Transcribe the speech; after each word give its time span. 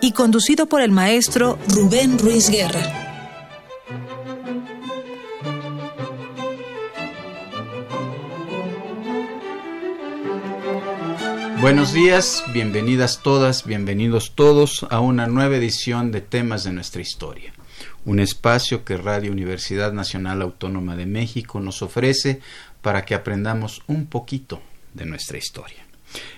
y 0.00 0.12
conducido 0.12 0.66
por 0.66 0.80
el 0.80 0.90
maestro 0.90 1.58
Rubén 1.68 2.18
Ruiz 2.18 2.48
Guerra. 2.48 3.00
Buenos 11.60 11.92
días, 11.92 12.42
bienvenidas 12.54 13.20
todas, 13.22 13.66
bienvenidos 13.66 14.32
todos 14.34 14.86
a 14.88 15.00
una 15.00 15.26
nueva 15.26 15.56
edición 15.56 16.10
de 16.10 16.22
Temas 16.22 16.64
de 16.64 16.72
nuestra 16.72 17.02
historia, 17.02 17.52
un 18.06 18.18
espacio 18.18 18.82
que 18.82 18.96
Radio 18.96 19.30
Universidad 19.30 19.92
Nacional 19.92 20.40
Autónoma 20.40 20.96
de 20.96 21.04
México 21.04 21.60
nos 21.60 21.82
ofrece 21.82 22.40
para 22.80 23.04
que 23.04 23.14
aprendamos 23.14 23.82
un 23.88 24.06
poquito 24.06 24.62
de 24.94 25.04
nuestra 25.04 25.36
historia. 25.36 25.89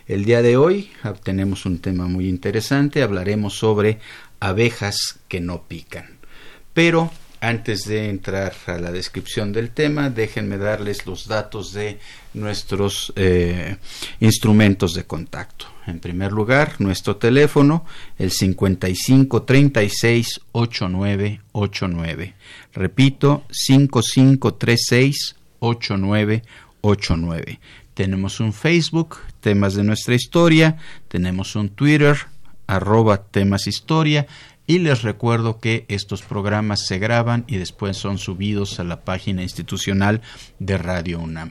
El 0.06 0.24
día 0.24 0.42
de 0.42 0.56
hoy 0.56 0.90
tenemos 1.22 1.66
un 1.66 1.78
tema 1.78 2.06
muy 2.06 2.28
interesante, 2.28 3.02
hablaremos 3.02 3.54
sobre 3.54 3.98
abejas 4.40 5.20
que 5.28 5.40
no 5.40 5.62
pican. 5.62 6.18
Pero 6.74 7.10
antes 7.42 7.84
de 7.87 8.09
entrar 8.09 8.54
a 8.66 8.79
la 8.79 8.92
descripción 8.92 9.52
del 9.52 9.70
tema, 9.70 10.10
déjenme 10.10 10.59
darles 10.59 11.06
los 11.06 11.26
datos 11.26 11.73
de 11.73 11.98
nuestros 12.34 13.12
eh, 13.16 13.79
instrumentos 14.20 14.95
de 14.95 15.02
contacto. 15.04 15.66
En 15.88 15.98
primer 15.98 16.30
lugar, 16.30 16.76
nuestro 16.79 17.16
teléfono, 17.16 17.84
el 18.16 18.30
55 18.30 19.42
36 19.42 20.40
8989. 20.52 22.34
Repito, 22.73 23.42
5536 23.51 25.34
8989. 25.59 27.59
Tenemos 27.95 28.40
un 28.40 28.52
Facebook, 28.52 29.18
temas 29.40 29.74
de 29.74 29.85
nuestra 29.85 30.15
historia, 30.15 30.79
tenemos 31.09 31.57
un 31.57 31.68
Twitter, 31.68 32.16
arroba 32.66 33.24
temas 33.24 33.66
historia, 33.66 34.26
y 34.66 34.79
les 34.79 35.02
recuerdo 35.02 35.59
que 35.59 35.85
estos 35.88 36.23
programas 36.23 36.87
se 36.87 36.98
graban 36.98 37.45
y 37.48 37.57
después 37.57 37.96
son 37.96 38.18
subidos 38.18 38.79
a 38.80 38.85
la 38.85 39.04
página 39.04 39.43
institucional 39.43 40.23
de 40.59 40.79
Radio 40.79 41.18
UNAM. 41.18 41.51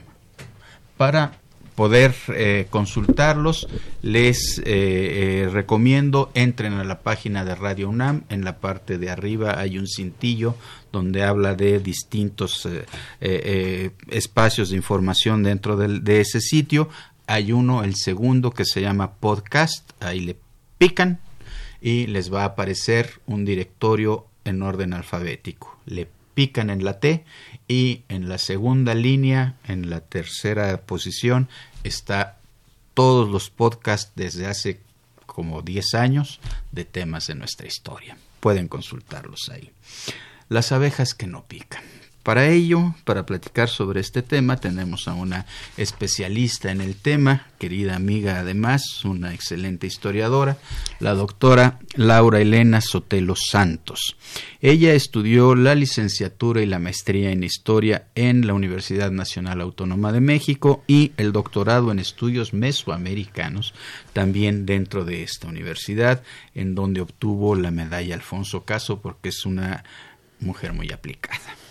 Para 0.96 1.41
poder 1.74 2.14
eh, 2.28 2.66
consultarlos, 2.70 3.68
les 4.02 4.58
eh, 4.58 4.62
eh, 4.66 5.48
recomiendo 5.50 6.30
entren 6.34 6.74
a 6.74 6.84
la 6.84 7.00
página 7.00 7.44
de 7.44 7.54
Radio 7.54 7.88
UNAM. 7.88 8.22
En 8.28 8.44
la 8.44 8.58
parte 8.58 8.98
de 8.98 9.10
arriba 9.10 9.58
hay 9.58 9.78
un 9.78 9.86
cintillo 9.86 10.54
donde 10.92 11.22
habla 11.22 11.54
de 11.54 11.80
distintos 11.80 12.68
espacios 14.08 14.68
de 14.68 14.76
información 14.76 15.42
dentro 15.42 15.76
de 15.76 16.20
ese 16.20 16.40
sitio. 16.40 16.90
Hay 17.26 17.52
uno, 17.52 17.82
el 17.82 17.94
segundo, 17.96 18.50
que 18.50 18.66
se 18.66 18.82
llama 18.82 19.14
podcast. 19.14 19.90
Ahí 20.02 20.20
le 20.20 20.36
pican 20.76 21.20
y 21.80 22.06
les 22.08 22.32
va 22.32 22.42
a 22.42 22.46
aparecer 22.46 23.20
un 23.26 23.46
directorio 23.46 24.26
en 24.44 24.62
orden 24.62 24.92
alfabético. 24.92 25.78
Le 25.86 26.08
pican 26.34 26.70
en 26.70 26.84
la 26.84 27.00
T 27.00 27.24
y 27.72 28.04
en 28.10 28.28
la 28.28 28.36
segunda 28.36 28.94
línea, 28.94 29.56
en 29.66 29.88
la 29.88 30.02
tercera 30.02 30.78
posición, 30.82 31.48
está 31.84 32.36
todos 32.92 33.30
los 33.30 33.48
podcasts 33.48 34.12
desde 34.14 34.46
hace 34.46 34.80
como 35.24 35.62
10 35.62 35.94
años 35.94 36.38
de 36.70 36.84
temas 36.84 37.28
de 37.28 37.34
nuestra 37.34 37.66
historia. 37.66 38.18
Pueden 38.40 38.68
consultarlos 38.68 39.48
ahí. 39.50 39.70
Las 40.50 40.70
abejas 40.70 41.14
que 41.14 41.26
no 41.26 41.46
pican. 41.46 41.82
Para 42.22 42.48
ello, 42.48 42.94
para 43.04 43.26
platicar 43.26 43.68
sobre 43.68 44.00
este 44.00 44.22
tema, 44.22 44.56
tenemos 44.56 45.08
a 45.08 45.14
una 45.14 45.44
especialista 45.76 46.70
en 46.70 46.80
el 46.80 46.94
tema, 46.94 47.48
querida 47.58 47.96
amiga 47.96 48.38
además, 48.38 49.04
una 49.04 49.34
excelente 49.34 49.88
historiadora, 49.88 50.56
la 51.00 51.14
doctora 51.14 51.80
Laura 51.96 52.40
Elena 52.40 52.80
Sotelo 52.80 53.34
Santos. 53.34 54.16
Ella 54.60 54.94
estudió 54.94 55.56
la 55.56 55.74
licenciatura 55.74 56.62
y 56.62 56.66
la 56.66 56.78
maestría 56.78 57.32
en 57.32 57.42
historia 57.42 58.06
en 58.14 58.46
la 58.46 58.54
Universidad 58.54 59.10
Nacional 59.10 59.60
Autónoma 59.60 60.12
de 60.12 60.20
México 60.20 60.84
y 60.86 61.10
el 61.16 61.32
doctorado 61.32 61.90
en 61.90 61.98
estudios 61.98 62.52
mesoamericanos 62.52 63.74
también 64.12 64.64
dentro 64.64 65.04
de 65.04 65.24
esta 65.24 65.48
universidad, 65.48 66.22
en 66.54 66.76
donde 66.76 67.00
obtuvo 67.00 67.56
la 67.56 67.72
medalla 67.72 68.14
Alfonso 68.14 68.64
Caso 68.64 69.00
porque 69.00 69.30
es 69.30 69.44
una 69.44 69.82
mujer 70.38 70.72
muy 70.72 70.92
aplicada. 70.92 71.61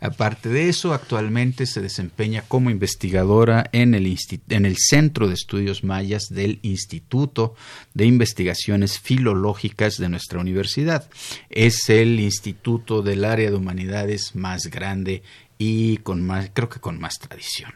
Aparte 0.00 0.48
de 0.48 0.68
eso, 0.68 0.92
actualmente 0.92 1.66
se 1.66 1.80
desempeña 1.80 2.42
como 2.42 2.70
investigadora 2.70 3.68
en 3.72 3.94
el, 3.94 4.16
en 4.48 4.66
el 4.66 4.76
Centro 4.76 5.28
de 5.28 5.34
Estudios 5.34 5.84
Mayas 5.84 6.28
del 6.30 6.58
Instituto 6.62 7.54
de 7.94 8.06
Investigaciones 8.06 8.98
Filológicas 8.98 9.96
de 9.96 10.08
nuestra 10.08 10.40
universidad. 10.40 11.08
Es 11.50 11.88
el 11.90 12.20
instituto 12.20 13.02
del 13.02 13.24
área 13.24 13.50
de 13.50 13.56
humanidades 13.56 14.34
más 14.34 14.66
grande 14.66 15.22
y 15.58 15.98
con 15.98 16.24
más, 16.24 16.50
creo 16.54 16.68
que 16.68 16.80
con 16.80 16.98
más 17.00 17.14
tradición. 17.18 17.74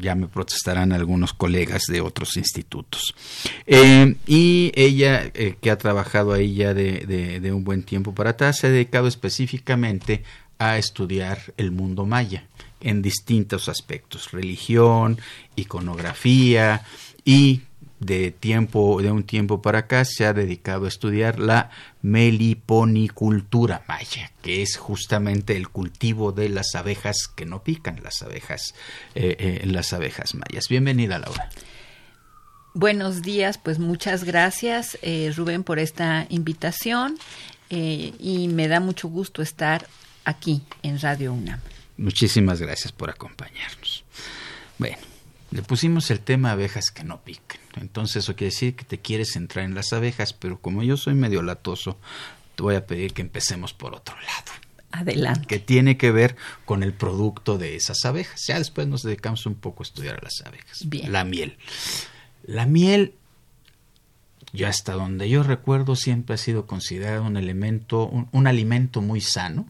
ya 0.00 0.14
me 0.14 0.28
protestarán 0.28 0.92
algunos 0.92 1.34
colegas 1.34 1.82
de 1.88 2.00
otros 2.00 2.36
institutos. 2.36 3.14
Eh, 3.66 4.16
y 4.26 4.72
ella, 4.74 5.30
eh, 5.34 5.56
que 5.60 5.70
ha 5.70 5.76
trabajado 5.76 6.32
ahí 6.32 6.54
ya 6.54 6.72
de, 6.72 7.40
de, 7.40 7.52
un 7.52 7.64
buen 7.64 7.82
tiempo 7.82 8.14
para 8.14 8.30
atrás, 8.30 8.58
se 8.58 8.68
ha 8.68 8.70
dedicado 8.70 9.08
específicamente 9.08 10.22
a 10.58 10.78
estudiar 10.78 11.54
el 11.56 11.70
mundo 11.70 12.06
maya 12.06 12.46
en 12.80 13.02
distintos 13.02 13.68
aspectos, 13.68 14.32
religión, 14.32 15.18
iconografía 15.56 16.82
y 17.24 17.62
de 18.04 18.30
tiempo 18.30 19.00
de 19.00 19.10
un 19.10 19.24
tiempo 19.24 19.62
para 19.62 19.80
acá 19.80 20.04
se 20.04 20.26
ha 20.26 20.32
dedicado 20.32 20.84
a 20.84 20.88
estudiar 20.88 21.38
la 21.38 21.70
meliponicultura 22.02 23.82
maya, 23.88 24.32
que 24.42 24.62
es 24.62 24.76
justamente 24.76 25.56
el 25.56 25.68
cultivo 25.68 26.32
de 26.32 26.50
las 26.50 26.74
abejas 26.74 27.28
que 27.34 27.46
no 27.46 27.62
pican, 27.62 28.00
las 28.02 28.22
abejas, 28.22 28.74
eh, 29.14 29.36
eh, 29.38 29.66
las 29.66 29.92
abejas 29.92 30.34
mayas. 30.34 30.68
Bienvenida, 30.68 31.18
Laura. 31.18 31.48
Buenos 32.74 33.22
días, 33.22 33.56
pues 33.56 33.78
muchas 33.78 34.24
gracias, 34.24 34.98
eh, 35.00 35.32
Rubén, 35.34 35.62
por 35.62 35.78
esta 35.78 36.26
invitación 36.28 37.18
y 37.70 38.46
me 38.52 38.68
da 38.68 38.78
mucho 38.78 39.08
gusto 39.08 39.42
estar 39.42 39.88
aquí 40.24 40.62
en 40.82 41.00
Radio 41.00 41.32
UNAM. 41.32 41.60
Muchísimas 41.96 42.60
gracias 42.60 42.92
por 42.92 43.10
acompañarnos. 43.10 44.04
Bueno, 44.78 44.98
le 45.50 45.62
pusimos 45.62 46.10
el 46.10 46.20
tema 46.20 46.50
abejas 46.50 46.90
que 46.90 47.04
no 47.04 47.22
piquen. 47.22 47.60
Entonces 47.76 48.24
eso 48.24 48.34
quiere 48.34 48.50
decir 48.52 48.74
que 48.74 48.84
te 48.84 48.98
quieres 48.98 49.36
entrar 49.36 49.64
en 49.64 49.74
las 49.74 49.92
abejas, 49.92 50.32
pero 50.32 50.60
como 50.60 50.82
yo 50.82 50.96
soy 50.96 51.14
medio 51.14 51.42
latoso, 51.42 51.98
te 52.56 52.62
voy 52.62 52.74
a 52.74 52.86
pedir 52.86 53.12
que 53.14 53.22
empecemos 53.22 53.72
por 53.72 53.94
otro 53.94 54.16
lado. 54.16 54.52
Adelante. 54.90 55.46
Que 55.46 55.58
tiene 55.58 55.96
que 55.96 56.12
ver 56.12 56.36
con 56.64 56.82
el 56.82 56.92
producto 56.92 57.58
de 57.58 57.76
esas 57.76 58.04
abejas. 58.04 58.42
Ya 58.46 58.58
después 58.58 58.86
nos 58.86 59.02
dedicamos 59.02 59.46
un 59.46 59.54
poco 59.54 59.82
a 59.82 59.86
estudiar 59.86 60.18
a 60.18 60.22
las 60.22 60.40
abejas. 60.44 60.88
Bien. 60.88 61.12
La 61.12 61.24
miel. 61.24 61.56
La 62.44 62.66
miel, 62.66 63.14
ya 64.52 64.68
hasta 64.68 64.92
donde 64.92 65.28
yo 65.28 65.42
recuerdo, 65.42 65.96
siempre 65.96 66.34
ha 66.34 66.38
sido 66.38 66.66
considerado 66.66 67.24
un 67.24 67.36
elemento, 67.36 68.06
un 68.06 68.46
alimento 68.46 69.00
muy 69.00 69.20
sano 69.20 69.66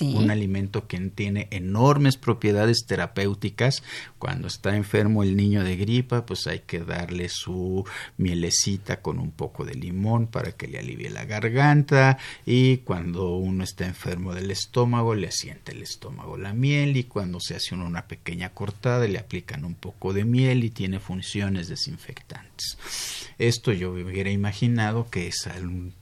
un 0.00 0.30
alimento 0.30 0.86
que 0.86 0.98
tiene 1.10 1.48
enormes 1.50 2.16
propiedades 2.16 2.86
terapéuticas. 2.86 3.82
Cuando 4.18 4.46
está 4.48 4.76
enfermo 4.76 5.22
el 5.22 5.36
niño 5.36 5.64
de 5.64 5.76
gripa, 5.76 6.24
pues 6.24 6.46
hay 6.46 6.60
que 6.60 6.80
darle 6.80 7.28
su 7.28 7.84
mielecita 8.16 9.00
con 9.00 9.18
un 9.18 9.32
poco 9.32 9.64
de 9.64 9.74
limón 9.74 10.28
para 10.28 10.52
que 10.52 10.68
le 10.68 10.78
alivie 10.78 11.10
la 11.10 11.24
garganta. 11.24 12.18
Y 12.46 12.78
cuando 12.78 13.36
uno 13.36 13.64
está 13.64 13.86
enfermo 13.86 14.34
del 14.34 14.50
estómago, 14.50 15.14
le 15.14 15.28
asiente 15.28 15.72
el 15.72 15.82
estómago 15.82 16.36
la 16.36 16.52
miel. 16.52 16.96
Y 16.96 17.04
cuando 17.04 17.40
se 17.40 17.56
hace 17.56 17.74
una 17.74 18.06
pequeña 18.06 18.50
cortada, 18.50 19.06
le 19.06 19.18
aplican 19.18 19.64
un 19.64 19.74
poco 19.74 20.12
de 20.12 20.24
miel 20.24 20.64
y 20.64 20.70
tiene 20.70 21.00
funciones 21.00 21.68
desinfectantes. 21.68 22.78
Esto 23.38 23.72
yo 23.72 23.92
hubiera 23.92 24.30
imaginado 24.30 25.08
que 25.10 25.26
es 25.26 25.48
un 25.60 25.94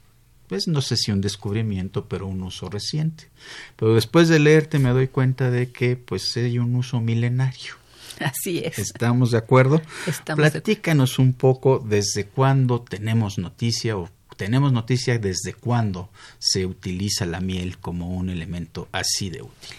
pues 0.50 0.66
no 0.66 0.82
sé 0.82 0.96
si 0.96 1.12
un 1.12 1.20
descubrimiento, 1.20 2.06
pero 2.06 2.26
un 2.26 2.42
uso 2.42 2.68
reciente. 2.68 3.30
Pero 3.76 3.94
después 3.94 4.28
de 4.28 4.40
leerte 4.40 4.80
me 4.80 4.90
doy 4.90 5.06
cuenta 5.06 5.48
de 5.48 5.70
que 5.70 5.94
pues 5.94 6.36
hay 6.36 6.58
un 6.58 6.74
uso 6.74 7.00
milenario. 7.00 7.74
Así 8.18 8.58
es. 8.58 8.80
¿Estamos 8.80 9.30
de 9.30 9.38
acuerdo? 9.38 9.80
Estamos 10.08 10.50
Platícanos 10.50 11.20
un 11.20 11.34
poco 11.34 11.78
desde 11.78 12.26
cuándo 12.26 12.82
tenemos 12.82 13.38
noticia 13.38 13.96
o 13.96 14.10
tenemos 14.36 14.72
noticia 14.72 15.20
desde 15.20 15.54
cuándo 15.54 16.10
se 16.40 16.66
utiliza 16.66 17.26
la 17.26 17.38
miel 17.38 17.78
como 17.78 18.16
un 18.16 18.28
elemento 18.28 18.88
así 18.90 19.30
de 19.30 19.42
útil. 19.42 19.76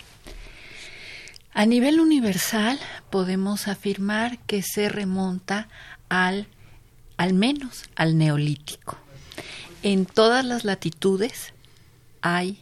A 1.54 1.66
nivel 1.66 2.00
universal 2.00 2.80
podemos 3.10 3.68
afirmar 3.68 4.40
que 4.46 4.62
se 4.62 4.88
remonta 4.88 5.68
al 6.08 6.48
al 7.18 7.34
menos 7.34 7.84
al 7.98 8.18
neolítico. 8.18 9.00
En 9.83 10.06
todas 10.06 10.45
las 10.45 10.63
latitudes 10.63 11.54
hay 12.22 12.60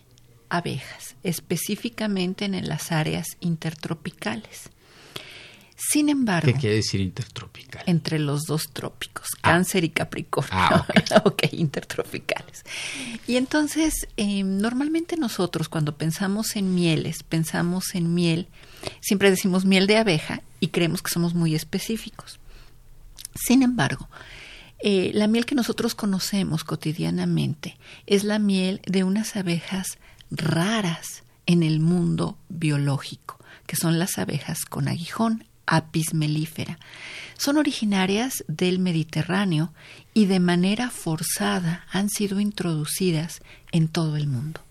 abejas, 0.50 1.16
específicamente 1.24 2.46
en 2.46 2.68
las 2.68 2.92
áreas 2.92 3.28
intertropicales. 3.40 4.70
Sin 5.76 6.10
embargo, 6.10 6.46
¿qué 6.46 6.60
quiere 6.60 6.76
decir 6.76 7.00
intertropical? 7.00 7.84
Entre 7.86 8.20
los 8.20 8.44
dos 8.44 8.70
trópicos, 8.74 9.28
ah. 9.38 9.52
Cáncer 9.52 9.86
y 9.86 9.90
Capricornio. 9.90 10.52
Ah, 10.52 10.86
ok, 11.24 11.44
intertropicales. 11.54 12.66
Y 13.28 13.38
entonces, 13.38 14.08
em, 14.18 14.58
normalmente 14.58 15.16
nosotros 15.16 15.70
cuando 15.70 15.98
pensamos 15.98 16.58
en 16.58 16.76
mieles, 16.76 17.24
pensamos 17.24 17.96
en 17.96 18.14
miel, 18.14 18.48
siempre 19.00 19.30
decimos 19.30 19.64
miel 19.64 19.88
de 19.88 19.98
abeja 19.98 20.42
y 20.60 20.68
creemos 20.68 21.02
que 21.02 21.12
somos 21.12 21.34
muy 21.34 21.56
específicos. 21.56 22.40
Sin 23.36 23.64
embargo, 23.64 24.10
eh, 24.82 25.12
la 25.14 25.28
miel 25.28 25.46
que 25.46 25.56
nosotros 25.56 25.94
conocemos 25.94 26.64
cotidianamente 26.64 27.78
es 28.06 28.24
la 28.24 28.40
miel 28.40 28.82
de 28.86 29.04
unas 29.04 29.36
abejas 29.36 29.98
raras 30.32 31.24
en 31.46 31.64
el 31.64 31.80
mundo 31.80 32.38
biológico, 32.48 33.40
que 33.66 33.76
son 33.76 34.00
las 34.00 34.18
abejas 34.18 34.66
con 34.66 34.88
aguijón, 34.88 35.46
apis 35.66 36.14
mellifera. 36.14 36.80
Son 37.38 37.58
originarias 37.58 38.44
del 38.48 38.80
Mediterráneo 38.80 39.74
y 40.14 40.26
de 40.26 40.40
manera 40.40 40.90
forzada 40.90 41.86
han 41.92 42.10
sido 42.10 42.40
introducidas 42.40 43.42
en 43.72 43.88
todo 43.88 44.18
el 44.18 44.28
mundo. 44.28 44.62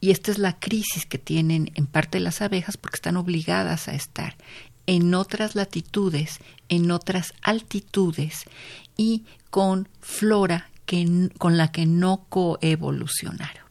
Y 0.00 0.10
esta 0.10 0.30
es 0.30 0.38
la 0.38 0.58
crisis 0.58 1.06
que 1.06 1.18
tienen 1.18 1.70
en 1.74 1.86
parte 1.86 2.20
las 2.20 2.42
abejas 2.42 2.76
porque 2.76 2.96
están 2.96 3.16
obligadas 3.16 3.88
a 3.88 3.94
estar 3.94 4.36
en 4.86 5.14
otras 5.14 5.54
latitudes, 5.54 6.40
en 6.68 6.90
otras 6.90 7.32
altitudes 7.42 8.44
y 8.96 9.24
con 9.50 9.88
flora 10.00 10.70
que, 10.86 11.30
con 11.38 11.56
la 11.56 11.72
que 11.72 11.86
no 11.86 12.26
coevolucionaron. 12.28 13.64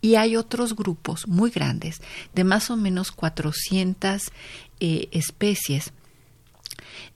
Y 0.00 0.16
hay 0.16 0.36
otros 0.36 0.74
grupos 0.74 1.28
muy 1.28 1.50
grandes, 1.50 2.02
de 2.34 2.42
más 2.44 2.70
o 2.70 2.76
menos 2.76 3.12
400 3.12 4.32
eh, 4.80 5.08
especies 5.12 5.92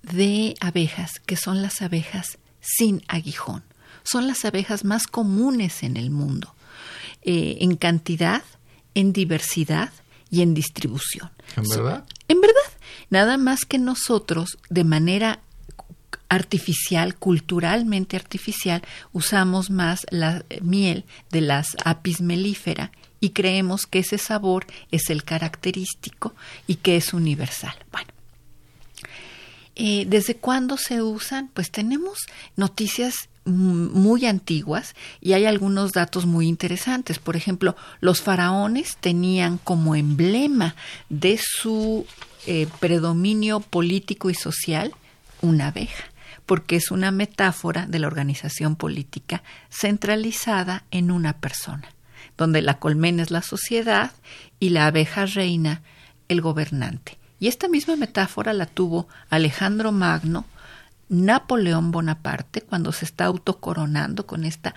de 0.03 0.55
abejas, 0.61 1.21
que 1.27 1.37
son 1.37 1.63
las 1.63 1.83
abejas 1.83 2.39
sin 2.61 3.03
aguijón. 3.09 3.65
Son 4.05 4.29
las 4.29 4.45
abejas 4.45 4.85
más 4.85 5.09
comunes 5.09 5.83
en 5.83 5.97
el 5.97 6.11
mundo, 6.11 6.55
eh, 7.23 7.59
en 7.61 7.77
cantidad, 7.77 8.45
en 8.95 9.13
diversidad 9.13 9.91
y 10.31 10.43
en 10.43 10.55
distribución. 10.55 11.31
¿En 11.57 11.69
verdad? 11.69 12.05
en 12.29 12.41
verdad. 12.41 12.55
Nada 13.11 13.37
más 13.37 13.65
que 13.65 13.79
nosotros, 13.79 14.59
de 14.71 14.85
manera 14.85 15.41
artificial, 16.29 17.17
culturalmente 17.17 18.17
artificial, 18.17 18.83
usamos 19.13 19.71
más 19.71 20.07
la 20.11 20.45
miel 20.61 21.05
de 21.31 21.41
las 21.41 21.77
apis 21.85 22.21
mellifera 22.21 22.91
y 23.21 23.31
creemos 23.31 23.87
que 23.87 24.01
ese 24.01 24.19
sabor 24.19 24.67
es 24.91 25.11
el 25.11 25.25
característico 25.25 26.35
y 26.67 26.77
que 26.77 26.97
es 26.97 27.15
universal. 27.15 27.75
Bueno, 27.93 28.09
eh, 29.75 30.05
¿desde 30.07 30.37
cuándo 30.37 30.77
se 30.77 31.03
usan? 31.03 31.51
Pues 31.53 31.71
tenemos 31.71 32.19
noticias 32.57 33.29
muy 33.45 34.27
antiguas 34.27 34.95
y 35.21 35.35
hay 35.35 35.45
algunos 35.45 35.93
datos 35.93 36.27
muy 36.27 36.49
interesantes. 36.49 37.21
Por 37.21 37.37
ejemplo, 37.37 37.77
los 38.01 38.21
faraones 38.21 38.97
tenían 39.01 39.59
como 39.59 39.95
emblema 39.95 40.75
de 41.09 41.39
su 41.41 42.07
eh, 42.47 42.67
predominio 42.81 43.61
político 43.61 44.31
y 44.31 44.35
social 44.35 44.93
una 45.43 45.69
abeja 45.69 46.05
porque 46.47 46.77
es 46.77 46.91
una 46.91 47.11
metáfora 47.11 47.87
de 47.87 47.99
la 47.99 48.07
organización 48.07 48.77
política 48.77 49.43
centralizada 49.69 50.85
en 50.91 51.11
una 51.11 51.39
persona, 51.39 51.89
donde 52.39 52.63
la 52.63 52.79
colmena 52.79 53.23
es 53.23 53.31
la 53.31 53.43
sociedad 53.43 54.13
y 54.61 54.71
la 54.71 54.87
abeja 54.87 55.27
reina 55.27 55.83
el 56.29 56.41
gobernante. 56.41 57.19
Y 57.39 57.49
esta 57.49 57.69
misma 57.69 57.97
metáfora 57.97 58.53
la 58.53 58.67
tuvo 58.67 59.09
Alejandro 59.29 59.93
Magno, 59.93 60.47
Napoleón 61.09 61.91
Bonaparte, 61.91 62.63
cuando 62.63 62.93
se 62.93 63.05
está 63.05 63.27
autocoronando 63.27 64.27
con 64.27 64.45
esta 64.45 64.75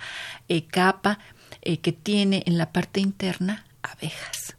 eh, 0.48 0.66
capa 0.66 1.18
eh, 1.62 1.78
que 1.78 1.92
tiene 1.92 2.42
en 2.46 2.58
la 2.58 2.72
parte 2.72 3.00
interna 3.00 3.64
abejas. 3.82 4.56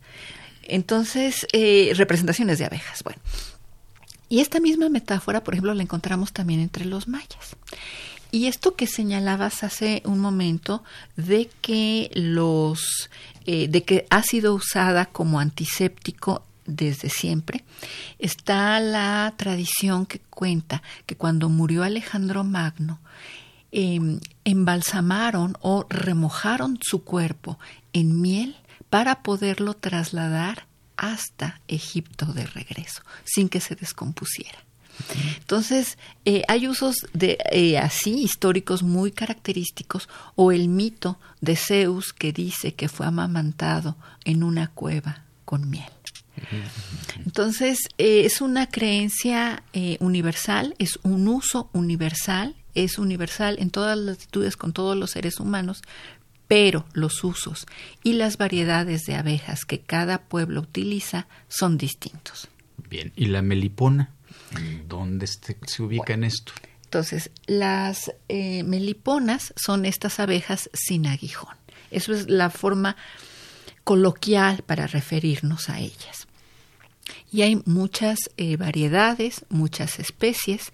Entonces, 0.64 1.48
eh, 1.54 1.92
representaciones 1.96 2.58
de 2.60 2.66
abejas. 2.66 3.04
Bueno, 3.04 3.20
y 4.32 4.40
esta 4.40 4.62
misma 4.62 4.88
metáfora, 4.88 5.44
por 5.44 5.54
ejemplo, 5.54 5.74
la 5.74 5.84
encontramos 5.84 6.32
también 6.32 6.62
entre 6.62 6.86
los 6.86 7.10
mayas. 7.10 7.58
Y 8.32 8.46
esto 8.46 8.78
que 8.78 8.88
señalabas 8.88 9.66
hace 9.66 10.02
un 10.06 10.20
momento 10.20 10.86
de 11.18 11.50
que 11.62 12.10
los 12.14 13.10
eh, 13.46 13.68
de 13.68 13.84
que 13.84 14.08
ha 14.10 14.24
sido 14.24 14.56
usada 14.56 15.06
como 15.06 15.42
antiséptico 15.42 16.46
desde 16.66 17.10
siempre, 17.10 17.66
está 18.20 18.80
la 18.80 19.34
tradición 19.36 20.06
que 20.06 20.20
cuenta 20.20 20.82
que 21.06 21.18
cuando 21.18 21.50
murió 21.50 21.84
Alejandro 21.84 22.46
Magno, 22.46 23.00
em, 23.74 24.22
embalsamaron 24.46 25.58
o 25.60 25.86
remojaron 25.90 26.80
su 26.82 27.04
cuerpo 27.04 27.60
en 27.92 28.22
miel 28.22 28.56
para 28.90 29.24
poderlo 29.24 29.74
trasladar 29.74 30.71
hasta 31.02 31.60
Egipto 31.68 32.28
de 32.28 32.46
regreso, 32.46 33.02
sin 33.26 33.50
que 33.50 33.60
se 33.60 33.76
descompusiera. 33.76 34.60
Entonces, 35.40 35.98
eh, 36.26 36.44
hay 36.48 36.68
usos 36.68 36.96
de 37.14 37.40
eh, 37.52 37.80
así 37.80 38.22
históricos 38.22 38.84
muy 38.84 39.12
característicos 39.12 40.10
o 40.36 40.52
el 40.52 40.68
mito 40.68 41.18
de 41.42 41.56
Zeus 41.56 42.14
que 42.14 42.32
dice 42.32 42.76
que 42.76 42.88
fue 42.88 43.08
amamantado 43.08 43.98
en 44.26 44.44
una 44.44 44.68
cueva 44.68 45.24
con 45.44 45.72
miel. 45.72 45.90
Entonces, 47.26 47.80
eh, 47.98 48.26
es 48.26 48.40
una 48.42 48.68
creencia 48.68 49.64
universal, 50.00 50.76
es 50.78 51.00
un 51.02 51.28
uso 51.28 51.72
universal, 51.74 52.56
es 52.76 53.00
universal 53.00 53.58
en 53.58 53.72
todas 53.72 53.98
las 53.98 54.18
latitudes 54.18 54.56
con 54.56 54.72
todos 54.72 54.96
los 54.96 55.12
seres 55.12 55.40
humanos, 55.40 55.82
pero 56.52 56.84
los 56.92 57.24
usos 57.24 57.66
y 58.04 58.12
las 58.12 58.36
variedades 58.38 59.06
de 59.06 59.16
abejas 59.16 59.64
que 59.64 59.80
cada 59.80 60.24
pueblo 60.24 60.60
utiliza 60.60 61.28
son 61.48 61.78
distintos. 61.78 62.50
Bien, 62.90 63.14
¿y 63.16 63.28
la 63.28 63.42
melipona? 63.42 64.12
¿Dónde 64.86 65.28
se 65.28 65.82
ubica 65.82 66.12
en 66.12 66.26
esto? 66.26 66.52
Entonces, 66.84 67.32
las 67.46 68.12
eh, 68.28 68.64
meliponas 68.64 69.54
son 69.56 69.86
estas 69.86 70.20
abejas 70.20 70.70
sin 70.74 71.08
aguijón. 71.08 71.56
Eso 71.90 72.12
es 72.14 72.30
la 72.30 72.50
forma 72.50 72.98
coloquial 73.86 74.62
para 74.64 74.88
referirnos 74.88 75.70
a 75.70 75.80
ellas. 75.80 76.28
Y 77.32 77.44
hay 77.44 77.62
muchas 77.64 78.20
eh, 78.36 78.58
variedades, 78.58 79.46
muchas 79.48 80.00
especies, 80.00 80.74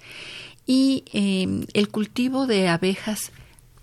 y 0.66 1.04
eh, 1.14 1.68
el 1.74 1.90
cultivo 1.90 2.48
de 2.48 2.68
abejas, 2.68 3.32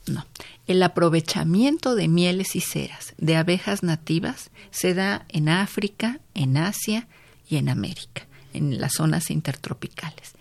no, 0.07 0.27
el 0.67 0.83
aprovechamiento 0.83 1.95
de 1.95 2.09
mieles 2.09 2.57
y 2.57 2.61
ceras 2.61 3.15
de 3.19 3.37
abejas 3.37 3.83
nativas 3.83 4.51
se 4.71 4.95
da 4.95 5.27
en 5.29 5.49
África, 5.49 6.21
en 6.35 6.57
Asia 6.57 7.07
y 7.49 7.57
en 7.57 7.69
América, 7.69 8.27
en 8.53 8.81
las 8.81 8.95
zonas 8.95 9.31
intertropicales. 9.31 10.33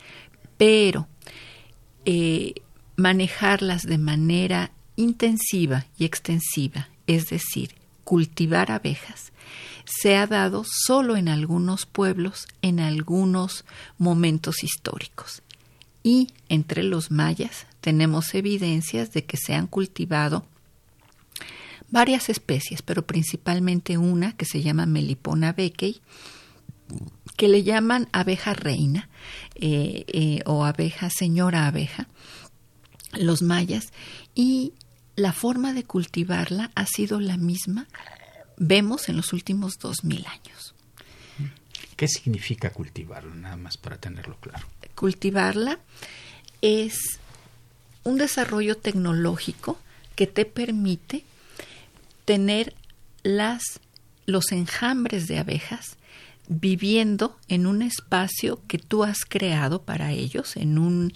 Pero 0.58 1.08
eh, 2.06 2.54
manejarlas 2.96 3.84
de 3.84 3.98
manera 3.98 4.72
intensiva 4.96 5.86
y 5.98 6.06
extensiva, 6.06 6.88
es 7.08 7.30
decir, 7.30 7.76
cultivar 8.04 8.72
abejas, 8.72 9.34
se 9.86 10.16
ha 10.16 10.28
dado 10.28 10.64
solo 10.66 11.18
en 11.18 11.28
algunos 11.28 11.86
pueblos, 11.86 12.48
en 12.62 12.80
algunos 12.80 13.66
momentos 13.98 14.64
históricos 14.64 15.43
y 16.04 16.30
entre 16.50 16.84
los 16.84 17.10
mayas 17.10 17.66
tenemos 17.82 18.34
evidencias 18.36 19.12
de 19.14 19.26
que 19.26 19.38
se 19.38 19.56
han 19.56 19.68
cultivado 19.68 20.46
varias 21.90 22.30
especies, 22.30 22.82
pero 22.82 23.06
principalmente 23.06 23.98
una 23.98 24.36
que 24.36 24.46
se 24.46 24.62
llama 24.62 24.86
Melipona 24.86 25.54
beckei, 25.54 26.02
que 27.38 27.48
le 27.48 27.64
llaman 27.64 28.10
abeja 28.12 28.54
reina 28.54 29.10
eh, 29.56 30.06
eh, 30.08 30.42
o 30.46 30.66
abeja 30.66 31.10
señora 31.10 31.68
abeja, 31.68 32.08
los 33.14 33.42
mayas, 33.42 33.94
y 34.34 34.74
la 35.16 35.34
forma 35.34 35.74
de 35.74 35.84
cultivarla 35.84 36.72
ha 36.76 36.86
sido 36.86 37.20
la 37.20 37.38
misma, 37.38 37.88
vemos 38.58 39.10
en 39.10 39.18
los 39.18 39.34
últimos 39.34 39.78
dos 39.80 40.04
mil 40.04 40.26
años. 40.26 40.63
¿Qué 41.96 42.08
significa 42.08 42.72
cultivarla? 42.72 43.34
Nada 43.36 43.58
más 43.58 43.78
para 43.78 43.98
tenerlo 43.98 44.38
claro 44.38 44.68
cultivarla 44.96 45.80
es 46.62 47.20
un 48.04 48.18
desarrollo 48.18 48.78
tecnológico 48.78 49.80
que 50.16 50.28
te 50.28 50.46
permite 50.46 51.24
tener 52.26 52.74
las 53.24 53.80
los 54.26 54.54
enjambres 54.54 55.28
de 55.28 55.40
abejas 55.40 55.98
viviendo 56.48 57.38
en 57.50 57.68
un 57.68 57.82
espacio 57.82 58.62
que 58.68 58.78
tú 58.78 59.04
has 59.04 59.26
creado 59.26 59.82
para 59.82 60.14
ellos, 60.14 60.56
en, 60.56 60.78
un, 60.78 61.12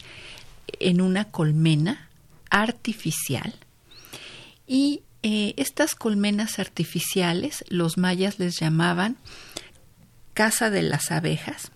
en 0.79 0.99
una 0.99 1.23
colmena 1.23 2.09
artificial. 2.49 3.55
Y 4.67 5.03
eh, 5.23 5.53
estas 5.55 5.95
colmenas 5.95 6.59
artificiales, 6.59 7.63
los 7.69 7.97
mayas 7.97 8.39
les 8.39 8.59
llamaban 8.59 9.15
casa 10.37 10.69
de 10.69 10.83
las 10.83 11.09
abejas, 11.09 11.71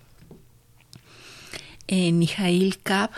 en 1.87 2.19
Nijail 2.19 2.77
Cab, 2.77 3.09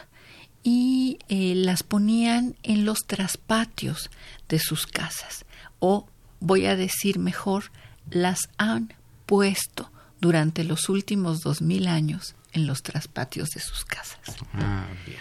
y 0.64 1.20
eh, 1.28 1.54
las 1.54 1.84
ponían 1.84 2.56
en 2.64 2.86
los 2.86 3.00
traspatios 3.00 4.10
de 4.48 4.60
sus 4.60 4.88
casas, 4.88 5.44
o 5.80 6.08
voy 6.40 6.66
a 6.66 6.78
decir 6.78 7.20
mejor, 7.20 7.74
las 8.10 8.48
han 8.58 8.94
puesto 9.26 9.92
durante 10.22 10.64
los 10.64 10.88
últimos 10.88 11.42
dos 11.42 11.62
mil 11.62 11.88
años 11.88 12.36
en 12.54 12.66
los 12.66 12.82
traspatios 12.82 13.50
de 13.50 13.60
sus 13.60 13.84
casas. 13.84 14.38
Ah, 14.54 14.88
bien. 15.06 15.20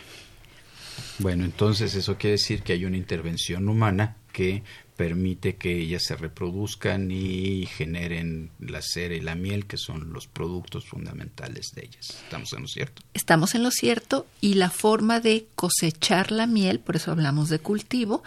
Bueno, 1.18 1.44
entonces 1.44 1.96
eso 1.96 2.16
quiere 2.16 2.36
decir 2.36 2.62
que 2.62 2.74
hay 2.74 2.84
una 2.84 2.96
intervención 2.96 3.68
humana 3.68 4.18
que 4.32 4.62
permite 4.96 5.56
que 5.56 5.78
ellas 5.78 6.04
se 6.04 6.16
reproduzcan 6.16 7.10
y 7.10 7.66
generen 7.66 8.50
la 8.60 8.80
cera 8.82 9.14
y 9.14 9.20
la 9.20 9.34
miel, 9.34 9.66
que 9.66 9.76
son 9.76 10.12
los 10.12 10.26
productos 10.26 10.86
fundamentales 10.86 11.72
de 11.74 11.82
ellas. 11.84 12.10
¿Estamos 12.24 12.52
en 12.52 12.62
lo 12.62 12.68
cierto? 12.68 13.02
Estamos 13.14 13.54
en 13.54 13.62
lo 13.62 13.70
cierto 13.70 14.26
y 14.40 14.54
la 14.54 14.70
forma 14.70 15.20
de 15.20 15.46
cosechar 15.54 16.30
la 16.30 16.46
miel, 16.46 16.80
por 16.80 16.96
eso 16.96 17.10
hablamos 17.10 17.48
de 17.48 17.58
cultivo, 17.58 18.22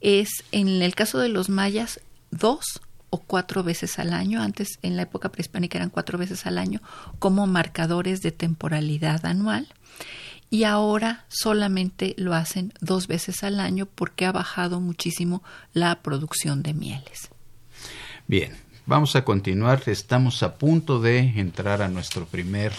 es 0.00 0.44
en 0.52 0.82
el 0.82 0.94
caso 0.94 1.18
de 1.18 1.28
los 1.28 1.48
mayas 1.48 2.00
dos 2.30 2.80
o 3.10 3.18
cuatro 3.18 3.62
veces 3.62 3.98
al 3.98 4.12
año, 4.12 4.42
antes 4.42 4.78
en 4.82 4.96
la 4.96 5.02
época 5.02 5.30
prehispánica 5.30 5.78
eran 5.78 5.90
cuatro 5.90 6.18
veces 6.18 6.46
al 6.46 6.58
año, 6.58 6.82
como 7.18 7.46
marcadores 7.46 8.20
de 8.20 8.32
temporalidad 8.32 9.24
anual, 9.24 9.68
y 10.50 10.64
ahora 10.64 11.24
solamente 11.28 12.14
lo 12.16 12.34
hacen 12.34 12.72
dos 12.80 13.06
veces 13.06 13.42
al 13.42 13.60
año 13.60 13.86
porque 13.86 14.26
ha 14.26 14.32
bajado 14.32 14.80
muchísimo 14.80 15.42
la 15.72 16.02
producción 16.02 16.62
de 16.62 16.74
mieles. 16.74 17.30
Bien, 18.26 18.56
vamos 18.86 19.16
a 19.16 19.24
continuar. 19.24 19.82
Estamos 19.86 20.42
a 20.42 20.56
punto 20.56 21.00
de 21.00 21.18
entrar 21.18 21.82
a 21.82 21.88
nuestro 21.88 22.26
primer 22.26 22.72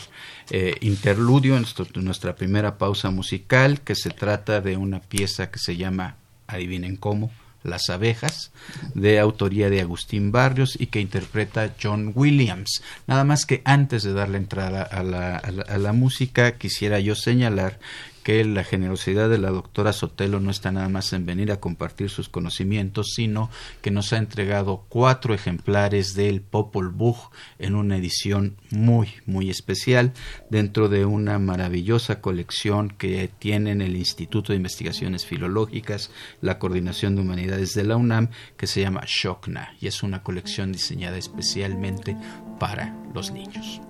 eh, 0.50 0.76
interludio, 0.82 1.60
nuestra 1.96 2.36
primera 2.36 2.78
pausa 2.78 3.12
musical, 3.12 3.82
que 3.82 3.96
se 3.96 4.10
trata 4.10 4.62
de 4.62 4.78
una 4.78 5.00
pieza 5.00 5.52
que 5.52 5.60
se 5.60 5.78
llama, 5.78 6.16
adivinen 6.48 6.96
cómo, 6.96 7.32
las 7.64 7.90
abejas, 7.90 8.52
de 8.94 9.20
autoría 9.20 9.70
de 9.70 9.82
Agustín 9.82 10.32
Barrios 10.32 10.78
y 10.80 10.88
que 10.88 11.02
interpreta 11.02 11.74
John 11.82 12.12
Williams. 12.16 12.82
Nada 13.08 13.24
más 13.24 13.46
que 13.46 13.62
antes 13.66 14.04
de 14.04 14.14
darle 14.14 14.38
entrada 14.38 14.84
a 14.84 15.04
la, 15.04 15.38
a 15.38 15.78
la 15.78 15.94
música, 15.94 16.58
quisiera 16.58 17.00
yo 17.00 17.16
señalar 17.16 17.80
que 18.30 18.46
la 18.46 18.64
generosidad 18.64 19.28
de 19.28 19.40
la 19.40 19.50
doctora 19.50 19.92
Sotelo 19.92 20.40
no 20.40 20.52
está 20.52 20.72
nada 20.72 20.88
más 20.88 21.14
en 21.14 21.26
venir 21.26 21.52
a 21.52 21.60
compartir 21.60 22.12
sus 22.12 22.30
conocimientos, 22.30 23.14
sino 23.16 23.50
que 23.82 23.90
nos 23.90 24.14
ha 24.14 24.18
entregado 24.18 24.86
cuatro 24.88 25.34
ejemplares 25.34 26.14
del 26.14 26.42
Popol 26.42 26.90
Vuh 26.90 27.18
en 27.58 27.74
una 27.74 27.98
edición 27.98 28.58
muy, 28.70 29.10
muy 29.26 29.50
especial 29.50 30.14
dentro 30.52 30.90
de 30.90 31.06
una 31.06 31.40
maravillosa 31.40 32.22
colección 32.22 32.90
que 32.90 33.32
tienen 33.40 33.82
el 33.82 33.96
Instituto 33.96 34.54
de 34.54 34.58
Investigaciones 34.58 35.26
Filológicas, 35.26 36.12
la 36.40 36.60
Coordinación 36.60 37.16
de 37.16 37.24
Humanidades 37.24 37.74
de 37.74 37.84
la 37.84 37.98
UNAM, 37.98 38.30
que 38.58 38.68
se 38.68 38.82
llama 38.82 39.06
Shokna, 39.08 39.74
y 39.82 39.88
es 39.88 40.04
una 40.04 40.22
colección 40.22 40.72
diseñada 40.72 41.18
especialmente 41.18 42.16
para 42.60 42.96
los 43.12 43.32
niños. 43.32 43.82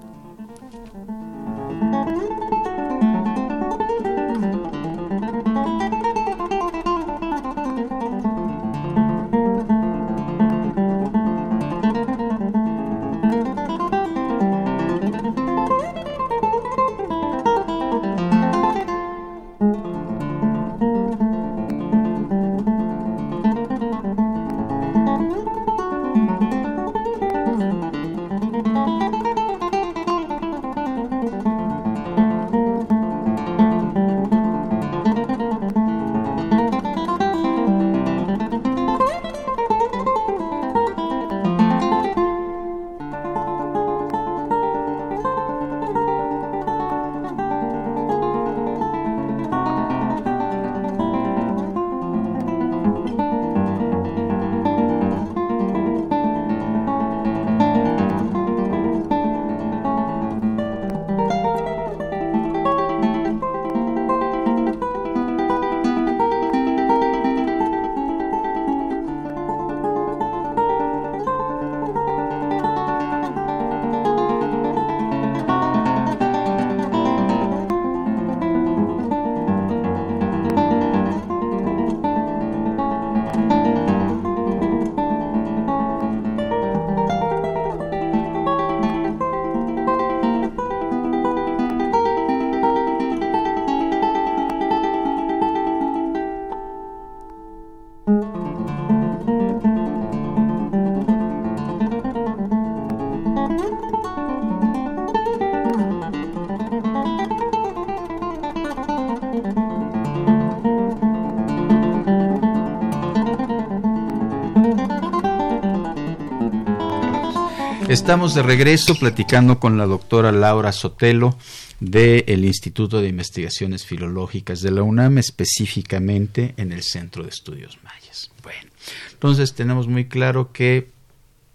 Estamos 117.89 118.35
de 118.35 118.43
regreso 118.43 118.93
platicando 118.93 119.59
con 119.59 119.79
la 119.79 119.87
doctora 119.87 120.31
Laura 120.31 120.71
Sotelo 120.71 121.35
del 121.79 122.45
Instituto 122.45 123.01
de 123.01 123.07
Investigaciones 123.07 123.83
Filológicas 123.83 124.61
de 124.61 124.69
la 124.69 124.83
UNAM, 124.83 125.17
específicamente 125.17 126.53
en 126.57 126.71
el 126.71 126.83
Centro 126.83 127.23
de 127.23 127.29
Estudios 127.29 127.79
Mayas. 127.81 128.29
Bueno, 128.43 128.69
entonces 129.11 129.55
tenemos 129.55 129.87
muy 129.87 130.07
claro 130.07 130.51
que 130.51 130.91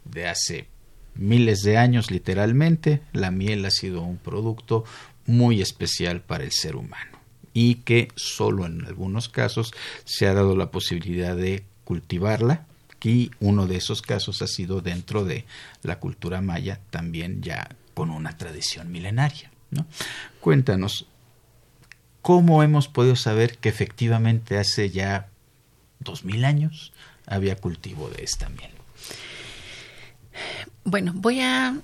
de 0.05 0.27
hace 0.27 0.67
miles 1.15 1.63
de 1.63 1.79
años 1.79 2.11
literalmente, 2.11 3.01
la 3.13 3.31
miel 3.31 3.65
ha 3.65 3.71
sido 3.71 4.03
un 4.03 4.17
producto 4.17 4.83
muy 5.27 5.63
especial 5.63 6.21
para 6.21 6.43
el 6.43 6.51
ser 6.51 6.75
humano 6.75 7.17
y 7.53 7.77
que 7.77 8.09
solo 8.17 8.67
en 8.67 8.85
algunos 8.85 9.29
casos 9.29 9.73
se 10.05 10.27
ha 10.27 10.35
dado 10.35 10.57
la 10.57 10.73
posibilidad 10.73 11.37
de 11.37 11.63
cultivarla 11.85 12.67
y 13.05 13.31
uno 13.41 13.67
de 13.67 13.77
esos 13.77 14.03
casos 14.03 14.43
ha 14.43 14.47
sido 14.47 14.81
dentro 14.81 15.25
de 15.25 15.45
la 15.83 15.99
cultura 15.99 16.41
maya, 16.41 16.81
también 16.91 17.43
ya 17.43 17.69
con 17.93 18.11
una 18.11 18.37
tradición 18.37 18.91
milenaria. 18.91 19.51
¿no? 19.71 19.87
Cuéntanos, 20.41 21.07
¿cómo 22.23 22.63
hemos 22.63 22.89
podido 22.89 23.17
saber 23.17 23.59
que 23.59 23.69
efectivamente 23.69 24.59
hace 24.59 24.91
ya 24.91 25.29
dos 26.01 26.25
mil 26.25 26.45
años 26.45 26.93
había 27.27 27.57
cultivo 27.57 28.09
de 28.09 28.25
esta 28.25 28.49
miel? 28.49 28.71
Bueno, 30.85 31.13
voy 31.15 31.41
a 31.41 31.77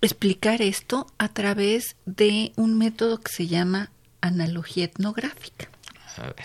explicar 0.00 0.62
esto 0.62 1.06
a 1.18 1.28
través 1.28 1.96
de 2.04 2.52
un 2.56 2.78
método 2.78 3.20
que 3.20 3.32
se 3.32 3.46
llama 3.46 3.90
analogía 4.20 4.84
etnográfica. 4.84 5.68
A 6.16 6.22
ver. 6.22 6.44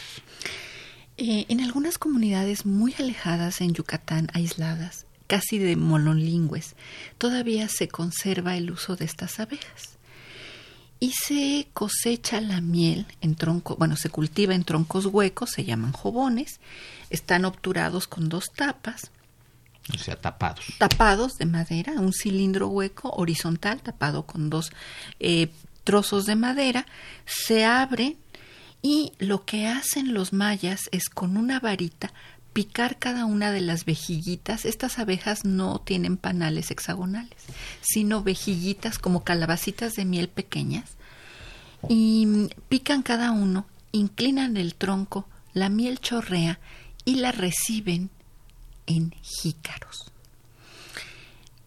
Eh, 1.24 1.46
en 1.50 1.62
algunas 1.62 2.00
comunidades 2.00 2.66
muy 2.66 2.96
alejadas 2.98 3.62
en 3.62 3.76
Yucatán, 3.76 4.30
aisladas, 4.34 5.06
casi 5.28 5.60
de 5.60 5.76
monolingües, 5.76 6.76
todavía 7.20 7.68
se 7.68 7.88
conserva 7.88 8.58
el 8.58 8.72
uso 8.72 8.96
de 8.96 9.06
estas 9.06 9.40
abejas. 9.40 10.00
Y 11.00 11.12
se 11.12 11.68
cosecha 11.74 12.42
la 12.42 12.60
miel 12.60 13.06
en 13.22 13.36
tronco, 13.36 13.76
bueno, 13.76 13.98
se 13.98 14.10
cultiva 14.10 14.56
en 14.56 14.64
troncos 14.64 15.06
huecos, 15.06 15.52
se 15.52 15.64
llaman 15.64 15.92
jobones, 15.92 16.60
están 17.12 17.46
obturados 17.46 18.08
con 18.08 18.28
dos 18.28 18.46
tapas. 18.56 19.12
O 19.94 20.00
sea, 20.00 20.16
tapados. 20.16 20.66
Tapados 20.80 21.34
de 21.34 21.46
madera, 21.46 21.94
un 22.00 22.14
cilindro 22.14 22.68
hueco 22.68 23.12
horizontal 23.12 23.80
tapado 23.84 24.26
con 24.26 24.50
dos 24.50 24.72
eh, 25.20 25.52
trozos 25.84 26.26
de 26.26 26.36
madera, 26.36 26.88
se 27.28 27.64
abre 27.64 28.18
y 28.82 29.14
lo 29.20 29.46
que 29.46 29.68
hacen 29.68 30.14
los 30.14 30.34
mayas 30.34 30.90
es 30.92 31.10
con 31.10 31.38
una 31.38 31.60
varita 31.60 32.14
picar 32.54 32.98
cada 33.00 33.26
una 33.26 33.52
de 33.52 33.62
las 33.62 33.86
vejiguitas. 33.86 34.66
Estas 34.66 35.00
abejas 35.00 35.46
no 35.46 35.80
tienen 35.80 36.18
panales 36.18 36.72
hexagonales, 36.72 37.38
sino 37.82 38.24
vejiguitas 38.24 39.00
como 39.00 39.24
calabacitas 39.24 39.94
de 39.94 40.06
miel 40.06 40.30
pequeñas. 40.30 40.92
Y 41.90 42.50
pican 42.70 43.02
cada 43.04 43.32
uno, 43.32 43.66
inclinan 43.92 44.58
el 44.58 44.76
tronco, 44.76 45.28
la 45.54 45.70
miel 45.70 46.00
chorrea 46.00 46.60
y 47.06 47.16
la 47.16 47.32
reciben 47.32 48.10
en 48.86 49.12
jícaros. 49.22 50.12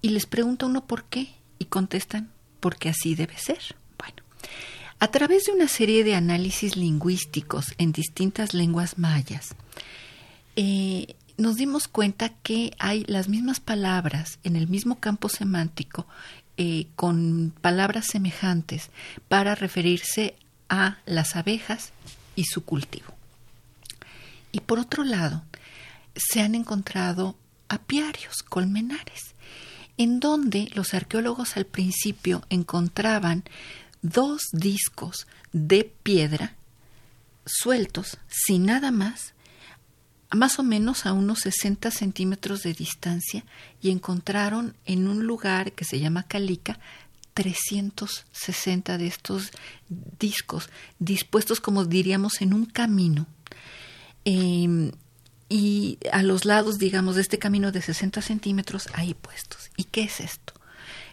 Y 0.03 0.11
les 0.11 0.27
pregunta 0.27 0.67
uno 0.67 0.87
por 0.87 1.05
qué 1.05 1.35
y 1.59 1.67
contestan 1.67 2.31
porque 2.61 2.91
así 2.91 3.15
debe 3.15 3.39
ser. 3.39 3.77
A 4.99 5.09
través 5.09 5.45
de 5.45 5.53
una 5.53 5.69
serie 5.69 6.05
de 6.05 6.15
análisis 6.15 6.77
lingüísticos 6.77 7.75
en 7.79 7.93
distintas 7.93 8.55
lenguas 8.55 8.99
mayas, 8.99 9.55
eh, 10.57 11.15
nos 11.37 11.57
dimos 11.57 11.89
cuenta 11.89 12.31
que 12.43 12.75
hay 12.79 13.05
las 13.09 13.29
mismas 13.29 13.61
palabras 13.61 14.39
en 14.45 14.57
el 14.57 14.69
mismo 14.69 15.01
campo 15.01 15.29
semántico 15.29 16.07
eh, 16.57 16.87
con 16.95 17.53
palabras 17.61 18.07
semejantes 18.07 18.91
para 19.29 19.57
referirse 19.57 20.37
a 20.69 20.99
las 21.05 21.35
abejas 21.35 21.93
y 22.37 22.45
su 22.45 22.65
cultivo. 22.65 23.13
Y 24.53 24.61
por 24.61 24.79
otro 24.79 25.03
lado, 25.03 25.43
se 26.15 26.41
han 26.41 26.55
encontrado 26.55 27.37
apiarios, 27.69 28.45
colmenares, 28.45 29.35
en 29.97 30.21
donde 30.21 30.71
los 30.75 30.95
arqueólogos 30.95 31.57
al 31.57 31.67
principio 31.67 32.45
encontraban 32.51 33.45
dos 34.05 34.43
discos 34.53 35.27
de 35.53 35.91
piedra 36.03 36.55
sueltos, 37.47 38.19
sin 38.29 38.67
nada 38.67 38.91
más, 38.91 39.33
más 40.31 40.59
o 40.59 40.63
menos 40.63 41.07
a 41.07 41.13
unos 41.13 41.41
60 41.41 41.91
centímetros 41.91 42.63
de 42.63 42.75
distancia, 42.75 43.45
y 43.81 43.91
encontraron 43.91 44.77
en 44.85 45.09
un 45.09 45.27
lugar 45.27 45.73
que 45.73 45.85
se 45.85 46.01
llama 46.01 46.25
Calica 46.25 46.79
360 47.33 48.99
de 48.99 49.07
estos 49.07 49.51
discos, 50.21 50.69
dispuestos 50.99 51.61
como 51.61 51.85
diríamos 51.85 52.43
en 52.43 52.53
un 52.53 52.67
camino. 52.67 53.27
Em, 54.25 54.93
y 55.49 55.99
a 56.13 56.23
los 56.23 56.45
lados, 56.45 56.79
digamos, 56.79 57.17
de 57.17 57.23
este 57.23 57.39
camino 57.39 57.73
de 57.73 57.83
60 57.83 58.21
centímetros, 58.23 58.89
ahí 58.95 59.15
puestos. 59.15 59.71
¿Y 59.77 59.85
qué 59.85 60.05
es 60.05 60.21
esto? 60.21 60.54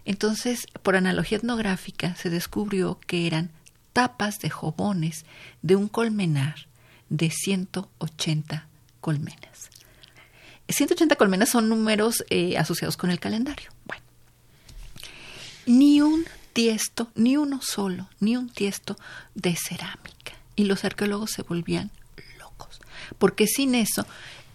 Entonces, 0.05 0.67
por 0.83 0.95
analogía 0.95 1.37
etnográfica, 1.37 2.15
se 2.15 2.29
descubrió 2.29 2.99
que 3.05 3.27
eran 3.27 3.51
tapas 3.93 4.39
de 4.39 4.49
jobones 4.49 5.25
de 5.61 5.75
un 5.75 5.87
colmenar 5.87 6.67
de 7.09 7.29
180 7.29 8.67
colmenas. 8.99 9.69
180 10.67 11.15
colmenas 11.15 11.49
son 11.49 11.69
números 11.69 12.23
eh, 12.29 12.57
asociados 12.57 12.97
con 12.97 13.11
el 13.11 13.19
calendario. 13.19 13.69
Bueno, 13.85 14.03
ni 15.65 16.01
un 16.01 16.25
tiesto, 16.53 17.11
ni 17.15 17.37
uno 17.37 17.61
solo, 17.61 18.09
ni 18.19 18.37
un 18.37 18.49
tiesto 18.49 18.97
de 19.35 19.55
cerámica. 19.55 20.33
Y 20.55 20.65
los 20.65 20.85
arqueólogos 20.85 21.31
se 21.31 21.43
volvían 21.43 21.91
locos, 22.39 22.79
porque 23.17 23.47
sin 23.47 23.75
eso 23.75 24.05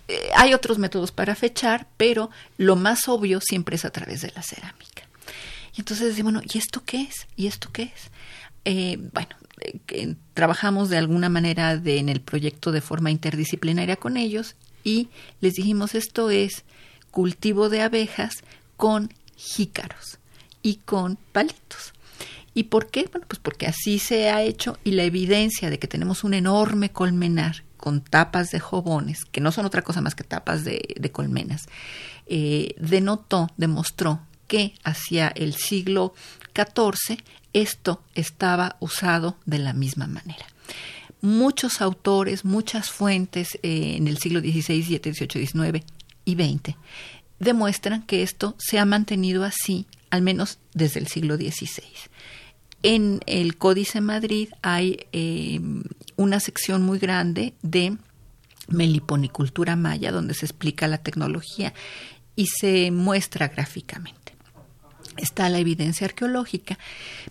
eh, 0.09 0.31
hay 0.35 0.55
otros 0.55 0.79
métodos 0.79 1.13
para 1.13 1.35
fechar, 1.35 1.87
pero 1.97 2.31
lo 2.59 2.77
más 2.77 3.09
obvio 3.09 3.41
siempre 3.41 3.77
es 3.77 3.85
a 3.85 3.91
través 3.91 4.23
de 4.23 4.33
la 4.35 4.43
cerámica. 4.43 5.06
Y 5.77 5.81
entonces 5.81 6.09
decimos, 6.09 6.33
bueno, 6.33 6.49
¿y 6.53 6.59
esto 6.59 6.83
qué 6.85 7.03
es? 7.03 7.27
¿Y 7.37 7.47
esto 7.47 7.69
qué 7.71 7.83
es? 7.85 8.11
Eh, 8.65 8.99
bueno, 9.13 9.37
eh, 9.89 10.17
trabajamos 10.35 10.89
de 10.89 10.97
alguna 10.97 11.29
manera 11.29 11.77
de, 11.77 11.99
en 11.99 12.09
el 12.09 12.21
proyecto 12.21 12.73
de 12.73 12.81
forma 12.81 13.11
interdisciplinaria 13.11 13.97
con 13.97 14.17
ellos 14.17 14.57
y 14.85 15.09
les 15.41 15.55
dijimos, 15.55 15.95
esto 15.95 16.31
es 16.31 16.65
cultivo 17.11 17.69
de 17.69 17.83
abejas 17.83 18.43
con 18.77 19.13
jícaros 19.37 20.19
y 20.63 20.77
con 20.77 21.17
palitos. 21.33 21.93
¿Y 22.55 22.65
por 22.65 22.91
qué? 22.91 23.09
Bueno, 23.13 23.27
pues 23.29 23.39
porque 23.39 23.67
así 23.67 23.99
se 23.99 24.31
ha 24.31 24.43
hecho 24.43 24.79
y 24.83 24.93
la 24.93 25.05
evidencia 25.05 25.69
de 25.69 25.79
que 25.79 25.89
tenemos 25.89 26.25
un 26.25 26.33
enorme 26.33 26.91
colmenar 26.91 27.65
con 27.77 28.01
tapas 28.01 28.51
de 28.51 28.61
jobones, 28.61 29.27
que 29.27 29.43
no 29.43 29.53
son 29.53 29.67
otra 29.67 29.83
cosa 29.83 30.01
más 30.01 30.15
que 30.15 30.25
tapas 30.25 30.65
de, 30.65 31.11
colmenas, 31.13 31.67
eh, 32.27 32.75
denotó, 32.79 33.49
demostró 33.59 34.23
que 34.47 34.75
hacia 34.85 35.29
el 35.29 35.55
siglo 35.55 36.15
XIV 36.55 37.19
esto 37.53 38.03
estaba 38.15 38.77
usado 38.81 39.37
de 39.47 39.59
la 39.59 39.73
misma 39.73 40.07
manera. 40.07 40.47
Muchos 41.23 41.81
autores, 41.81 42.45
muchas 42.45 42.91
fuentes 42.91 43.59
eh, 43.63 43.95
en 43.97 44.09
el 44.09 44.19
siglo 44.19 44.41
XVI, 44.41 44.83
XVII, 44.83 45.13
XVIII, 45.15 45.47
XIX 45.47 45.85
y 46.25 46.35
XX 46.35 46.77
demuestran 47.39 48.03
que 48.03 48.23
esto 48.23 48.55
se 48.59 48.79
ha 48.79 48.85
mantenido 48.85 49.45
así, 49.45 49.87
al 50.11 50.23
menos 50.23 50.59
desde 50.75 51.01
el 51.01 51.09
siglo 51.09 51.37
XVI. 51.37 51.83
En 52.83 53.21
el 53.27 53.57
Códice 53.57 54.01
Madrid 54.01 54.51
hay 54.63 55.07
eh, 55.13 55.61
una 56.17 56.41
sección 56.41 56.83
muy 56.83 56.99
grande 56.99 57.55
de 57.63 57.97
meliponicultura 58.69 59.77
maya, 59.77 60.13
donde 60.13 60.35
se 60.35 60.47
explica 60.47 60.89
la 60.89 60.99
tecnología 60.99 61.73
y 62.37 62.47
se 62.47 62.91
muestra 62.91 63.49
gráficamente 63.49 64.26
está 65.17 65.49
la 65.49 65.59
evidencia 65.59 66.07
arqueológica, 66.07 66.79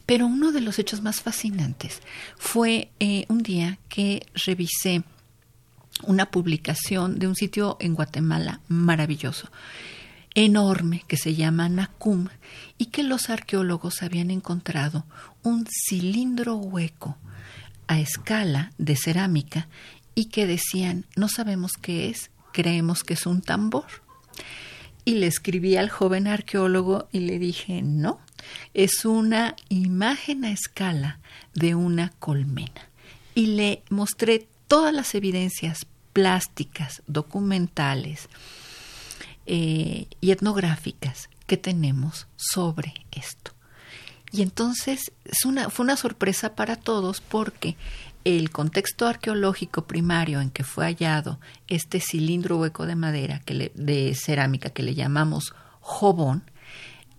pero 0.05 0.25
uno 0.25 0.51
de 0.51 0.61
los 0.61 0.79
hechos 0.79 1.01
más 1.01 1.21
fascinantes 1.21 2.01
fue 2.37 2.89
eh, 2.99 3.25
un 3.27 3.39
día 3.39 3.79
que 3.89 4.25
revisé 4.45 5.03
una 6.03 6.25
publicación 6.27 7.19
de 7.19 7.27
un 7.27 7.35
sitio 7.35 7.77
en 7.79 7.95
Guatemala 7.95 8.59
maravilloso, 8.67 9.49
enorme, 10.33 11.03
que 11.07 11.17
se 11.17 11.35
llama 11.35 11.69
Nacum, 11.69 12.27
y 12.77 12.87
que 12.87 13.03
los 13.03 13.29
arqueólogos 13.29 14.03
habían 14.03 14.31
encontrado 14.31 15.05
un 15.43 15.65
cilindro 15.67 16.55
hueco 16.55 17.17
a 17.87 17.99
escala 17.99 18.71
de 18.77 18.95
cerámica 18.95 19.67
y 20.15 20.25
que 20.25 20.45
decían, 20.45 21.05
no 21.15 21.29
sabemos 21.29 21.73
qué 21.73 22.09
es, 22.09 22.31
creemos 22.51 23.03
que 23.03 23.13
es 23.13 23.25
un 23.25 23.41
tambor. 23.41 23.85
Y 25.05 25.15
le 25.15 25.27
escribí 25.27 25.77
al 25.77 25.89
joven 25.89 26.27
arqueólogo 26.27 27.07
y 27.11 27.19
le 27.19 27.37
dije, 27.37 27.81
no, 27.83 28.19
es 28.73 29.05
una 29.05 29.55
imagen 29.69 30.43
a 30.45 30.51
escala 30.51 31.19
de 31.53 31.75
una 31.75 32.09
colmena. 32.19 32.89
Y 33.35 33.47
le 33.47 33.83
mostré 33.89 34.47
todas 34.67 34.93
las 34.93 35.13
evidencias 35.13 35.85
plásticas, 36.11 37.03
documentales 37.07 38.29
eh, 39.45 40.07
y 40.21 40.31
etnográficas 40.31 41.29
que 41.45 41.57
tenemos 41.57 42.27
sobre 42.35 42.93
esto. 43.11 43.51
Y 44.31 44.41
entonces 44.41 45.11
fue 45.69 45.83
una 45.83 45.97
sorpresa 45.97 46.55
para 46.55 46.75
todos 46.75 47.21
porque 47.21 47.77
el 48.25 48.49
contexto 48.49 49.07
arqueológico 49.07 49.85
primario 49.85 50.41
en 50.41 50.49
que 50.49 50.63
fue 50.63 50.85
hallado 50.85 51.39
este 51.67 51.99
cilindro 52.01 52.57
hueco 52.57 52.85
de 52.85 52.95
madera 52.95 53.39
que 53.39 53.71
de 53.73 54.15
cerámica 54.15 54.71
que 54.71 54.83
le 54.83 54.95
llamamos 54.95 55.53
jobón 55.79 56.43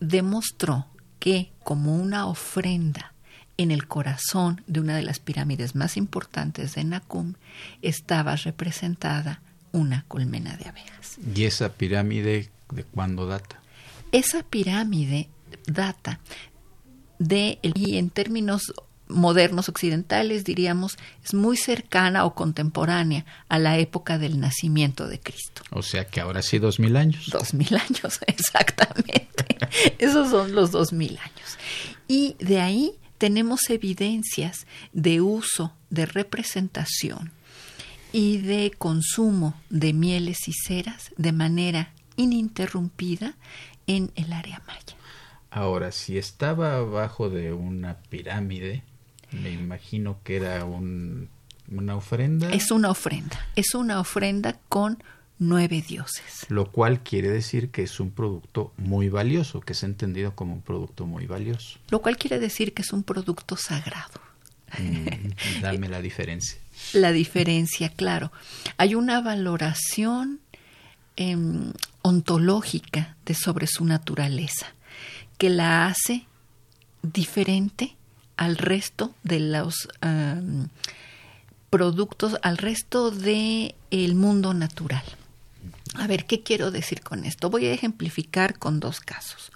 demostró 0.01 0.87
que 1.21 1.53
como 1.63 1.95
una 1.95 2.27
ofrenda 2.27 3.15
en 3.57 3.71
el 3.71 3.87
corazón 3.87 4.63
de 4.67 4.81
una 4.81 4.97
de 4.97 5.03
las 5.03 5.21
pirámides 5.21 5.75
más 5.75 5.97
importantes 5.97 6.75
de 6.75 6.85
Nacum 6.85 7.35
estaba 7.83 8.37
representada 8.37 9.41
una 9.73 10.05
colmena 10.09 10.57
de 10.57 10.69
abejas. 10.69 11.19
¿Y 11.35 11.45
esa 11.45 11.73
pirámide 11.73 12.51
de 12.71 12.85
cuándo 12.85 13.27
data? 13.27 13.63
Esa 14.13 14.43
pirámide 14.43 15.29
data 15.67 16.21
de, 17.19 17.59
y 17.63 17.97
en 17.97 18.11
términos 18.11 18.75
modernos 19.09 19.69
occidentales, 19.69 20.45
diríamos, 20.45 20.97
es 21.25 21.35
muy 21.35 21.57
cercana 21.57 22.25
o 22.25 22.35
contemporánea 22.35 23.25
a 23.49 23.59
la 23.59 23.79
época 23.79 24.19
del 24.19 24.41
nacimiento 24.41 25.09
de 25.09 25.21
Cristo. 25.21 25.63
O 25.71 25.83
sea 25.83 26.07
que 26.07 26.21
ahora 26.21 26.43
sí 26.43 26.59
dos 26.59 26.79
mil 26.81 26.97
años. 26.97 27.29
Dos 27.31 27.55
mil 27.55 27.75
años, 27.75 28.21
exactamente. 28.27 29.59
Esos 29.99 30.31
son 30.31 30.55
los 30.55 30.71
dos 30.71 30.93
mil 30.93 31.19
años. 31.19 31.59
Y 32.09 32.37
de 32.39 32.61
ahí 32.61 32.93
tenemos 33.19 33.71
evidencias 33.71 34.67
de 34.93 35.21
uso, 35.21 35.73
de 35.91 36.07
representación 36.07 37.33
y 38.13 38.39
de 38.39 38.73
consumo 38.77 39.55
de 39.71 39.93
mieles 39.93 40.49
y 40.49 40.53
ceras 40.53 41.11
de 41.17 41.33
manera 41.33 41.93
ininterrumpida 42.17 43.35
en 43.87 44.11
el 44.15 44.33
área 44.33 44.63
maya. 44.67 44.97
Ahora, 45.51 45.93
si 45.93 46.19
estaba 46.19 46.77
abajo 46.77 47.31
de 47.31 47.53
una 47.53 47.99
pirámide, 48.11 48.83
me 49.33 49.51
imagino 49.51 50.19
que 50.23 50.37
era 50.37 50.65
un, 50.65 51.29
una 51.71 51.97
ofrenda. 51.97 52.51
Es 52.51 52.71
una 52.71 52.91
ofrenda, 52.91 53.39
es 53.57 53.75
una 53.75 54.01
ofrenda 54.01 54.59
con 54.69 55.03
nueve 55.39 55.85
dioses. 55.87 56.47
Lo 56.49 56.71
cual 56.71 57.03
quiere 57.03 57.29
decir 57.29 57.71
que 57.71 57.83
es 57.83 58.01
un 58.01 58.11
producto 58.11 58.73
muy 58.77 59.09
valioso, 59.09 59.61
que 59.61 59.73
es 59.73 59.83
entendido 59.83 60.35
como 60.35 60.55
un 60.55 60.63
producto 60.63 61.07
muy 61.07 61.27
valioso. 61.27 61.79
Lo 61.91 62.01
cual 62.01 62.17
quiere 62.17 62.39
decir 62.39 62.73
que 62.73 62.83
es 62.83 62.93
un 62.93 63.03
producto 63.03 63.57
sagrado. 63.57 64.21
Mm, 64.79 65.61
dame 65.63 65.89
la 65.89 66.01
diferencia. 66.01 66.59
La 66.93 67.11
diferencia, 67.11 67.89
claro. 67.89 68.31
Hay 68.77 68.95
una 68.95 69.23
valoración 69.23 70.41
em, 71.17 71.73
ontológica 72.03 73.17
de 73.25 73.33
sobre 73.35 73.67
su 73.67 73.87
naturaleza 73.87 74.67
que 75.39 75.49
la 75.49 75.87
hace 75.87 76.27
diferente 77.03 77.96
al 78.37 78.57
resto 78.57 79.15
de 79.23 79.41
los 79.41 79.89
productos, 81.71 82.37
al 82.43 82.59
resto 82.59 83.11
del 83.11 83.75
el 83.91 84.15
mundo 84.15 84.55
natural. 84.55 85.05
A 85.95 86.07
ver, 86.07 86.27
¿qué 86.27 86.43
quiero 86.43 86.71
decir 86.71 87.01
con 87.03 87.25
esto? 87.25 87.51
Voy 87.51 87.67
a 87.67 87.73
ejemplificar 87.73 88.59
con 88.59 88.81
dos 88.81 89.01
casos. 89.01 89.51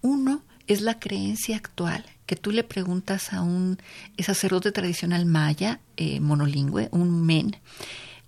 Uno 0.00 0.42
es 0.66 0.80
la 0.80 0.98
creencia 0.98 1.56
actual 1.56 2.04
que 2.26 2.36
tú 2.36 2.52
le 2.52 2.62
preguntas 2.62 3.32
a 3.32 3.42
un 3.42 3.78
sacerdote 4.18 4.70
tradicional 4.72 5.24
maya, 5.24 5.80
eh, 5.96 6.20
monolingüe, 6.20 6.88
un 6.92 7.24
men, 7.24 7.56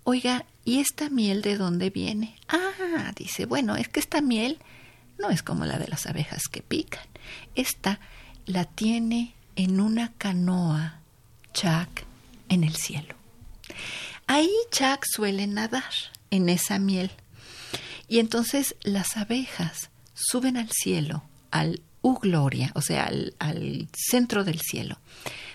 oiga, 0.03 0.45
¿y 0.65 0.79
esta 0.79 1.09
miel 1.09 1.43
de 1.43 1.57
dónde 1.57 1.91
viene? 1.91 2.35
Ah, 2.47 3.13
dice, 3.15 3.45
bueno, 3.45 3.75
es 3.75 3.87
que 3.87 3.99
esta 3.99 4.21
miel 4.21 4.57
no 5.19 5.29
es 5.29 5.43
como 5.43 5.65
la 5.65 5.77
de 5.77 5.87
las 5.87 6.07
abejas 6.07 6.43
que 6.51 6.63
pican. 6.63 7.05
Esta 7.53 7.99
la 8.47 8.65
tiene 8.65 9.35
en 9.63 9.79
una 9.79 10.11
canoa 10.17 11.01
Chuck 11.53 12.01
en 12.49 12.63
el 12.63 12.75
cielo. 12.75 13.13
Ahí 14.25 14.49
Chuck 14.71 15.05
suele 15.05 15.45
nadar 15.45 15.93
en 16.31 16.49
esa 16.49 16.79
miel. 16.79 17.11
Y 18.07 18.17
entonces 18.17 18.75
las 18.81 19.17
abejas 19.17 19.91
suben 20.15 20.57
al 20.57 20.71
cielo, 20.71 21.23
al 21.51 21.83
U 22.01 22.17
Gloria, 22.17 22.71
o 22.73 22.81
sea, 22.81 23.03
al, 23.03 23.35
al 23.37 23.87
centro 23.93 24.43
del 24.43 24.59
cielo. 24.61 24.97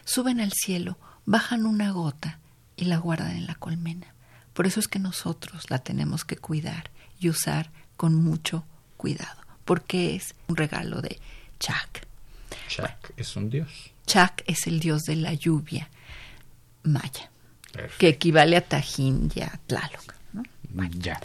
Suben 0.04 0.40
al 0.40 0.52
cielo, 0.52 0.98
bajan 1.24 1.66
una 1.66 1.90
gota 1.90 2.38
y 2.76 2.84
la 2.84 2.98
guardan 2.98 3.32
en 3.32 3.48
la 3.48 3.56
colmena. 3.56 4.14
Por 4.52 4.68
eso 4.68 4.78
es 4.78 4.86
que 4.86 5.00
nosotros 5.00 5.68
la 5.68 5.80
tenemos 5.80 6.24
que 6.24 6.36
cuidar 6.36 6.92
y 7.18 7.28
usar 7.28 7.72
con 7.96 8.14
mucho 8.14 8.64
cuidado, 8.96 9.42
porque 9.64 10.14
es 10.14 10.36
un 10.46 10.54
regalo 10.54 11.02
de 11.02 11.18
Chak. 11.58 12.06
Chak 12.68 13.12
es 13.16 13.34
un 13.34 13.50
dios. 13.50 13.95
Chak 14.06 14.44
es 14.46 14.66
el 14.66 14.80
dios 14.80 15.02
de 15.02 15.16
la 15.16 15.34
lluvia 15.34 15.90
maya, 16.84 17.30
que 17.98 18.08
equivale 18.08 18.56
a 18.56 18.60
Tajín 18.60 19.30
y 19.34 19.40
a 19.40 19.60
Tlaloc. 19.66 20.14
¿no? 20.32 20.42
Ya, 20.98 21.20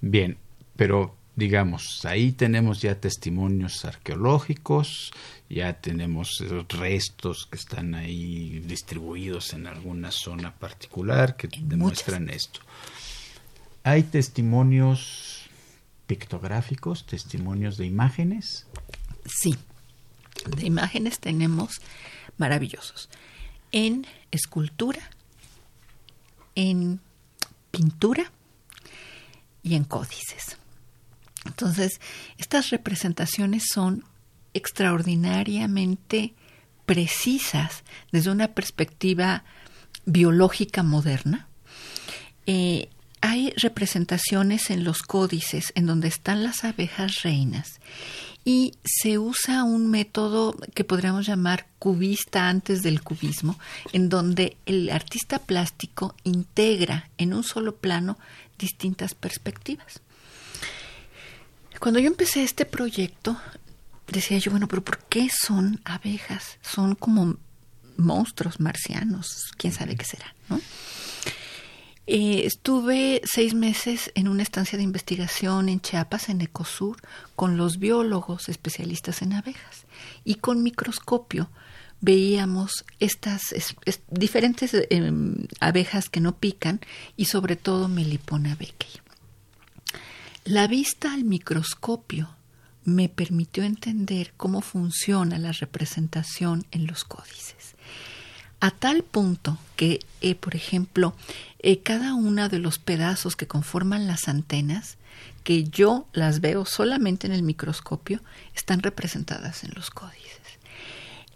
bien, 0.00 0.36
pero 0.76 1.16
digamos, 1.36 2.04
ahí 2.04 2.32
tenemos 2.32 2.80
ya 2.80 3.00
testimonios 3.00 3.84
arqueológicos, 3.84 5.12
ya 5.48 5.72
tenemos 5.74 6.42
restos 6.68 7.46
que 7.50 7.56
están 7.56 7.94
ahí 7.94 8.60
distribuidos 8.60 9.52
en 9.52 9.66
alguna 9.66 10.10
zona 10.10 10.54
particular 10.54 11.36
que 11.36 11.48
demuestran 11.48 12.28
esto. 12.30 12.60
Hay 13.82 14.02
testimonios 14.04 15.42
pictográficos, 16.06 17.06
testimonios 17.06 17.76
de 17.76 17.86
imágenes. 17.86 18.66
Sí, 19.26 19.56
de 20.56 20.66
imágenes 20.66 21.18
tenemos 21.18 21.80
maravillosos. 22.36 23.08
En 23.72 24.06
escultura, 24.30 25.10
en 26.54 27.00
pintura 27.70 28.30
y 29.62 29.74
en 29.74 29.84
códices. 29.84 30.56
Entonces, 31.44 32.00
estas 32.38 32.70
representaciones 32.70 33.64
son 33.72 34.04
extraordinariamente 34.54 36.34
precisas 36.86 37.82
desde 38.12 38.30
una 38.30 38.48
perspectiva 38.48 39.44
biológica 40.06 40.82
moderna. 40.82 41.48
Eh, 42.46 42.88
hay 43.20 43.52
representaciones 43.56 44.70
en 44.70 44.84
los 44.84 45.02
códices 45.02 45.72
en 45.74 45.86
donde 45.86 46.08
están 46.08 46.44
las 46.44 46.62
abejas 46.64 47.22
reinas 47.22 47.80
y 48.44 48.74
se 48.84 49.18
usa 49.18 49.64
un 49.64 49.90
método 49.90 50.54
que 50.74 50.84
podríamos 50.84 51.26
llamar 51.26 51.66
cubista 51.78 52.48
antes 52.48 52.82
del 52.82 53.02
cubismo, 53.02 53.58
en 53.92 54.08
donde 54.08 54.56
el 54.66 54.90
artista 54.90 55.38
plástico 55.38 56.14
integra 56.24 57.08
en 57.16 57.32
un 57.32 57.42
solo 57.42 57.76
plano 57.76 58.18
distintas 58.58 59.14
perspectivas. 59.14 60.00
Cuando 61.80 62.00
yo 62.00 62.06
empecé 62.06 62.44
este 62.44 62.66
proyecto, 62.66 63.36
decía 64.08 64.38
yo, 64.38 64.50
bueno, 64.50 64.68
pero 64.68 64.84
¿por 64.84 64.98
qué 64.98 65.28
son 65.30 65.80
abejas? 65.84 66.58
Son 66.62 66.94
como 66.94 67.36
monstruos 67.96 68.60
marcianos, 68.60 69.52
quién 69.56 69.72
sabe 69.72 69.96
qué 69.96 70.04
será, 70.04 70.34
¿no? 70.48 70.60
Eh, 72.06 72.42
estuve 72.44 73.22
seis 73.24 73.54
meses 73.54 74.12
en 74.14 74.28
una 74.28 74.42
estancia 74.42 74.76
de 74.76 74.84
investigación 74.84 75.68
en 75.70 75.80
Chiapas, 75.80 76.28
en 76.28 76.42
Ecosur, 76.42 76.98
con 77.34 77.56
los 77.56 77.78
biólogos 77.78 78.48
especialistas 78.48 79.22
en 79.22 79.32
abejas 79.32 79.86
y 80.22 80.34
con 80.36 80.62
microscopio 80.62 81.48
veíamos 82.02 82.84
estas 83.00 83.54
diferentes 84.10 84.72
em, 84.90 85.46
abejas 85.60 86.10
que 86.10 86.20
no 86.20 86.36
pican 86.36 86.80
y 87.16 87.24
sobre 87.24 87.56
todo 87.56 87.88
Melipona 87.88 88.54
beckei. 88.54 89.00
La 90.44 90.66
vista 90.66 91.14
al 91.14 91.24
microscopio 91.24 92.36
me 92.84 93.08
permitió 93.08 93.62
entender 93.62 94.34
cómo 94.36 94.60
funciona 94.60 95.38
la 95.38 95.52
representación 95.52 96.66
en 96.70 96.86
los 96.86 97.04
códices. 97.04 97.74
A 98.60 98.70
tal 98.70 99.02
punto 99.02 99.58
que, 99.76 100.00
eh, 100.20 100.34
por 100.34 100.54
ejemplo, 100.54 101.14
eh, 101.58 101.80
cada 101.80 102.14
uno 102.14 102.48
de 102.48 102.58
los 102.58 102.78
pedazos 102.78 103.36
que 103.36 103.46
conforman 103.46 104.06
las 104.06 104.28
antenas, 104.28 104.96
que 105.42 105.64
yo 105.64 106.06
las 106.12 106.40
veo 106.40 106.64
solamente 106.64 107.26
en 107.26 107.32
el 107.32 107.42
microscopio, 107.42 108.20
están 108.54 108.82
representadas 108.82 109.64
en 109.64 109.72
los 109.74 109.90
códices. 109.90 110.40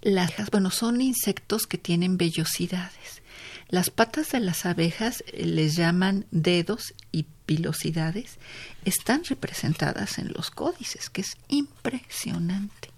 Las, 0.01 0.33
bueno, 0.51 0.71
son 0.71 1.01
insectos 1.01 1.67
que 1.67 1.77
tienen 1.77 2.17
vellosidades. 2.17 3.23
Las 3.69 3.91
patas 3.91 4.31
de 4.31 4.41
las 4.41 4.65
abejas 4.65 5.23
eh, 5.27 5.45
les 5.45 5.77
llaman 5.77 6.25
dedos 6.31 6.95
y 7.13 7.27
pilosidades, 7.45 8.39
están 8.85 9.25
representadas 9.25 10.19
en 10.19 10.33
los 10.33 10.51
códices, 10.51 11.11
que 11.11 11.23
es 11.23 11.37
impresionante. 11.49 12.91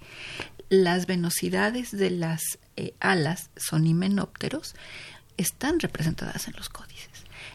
Las 0.68 1.06
venosidades 1.06 1.90
de 1.90 2.10
las 2.10 2.42
eh, 2.80 2.94
alas 3.00 3.50
son 3.56 3.86
himenópteros, 3.86 4.74
están 5.36 5.80
representadas 5.80 6.48
en 6.48 6.54
los 6.56 6.68
códices. 6.68 7.10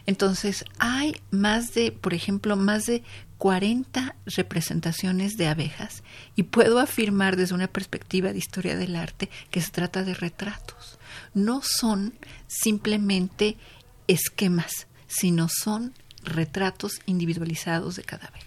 Entonces, 0.06 0.64
hay 0.78 1.16
más 1.30 1.74
de, 1.74 1.92
por 1.92 2.14
ejemplo, 2.14 2.56
más 2.56 2.86
de 2.86 3.02
40 3.38 4.14
representaciones 4.26 5.36
de 5.36 5.48
abejas 5.48 6.02
y 6.36 6.44
puedo 6.44 6.78
afirmar 6.78 7.36
desde 7.36 7.54
una 7.54 7.66
perspectiva 7.66 8.32
de 8.32 8.38
historia 8.38 8.76
del 8.76 8.96
arte 8.96 9.28
que 9.50 9.60
se 9.60 9.70
trata 9.70 10.04
de 10.04 10.14
retratos. 10.14 10.98
No 11.34 11.60
son 11.62 12.14
simplemente 12.46 13.56
esquemas, 14.06 14.86
sino 15.06 15.48
son 15.48 15.92
retratos 16.22 17.00
individualizados 17.06 17.96
de 17.96 18.04
cada 18.04 18.26
abeja. 18.26 18.45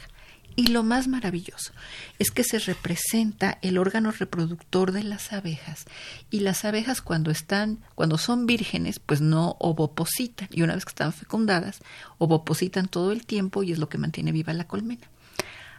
Y 0.60 0.68
lo 0.68 0.84
más 0.84 1.08
maravilloso 1.08 1.72
es 2.18 2.32
que 2.32 2.44
se 2.44 2.60
representa 2.60 3.60
el 3.62 3.78
órgano 3.78 4.12
reproductor 4.12 4.92
de 4.92 5.04
las 5.04 5.32
abejas 5.32 5.86
y 6.30 6.42
las 6.42 6.66
abejas 6.66 7.02
cuando 7.02 7.32
están, 7.32 7.80
cuando 7.96 8.18
son 8.18 8.46
vírgenes, 8.46 9.00
pues 9.00 9.22
no 9.22 9.56
ovopositan 9.60 10.50
y 10.52 10.64
una 10.64 10.76
vez 10.76 10.84
que 10.84 10.90
están 10.90 11.14
fecundadas, 11.14 11.80
ovopositan 12.18 12.90
todo 12.90 13.14
el 13.14 13.26
tiempo 13.26 13.64
y 13.64 13.72
es 13.72 13.80
lo 13.80 13.88
que 13.88 14.00
mantiene 14.00 14.34
viva 14.34 14.52
la 14.52 14.68
colmena. 14.68 15.08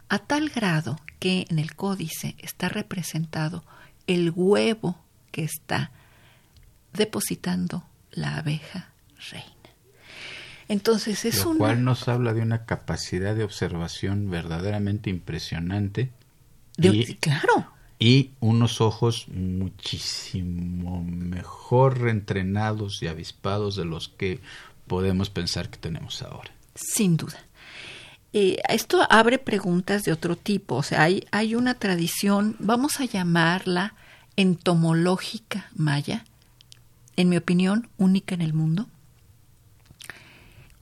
A 0.09 0.17
tal 0.17 0.49
grado 0.49 0.99
que 1.19 1.45
en 1.51 1.59
el 1.59 1.75
códice 1.75 2.35
está 2.39 2.67
representado 2.67 3.63
el 4.07 4.33
huevo 4.35 4.99
que 5.29 5.43
está 5.43 5.91
depositando 6.91 7.83
la 8.09 8.37
abeja 8.37 8.89
reina. 9.29 9.60
Entonces 10.71 11.25
es 11.25 11.43
Lo 11.43 11.57
cual 11.57 11.83
nos 11.83 12.07
habla 12.07 12.33
de 12.33 12.41
una 12.41 12.65
capacidad 12.65 13.35
de 13.35 13.43
observación 13.43 14.29
verdaderamente 14.29 15.09
impresionante. 15.09 16.11
y, 16.77 17.15
claro. 17.15 17.67
Y 17.99 18.31
unos 18.39 18.79
ojos 18.79 19.27
muchísimo 19.27 21.03
mejor 21.03 22.07
entrenados 22.07 23.03
y 23.03 23.07
avispados 23.07 23.75
de 23.75 23.83
los 23.83 24.07
que 24.07 24.39
podemos 24.87 25.29
pensar 25.29 25.69
que 25.69 25.77
tenemos 25.77 26.21
ahora. 26.21 26.51
Sin 26.73 27.17
duda. 27.17 27.43
Eh, 28.31 28.55
esto 28.69 29.05
abre 29.09 29.39
preguntas 29.39 30.03
de 30.03 30.13
otro 30.13 30.37
tipo. 30.37 30.75
O 30.75 30.83
sea, 30.83 31.03
hay, 31.03 31.25
hay 31.31 31.53
una 31.55 31.73
tradición, 31.73 32.55
vamos 32.59 33.01
a 33.01 33.03
llamarla 33.03 33.95
entomológica 34.37 35.69
maya, 35.75 36.23
en 37.17 37.27
mi 37.27 37.35
opinión, 37.35 37.89
única 37.97 38.35
en 38.35 38.41
el 38.41 38.53
mundo, 38.53 38.87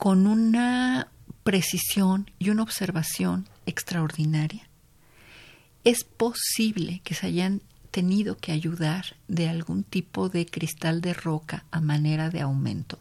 con 0.00 0.26
una 0.26 1.08
precisión 1.42 2.30
y 2.38 2.48
una 2.48 2.62
observación 2.62 3.46
extraordinaria. 3.66 4.66
Es 5.84 6.04
posible 6.04 7.02
que 7.04 7.14
se 7.14 7.26
hayan 7.26 7.60
tenido 7.90 8.38
que 8.38 8.52
ayudar 8.52 9.14
de 9.28 9.50
algún 9.50 9.82
tipo 9.82 10.30
de 10.30 10.46
cristal 10.46 11.02
de 11.02 11.12
roca 11.12 11.66
a 11.70 11.82
manera 11.82 12.30
de 12.30 12.40
aumento. 12.40 12.98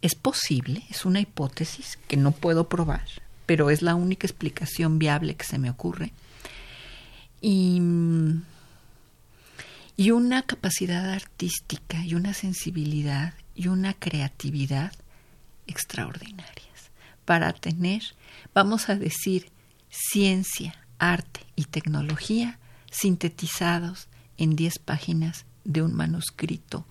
Es 0.00 0.16
posible, 0.16 0.82
es 0.90 1.04
una 1.04 1.20
hipótesis 1.20 1.96
que 2.08 2.16
no 2.16 2.32
puedo 2.32 2.68
probar, 2.68 3.06
pero 3.46 3.70
es 3.70 3.82
la 3.82 3.94
única 3.94 4.26
explicación 4.26 4.98
viable 4.98 5.36
que 5.36 5.44
se 5.44 5.60
me 5.60 5.70
ocurre. 5.70 6.12
Y, 7.40 7.80
y 9.96 10.10
una 10.10 10.42
capacidad 10.42 11.08
artística 11.08 12.04
y 12.04 12.16
una 12.16 12.34
sensibilidad 12.34 13.34
y 13.54 13.68
una 13.68 13.94
creatividad 13.94 14.90
extraordinarias 15.66 16.90
para 17.24 17.52
tener, 17.52 18.02
vamos 18.54 18.88
a 18.88 18.96
decir, 18.96 19.50
ciencia, 19.88 20.74
arte 20.98 21.40
y 21.56 21.64
tecnología 21.64 22.58
sintetizados 22.90 24.08
en 24.36 24.56
10 24.56 24.78
páginas 24.80 25.46
de 25.64 25.82
un 25.82 25.94
manuscrito 25.94 26.86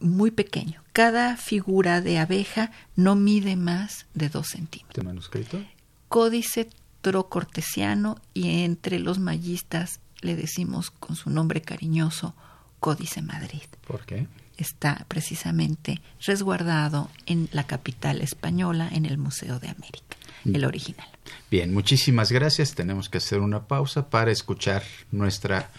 muy 0.00 0.30
pequeño. 0.30 0.82
Cada 0.92 1.36
figura 1.36 2.00
de 2.00 2.18
abeja 2.18 2.70
no 2.94 3.16
mide 3.16 3.56
más 3.56 4.06
de 4.14 4.28
2 4.28 4.46
centímetros. 4.46 4.94
¿De 4.94 5.02
manuscrito? 5.02 5.62
Códice 6.08 6.68
trocortesiano 7.00 8.20
y 8.34 8.64
entre 8.64 8.98
los 8.98 9.18
mayistas 9.18 10.00
le 10.20 10.36
decimos 10.36 10.90
con 10.90 11.16
su 11.16 11.30
nombre 11.30 11.62
cariñoso 11.62 12.34
Códice 12.80 13.22
Madrid. 13.22 13.62
¿Por 13.86 14.04
qué? 14.04 14.26
Está 14.56 15.04
precisamente 15.08 16.00
resguardado 16.24 17.10
en 17.26 17.48
la 17.52 17.64
capital 17.64 18.20
española, 18.22 18.88
en 18.90 19.04
el 19.04 19.18
Museo 19.18 19.58
de 19.58 19.68
América, 19.68 20.16
el 20.44 20.64
original. 20.64 21.08
Bien, 21.50 21.72
muchísimas 21.72 22.32
gracias. 22.32 22.74
Tenemos 22.74 23.08
que 23.08 23.18
hacer 23.18 23.40
una 23.40 23.66
pausa 23.66 24.08
para 24.08 24.30
escuchar 24.30 24.82
nuestra 25.10 25.70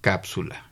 cápsula. 0.00 0.69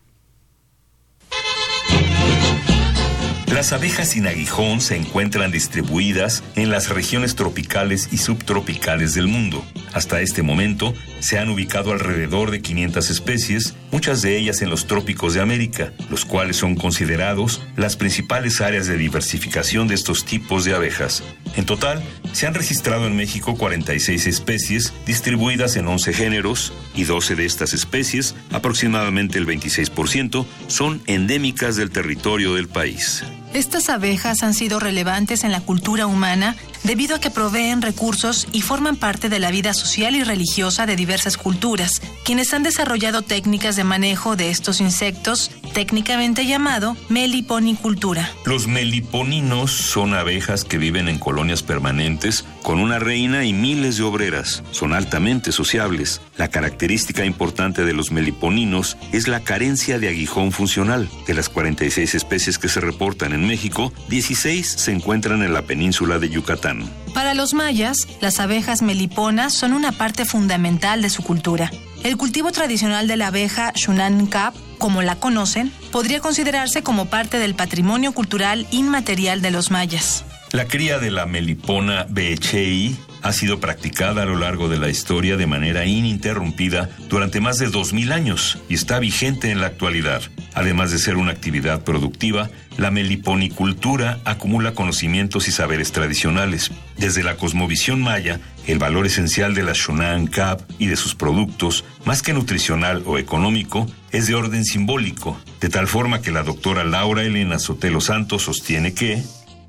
Las 3.52 3.72
abejas 3.72 4.10
sin 4.10 4.26
aguijón 4.26 4.82
se 4.82 4.94
encuentran 4.94 5.50
distribuidas 5.50 6.44
en 6.54 6.70
las 6.70 6.90
regiones 6.90 7.34
tropicales 7.34 8.10
y 8.12 8.18
subtropicales 8.18 9.14
del 9.14 9.26
mundo. 9.26 9.64
Hasta 9.94 10.20
este 10.20 10.42
momento 10.42 10.92
se 11.20 11.38
han 11.38 11.48
ubicado 11.48 11.92
alrededor 11.92 12.50
de 12.50 12.60
500 12.60 13.08
especies, 13.08 13.74
muchas 13.90 14.20
de 14.20 14.36
ellas 14.36 14.60
en 14.60 14.68
los 14.68 14.86
trópicos 14.86 15.32
de 15.32 15.40
América, 15.40 15.92
los 16.10 16.26
cuales 16.26 16.56
son 16.56 16.76
considerados 16.76 17.62
las 17.74 17.96
principales 17.96 18.60
áreas 18.60 18.86
de 18.86 18.98
diversificación 18.98 19.88
de 19.88 19.94
estos 19.94 20.26
tipos 20.26 20.64
de 20.64 20.74
abejas. 20.74 21.22
En 21.56 21.64
total, 21.64 22.02
se 22.32 22.46
han 22.46 22.54
registrado 22.54 23.06
en 23.06 23.16
México 23.16 23.56
46 23.56 24.26
especies 24.26 24.92
distribuidas 25.06 25.76
en 25.76 25.88
11 25.88 26.12
géneros 26.12 26.72
y 26.94 27.04
12 27.04 27.34
de 27.34 27.46
estas 27.46 27.72
especies, 27.72 28.34
aproximadamente 28.52 29.38
el 29.38 29.46
26%, 29.46 30.46
son 30.66 31.02
endémicas 31.06 31.76
del 31.76 31.90
territorio 31.90 32.54
del 32.54 32.68
país. 32.68 33.24
Estas 33.54 33.88
abejas 33.88 34.42
han 34.42 34.54
sido 34.54 34.78
relevantes 34.78 35.42
en 35.42 35.52
la 35.52 35.60
cultura 35.60 36.06
humana 36.06 36.54
debido 36.88 37.16
a 37.16 37.20
que 37.20 37.30
proveen 37.30 37.82
recursos 37.82 38.48
y 38.50 38.62
forman 38.62 38.96
parte 38.96 39.28
de 39.28 39.38
la 39.38 39.50
vida 39.50 39.74
social 39.74 40.16
y 40.16 40.24
religiosa 40.24 40.86
de 40.86 40.96
diversas 40.96 41.36
culturas, 41.36 42.00
quienes 42.24 42.54
han 42.54 42.62
desarrollado 42.62 43.20
técnicas 43.20 43.76
de 43.76 43.84
manejo 43.84 44.36
de 44.36 44.48
estos 44.48 44.80
insectos, 44.80 45.50
técnicamente 45.74 46.46
llamado 46.46 46.96
meliponicultura. 47.10 48.32
Los 48.46 48.68
meliponinos 48.68 49.70
son 49.70 50.14
abejas 50.14 50.64
que 50.64 50.78
viven 50.78 51.10
en 51.10 51.18
colonias 51.18 51.62
permanentes 51.62 52.46
con 52.62 52.80
una 52.80 52.98
reina 52.98 53.44
y 53.44 53.52
miles 53.52 53.98
de 53.98 54.04
obreras. 54.04 54.62
Son 54.70 54.94
altamente 54.94 55.52
sociables. 55.52 56.22
La 56.38 56.48
característica 56.48 57.26
importante 57.26 57.84
de 57.84 57.92
los 57.92 58.12
meliponinos 58.12 58.96
es 59.12 59.28
la 59.28 59.40
carencia 59.40 59.98
de 59.98 60.08
aguijón 60.08 60.52
funcional. 60.52 61.10
De 61.26 61.34
las 61.34 61.50
46 61.50 62.14
especies 62.14 62.58
que 62.58 62.68
se 62.68 62.80
reportan 62.80 63.34
en 63.34 63.46
México, 63.46 63.92
16 64.08 64.66
se 64.66 64.92
encuentran 64.92 65.42
en 65.42 65.52
la 65.52 65.62
península 65.62 66.18
de 66.18 66.30
Yucatán. 66.30 66.77
Para 67.14 67.34
los 67.34 67.54
mayas, 67.54 68.06
las 68.20 68.40
abejas 68.40 68.82
meliponas 68.82 69.54
son 69.54 69.72
una 69.72 69.92
parte 69.92 70.24
fundamental 70.24 71.02
de 71.02 71.10
su 71.10 71.22
cultura. 71.22 71.70
El 72.04 72.16
cultivo 72.16 72.52
tradicional 72.52 73.08
de 73.08 73.16
la 73.16 73.28
abeja 73.28 73.72
Shunan 73.74 74.26
Cap, 74.26 74.54
como 74.78 75.02
la 75.02 75.16
conocen, 75.16 75.72
podría 75.90 76.20
considerarse 76.20 76.82
como 76.82 77.06
parte 77.06 77.38
del 77.38 77.54
patrimonio 77.54 78.12
cultural 78.12 78.66
inmaterial 78.70 79.42
de 79.42 79.50
los 79.50 79.70
mayas. 79.70 80.24
La 80.52 80.66
cría 80.66 80.98
de 80.98 81.10
la 81.10 81.26
melipona 81.26 82.06
beechei 82.08 82.96
ha 83.22 83.32
sido 83.32 83.60
practicada 83.60 84.22
a 84.22 84.26
lo 84.26 84.36
largo 84.36 84.68
de 84.68 84.78
la 84.78 84.88
historia 84.88 85.36
de 85.36 85.46
manera 85.46 85.84
ininterrumpida 85.86 86.90
durante 87.08 87.40
más 87.40 87.58
de 87.58 87.68
2.000 87.68 88.12
años 88.12 88.58
y 88.68 88.74
está 88.74 88.98
vigente 88.98 89.50
en 89.50 89.60
la 89.60 89.66
actualidad. 89.66 90.22
Además 90.54 90.90
de 90.90 90.98
ser 90.98 91.16
una 91.16 91.32
actividad 91.32 91.84
productiva, 91.84 92.50
la 92.76 92.90
meliponicultura 92.90 94.20
acumula 94.24 94.72
conocimientos 94.72 95.48
y 95.48 95.52
saberes 95.52 95.92
tradicionales. 95.92 96.70
Desde 96.96 97.22
la 97.22 97.36
cosmovisión 97.36 98.00
maya, 98.00 98.40
el 98.66 98.78
valor 98.78 99.06
esencial 99.06 99.54
de 99.54 99.62
la 99.62 99.72
Shunan 99.72 100.26
Cap 100.26 100.62
y 100.78 100.86
de 100.86 100.96
sus 100.96 101.14
productos, 101.14 101.84
más 102.04 102.22
que 102.22 102.32
nutricional 102.32 103.02
o 103.06 103.18
económico, 103.18 103.86
es 104.10 104.26
de 104.26 104.34
orden 104.34 104.64
simbólico, 104.64 105.40
de 105.60 105.68
tal 105.68 105.86
forma 105.86 106.22
que 106.22 106.32
la 106.32 106.42
doctora 106.42 106.84
Laura 106.84 107.22
Elena 107.22 107.58
Sotelo 107.58 108.00
Santos 108.00 108.42
sostiene 108.42 108.94
que 108.94 109.22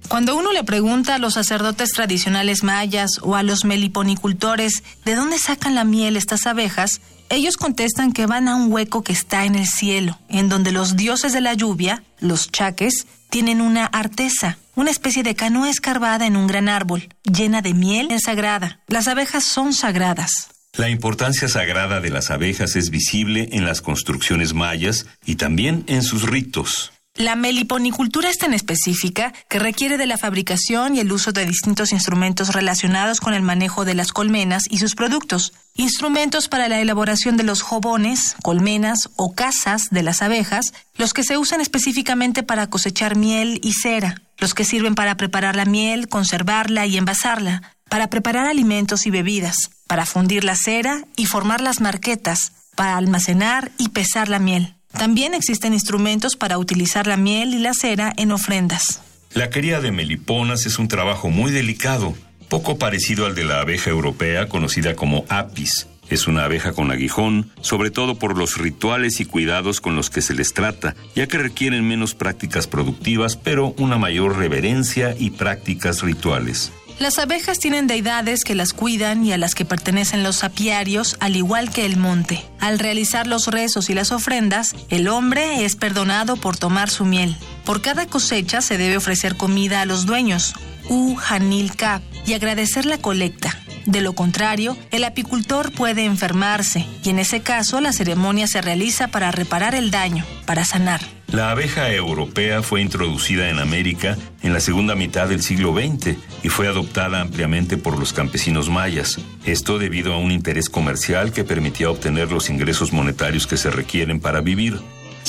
cuando 0.08 0.36
uno 0.36 0.52
le 0.52 0.64
pregunta 0.64 1.16
a 1.16 1.20
los 1.20 1.34
sacerdotes 1.34 1.92
tradicionales 1.92 2.64
mayas 2.64 3.20
o 3.22 3.36
a 3.36 3.44
los 3.44 3.66
meliponicultores 3.66 4.84
de 5.06 5.16
dónde 5.16 5.38
sacan 5.38 5.76
la 5.76 5.84
miel 5.84 6.18
estas 6.18 6.48
abejas, 6.48 7.02
ellos 7.30 7.58
contestan 7.58 8.12
que 8.12 8.26
van 8.26 8.48
a 8.48 8.56
un 8.56 8.72
hueco 8.72 9.04
que 9.04 9.14
está 9.14 9.46
en 9.46 9.56
el 9.56 9.68
cielo, 9.68 10.18
en 10.30 10.50
donde 10.50 10.72
los 10.72 10.96
dioses 10.96 11.32
de 11.32 11.42
la 11.42 11.54
lluvia, 11.54 12.04
los 12.20 12.52
chaques, 12.52 13.06
tienen 13.30 13.62
una 13.62 13.86
artesa, 13.86 14.58
una 14.76 14.90
especie 14.90 15.22
de 15.22 15.36
canoa 15.36 15.70
escarbada 15.70 16.26
en 16.26 16.36
un 16.36 16.48
gran 16.48 16.70
árbol, 16.70 17.08
llena 17.24 17.62
de 17.62 17.76
miel 17.76 18.10
sagrada. 18.20 18.80
Las 18.88 19.08
abejas 19.08 19.44
son 19.44 19.74
sagradas. 19.74 20.50
La 20.74 20.90
importancia 20.90 21.48
sagrada 21.48 22.00
de 22.00 22.10
las 22.10 22.32
abejas 22.32 22.76
es 22.76 22.90
visible 22.90 23.50
en 23.52 23.66
las 23.66 23.82
construcciones 23.82 24.54
mayas 24.54 25.06
y 25.26 25.36
también 25.36 25.84
en 25.88 26.04
sus 26.04 26.24
ritos. 26.24 26.94
La 27.20 27.36
meliponicultura 27.36 28.30
es 28.30 28.38
tan 28.38 28.54
específica 28.54 29.34
que 29.50 29.60
requiere 29.60 29.98
de 29.98 30.08
la 30.08 30.18
fabricación 30.18 30.96
y 30.96 31.02
el 31.02 31.12
uso 31.12 31.34
de 31.34 31.46
distintos 31.46 31.92
instrumentos 31.92 32.54
relacionados 32.54 33.20
con 33.20 33.34
el 33.34 33.42
manejo 33.42 33.84
de 33.84 33.94
las 33.94 34.14
colmenas 34.14 34.64
y 34.70 34.78
sus 34.78 34.96
productos. 34.96 35.52
Instrumentos 35.76 36.48
para 36.48 36.70
la 36.70 36.80
elaboración 36.80 37.36
de 37.36 37.44
los 37.44 37.62
jobones, 37.62 38.38
colmenas 38.42 39.10
o 39.18 39.34
casas 39.34 39.90
de 39.92 40.02
las 40.02 40.22
abejas, 40.22 40.74
los 40.96 41.14
que 41.14 41.26
se 41.26 41.38
usan 41.38 41.60
específicamente 41.60 42.42
para 42.42 42.70
cosechar 42.70 43.18
miel 43.18 43.60
y 43.64 43.74
cera, 43.74 44.22
los 44.38 44.54
que 44.54 44.64
sirven 44.64 44.96
para 44.96 45.18
preparar 45.18 45.58
la 45.58 45.66
miel, 45.66 46.08
conservarla 46.08 46.86
y 46.86 46.96
envasarla, 46.96 47.64
para 47.90 48.10
preparar 48.10 48.48
alimentos 48.48 49.06
y 49.06 49.10
bebidas, 49.10 49.72
para 49.88 50.06
fundir 50.06 50.46
la 50.46 50.56
cera 50.56 51.04
y 51.18 51.26
formar 51.26 51.60
las 51.60 51.82
marquetas, 51.82 52.54
para 52.78 52.96
almacenar 52.96 53.74
y 53.78 53.90
pesar 53.90 54.30
la 54.30 54.40
miel. 54.40 54.79
También 54.92 55.34
existen 55.34 55.74
instrumentos 55.74 56.36
para 56.36 56.58
utilizar 56.58 57.08
la 57.08 57.18
miel 57.18 57.54
y 57.54 57.60
la 57.60 57.74
cera 57.74 58.14
en 58.18 58.32
ofrendas. 58.32 59.02
La 59.34 59.50
cría 59.50 59.80
de 59.80 59.92
meliponas 59.92 60.66
es 60.66 60.80
un 60.80 60.88
trabajo 60.88 61.30
muy 61.30 61.52
delicado, 61.52 62.16
poco 62.48 62.78
parecido 62.80 63.26
al 63.26 63.36
de 63.36 63.44
la 63.44 63.62
abeja 63.62 63.92
europea 63.92 64.50
conocida 64.50 64.96
como 64.96 65.26
apis. 65.30 65.88
Es 66.10 66.28
una 66.28 66.46
abeja 66.46 66.74
con 66.74 66.90
aguijón, 66.92 67.52
sobre 67.62 67.92
todo 67.92 68.16
por 68.16 68.36
los 68.36 68.58
rituales 68.58 69.20
y 69.20 69.26
cuidados 69.26 69.80
con 69.80 69.96
los 69.96 70.10
que 70.10 70.24
se 70.24 70.34
les 70.34 70.54
trata, 70.56 70.96
ya 71.16 71.28
que 71.28 71.38
requieren 71.38 71.88
menos 71.88 72.16
prácticas 72.16 72.66
productivas, 72.66 73.38
pero 73.38 73.76
una 73.78 74.00
mayor 74.00 74.38
reverencia 74.38 75.16
y 75.18 75.30
prácticas 75.30 76.02
rituales. 76.02 76.72
Las 77.00 77.18
abejas 77.18 77.60
tienen 77.60 77.88
deidades 77.88 78.44
que 78.44 78.56
las 78.56 78.74
cuidan 78.74 79.24
y 79.24 79.32
a 79.32 79.38
las 79.38 79.56
que 79.56 79.64
pertenecen 79.64 80.22
los 80.22 80.44
apiarios, 80.44 81.16
al 81.22 81.38
igual 81.38 81.72
que 81.72 81.86
el 81.86 81.96
monte. 81.96 82.44
Al 82.60 82.78
realizar 82.78 83.26
los 83.26 83.48
rezos 83.48 83.90
y 83.90 83.94
las 83.94 84.12
ofrendas, 84.12 84.76
el 84.90 85.08
hombre 85.08 85.64
es 85.64 85.78
perdonado 85.78 86.36
por 86.36 86.58
tomar 86.58 86.90
su 86.90 87.06
miel. 87.06 87.38
Por 87.64 87.82
cada 87.82 88.06
cosecha 88.06 88.62
se 88.62 88.78
debe 88.78 88.98
ofrecer 88.98 89.38
comida 89.38 89.80
a 89.80 89.86
los 89.86 90.06
dueños, 90.06 90.56
U 90.90 91.16
Hanil 91.30 91.74
Kap, 91.78 92.02
y 92.26 92.34
agradecer 92.34 92.86
la 92.86 92.98
colecta. 92.98 93.58
De 93.86 94.02
lo 94.02 94.12
contrario, 94.12 94.78
el 94.92 95.06
apicultor 95.06 95.72
puede 95.72 96.04
enfermarse 96.04 96.86
y 97.02 97.12
en 97.12 97.20
ese 97.20 97.40
caso 97.40 97.80
la 97.80 97.94
ceremonia 97.94 98.46
se 98.46 98.62
realiza 98.62 99.08
para 99.08 99.32
reparar 99.32 99.74
el 99.74 99.90
daño, 99.90 100.26
para 100.46 100.66
sanar. 100.66 101.00
La 101.32 101.52
abeja 101.52 101.94
europea 101.94 102.64
fue 102.64 102.82
introducida 102.82 103.50
en 103.50 103.60
América 103.60 104.18
en 104.42 104.52
la 104.52 104.60
segunda 104.60 104.96
mitad 104.96 105.28
del 105.28 105.44
siglo 105.44 105.76
XX 105.76 106.16
y 106.42 106.50
fue 106.50 106.68
adoptada 106.68 107.22
ampliamente 107.22 107.78
por 107.78 108.00
los 108.00 108.14
campesinos 108.14 108.68
mayas. 108.68 109.20
Esto 109.46 109.78
debido 109.78 110.14
a 110.14 110.18
un 110.18 110.32
interés 110.32 110.70
comercial 110.70 111.32
que 111.32 111.44
permitía 111.44 111.92
obtener 111.92 112.32
los 112.32 112.50
ingresos 112.50 112.94
monetarios 112.94 113.46
que 113.46 113.58
se 113.58 113.70
requieren 113.70 114.20
para 114.20 114.42
vivir. 114.42 114.80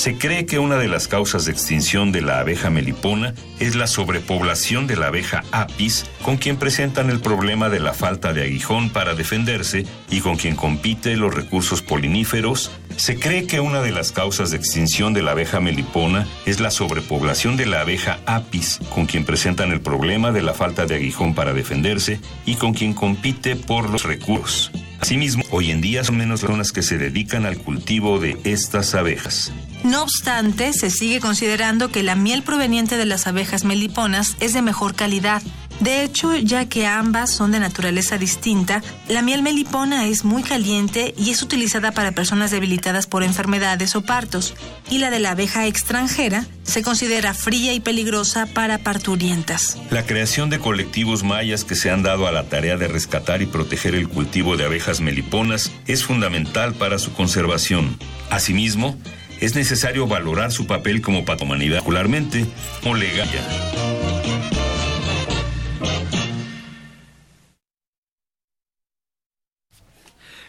Se 0.01 0.17
cree 0.17 0.47
que 0.47 0.57
una 0.57 0.77
de 0.77 0.87
las 0.87 1.07
causas 1.07 1.45
de 1.45 1.51
extinción 1.51 2.11
de 2.11 2.21
la 2.21 2.39
abeja 2.39 2.71
melipona 2.71 3.35
es 3.59 3.75
la 3.75 3.85
sobrepoblación 3.85 4.87
de 4.87 4.95
la 4.95 5.09
abeja 5.09 5.43
apis, 5.51 6.07
con 6.23 6.37
quien 6.37 6.57
presentan 6.57 7.11
el 7.11 7.19
problema 7.19 7.69
de 7.69 7.79
la 7.79 7.93
falta 7.93 8.33
de 8.33 8.41
aguijón 8.41 8.89
para 8.89 9.13
defenderse 9.13 9.85
y 10.09 10.21
con 10.21 10.37
quien 10.37 10.55
compite 10.55 11.15
los 11.17 11.35
recursos 11.35 11.83
poliníferos. 11.83 12.71
Se 12.97 13.19
cree 13.19 13.45
que 13.45 13.59
una 13.59 13.83
de 13.83 13.91
las 13.91 14.11
causas 14.11 14.49
de 14.49 14.57
extinción 14.57 15.13
de 15.13 15.21
la 15.21 15.33
abeja 15.33 15.59
melipona 15.59 16.27
es 16.47 16.59
la 16.59 16.71
sobrepoblación 16.71 17.55
de 17.55 17.67
la 17.67 17.81
abeja 17.81 18.21
apis, 18.25 18.79
con 18.89 19.05
quien 19.05 19.23
presentan 19.23 19.71
el 19.71 19.81
problema 19.81 20.31
de 20.31 20.41
la 20.41 20.55
falta 20.55 20.87
de 20.87 20.95
aguijón 20.95 21.35
para 21.35 21.53
defenderse 21.53 22.19
y 22.47 22.55
con 22.55 22.73
quien 22.73 22.95
compite 22.95 23.55
por 23.55 23.87
los 23.87 24.01
recursos. 24.01 24.71
Asimismo, 24.99 25.43
hoy 25.51 25.69
en 25.69 25.81
día 25.81 26.03
son 26.03 26.17
menos 26.17 26.41
las 26.41 26.71
que 26.71 26.81
se 26.81 26.97
dedican 26.97 27.45
al 27.45 27.57
cultivo 27.57 28.19
de 28.19 28.37
estas 28.43 28.95
abejas. 28.95 29.51
No 29.83 30.03
obstante, 30.03 30.73
se 30.73 30.91
sigue 30.91 31.19
considerando 31.19 31.91
que 31.91 32.03
la 32.03 32.15
miel 32.15 32.43
proveniente 32.43 32.97
de 32.97 33.05
las 33.05 33.25
abejas 33.25 33.63
meliponas 33.63 34.37
es 34.39 34.53
de 34.53 34.61
mejor 34.61 34.93
calidad. 34.93 35.41
De 35.79 36.03
hecho, 36.03 36.35
ya 36.35 36.65
que 36.69 36.85
ambas 36.85 37.31
son 37.31 37.51
de 37.51 37.59
naturaleza 37.59 38.19
distinta, 38.19 38.83
la 39.07 39.23
miel 39.23 39.41
melipona 39.41 40.05
es 40.05 40.23
muy 40.23 40.43
caliente 40.43 41.15
y 41.17 41.31
es 41.31 41.41
utilizada 41.41 41.91
para 41.91 42.11
personas 42.11 42.51
debilitadas 42.51 43.07
por 43.07 43.23
enfermedades 43.23 43.95
o 43.95 44.03
partos, 44.03 44.53
y 44.91 44.99
la 44.99 45.09
de 45.09 45.19
la 45.19 45.31
abeja 45.31 45.65
extranjera 45.65 46.45
se 46.61 46.83
considera 46.83 47.33
fría 47.33 47.73
y 47.73 47.79
peligrosa 47.79 48.45
para 48.45 48.77
parturientas. 48.77 49.75
La 49.89 50.05
creación 50.05 50.51
de 50.51 50.59
colectivos 50.59 51.23
mayas 51.23 51.63
que 51.63 51.73
se 51.73 51.89
han 51.89 52.03
dado 52.03 52.27
a 52.27 52.31
la 52.31 52.43
tarea 52.43 52.77
de 52.77 52.87
rescatar 52.87 53.41
y 53.41 53.47
proteger 53.47 53.95
el 53.95 54.07
cultivo 54.07 54.57
de 54.57 54.65
abejas 54.65 55.01
meliponas 55.01 55.71
es 55.87 56.03
fundamental 56.03 56.75
para 56.75 56.99
su 56.99 57.11
conservación. 57.13 57.97
Asimismo, 58.29 58.95
es 59.41 59.55
necesario 59.55 60.07
valorar 60.07 60.51
su 60.51 60.67
papel 60.67 61.01
como 61.01 61.25
patomanidad, 61.25 61.77
particularmente 61.77 62.45
como 62.81 62.95
legal. 62.95 63.27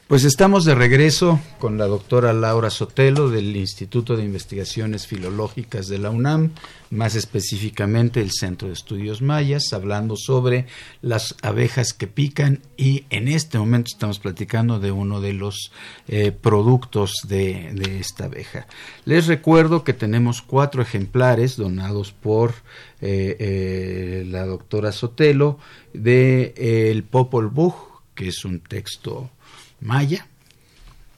Pues 0.09 0.25
estamos 0.25 0.67
de 0.67 0.75
regreso 0.75 1.41
con 1.59 1.79
la 1.79 1.87
doctora 1.87 2.35
Laura 2.35 2.69
Sotelo 2.69 3.31
del 3.31 3.57
Instituto 3.57 4.15
de 4.15 4.25
Investigaciones 4.25 5.07
Filológicas 5.07 5.89
de 5.89 5.99
la 5.99 6.11
UNAM, 6.11 6.51
más 6.91 7.15
específicamente 7.15 8.21
el 8.21 8.31
Centro 8.31 8.69
de 8.69 8.75
Estudios 8.75 9.23
Mayas, 9.23 9.73
hablando 9.73 10.17
sobre 10.17 10.67
las 11.01 11.35
abejas 11.41 11.95
que 11.95 12.09
pican 12.09 12.61
y 12.77 13.07
en 13.09 13.27
este 13.27 13.59
momento 13.59 13.89
estamos 13.91 14.19
platicando 14.19 14.81
de 14.81 14.91
uno 14.91 15.23
de 15.23 15.33
los 15.33 15.73
eh, 16.09 16.31
productos 16.31 17.15
de, 17.27 17.99
esta 17.99 18.27
abeja. 18.27 18.67
Les 19.07 19.29
recuerdo 19.29 19.83
que 19.83 19.95
tenemos 19.95 20.43
cuatro 20.43 20.83
ejemplares 20.83 21.57
donados 21.57 22.13
por 22.13 22.51
eh, 23.01 23.37
eh, 23.39 24.25
la 24.27 24.45
doctora 24.45 24.93
Sotelo 24.93 25.59
de 25.95 26.91
el 26.91 27.05
Popol 27.05 27.49
Vuh, 27.49 27.73
que 28.15 28.29
es 28.29 28.45
un 28.45 28.61
texto 28.61 29.31
maya 29.83 30.27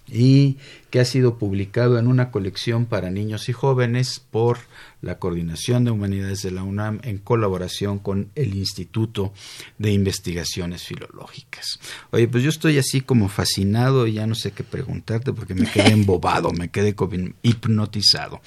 y 0.06 0.58
que 0.90 1.00
ha 1.00 1.04
sido 1.04 1.38
publicado 1.38 1.98
en 1.98 2.06
una 2.06 2.30
colección 2.30 2.84
para 2.86 3.10
niños 3.10 3.48
y 3.48 3.52
jóvenes 3.52 4.20
por 4.20 4.58
la 5.00 5.18
Coordinación 5.18 5.84
de 5.84 5.90
Humanidades 5.90 6.42
de 6.42 6.50
la 6.50 6.62
UNAM 6.62 7.00
en 7.02 7.18
colaboración 7.18 7.98
con 7.98 8.30
el 8.34 8.54
Instituto 8.54 9.32
de 9.78 9.92
Investigaciones 9.92 10.84
Filológicas. 10.84 11.80
Oye, 12.10 12.28
pues 12.28 12.42
yo 12.42 12.50
estoy 12.50 12.78
así 12.78 13.00
como 13.00 13.28
fascinado 13.28 14.06
y 14.06 14.14
ya 14.14 14.26
no 14.26 14.34
sé 14.34 14.52
qué 14.52 14.62
preguntarte 14.62 15.32
porque 15.32 15.54
me 15.54 15.70
quedé 15.70 15.88
embobado, 15.92 16.52
me 16.52 16.68
quedé 16.68 16.94
hipnotizado. 17.42 18.40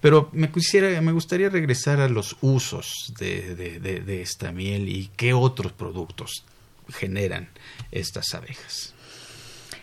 Pero 0.00 0.30
me, 0.32 0.50
quisiera, 0.50 1.00
me 1.00 1.12
gustaría 1.12 1.48
regresar 1.48 2.00
a 2.00 2.08
los 2.08 2.36
usos 2.40 3.12
de, 3.18 3.54
de 3.54 4.22
esta 4.22 4.52
miel 4.52 4.88
y 4.88 5.10
qué 5.16 5.34
otros 5.34 5.72
productos 5.72 6.44
generan 6.88 7.48
estas 7.90 8.34
abejas. 8.34 8.94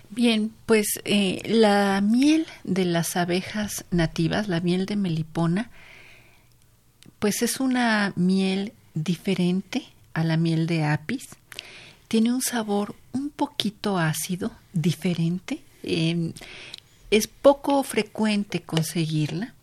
Bien, 0.10 0.54
pues 0.66 0.88
eh, 1.04 1.42
la 1.46 2.02
miel 2.02 2.48
de 2.64 2.86
las 2.86 3.18
abejas 3.18 3.86
nativas, 3.92 4.48
la 4.48 4.62
miel 4.62 4.86
de 4.86 4.96
melipona, 4.96 5.70
pues 7.20 7.42
es 7.42 7.60
una 7.60 8.14
miel 8.16 8.74
diferente 8.94 9.84
a 10.14 10.24
la 10.24 10.38
miel 10.38 10.66
de 10.66 10.86
apis. 10.86 11.26
Tiene 12.08 12.34
un 12.34 12.42
sabor 12.42 12.96
un 13.12 13.30
poquito 13.30 13.98
ácido, 13.98 14.52
diferente. 14.72 15.62
Em, 15.84 16.32
es 17.12 17.28
poco 17.28 17.84
frecuente 17.84 18.62
conseguirla. 18.62 19.54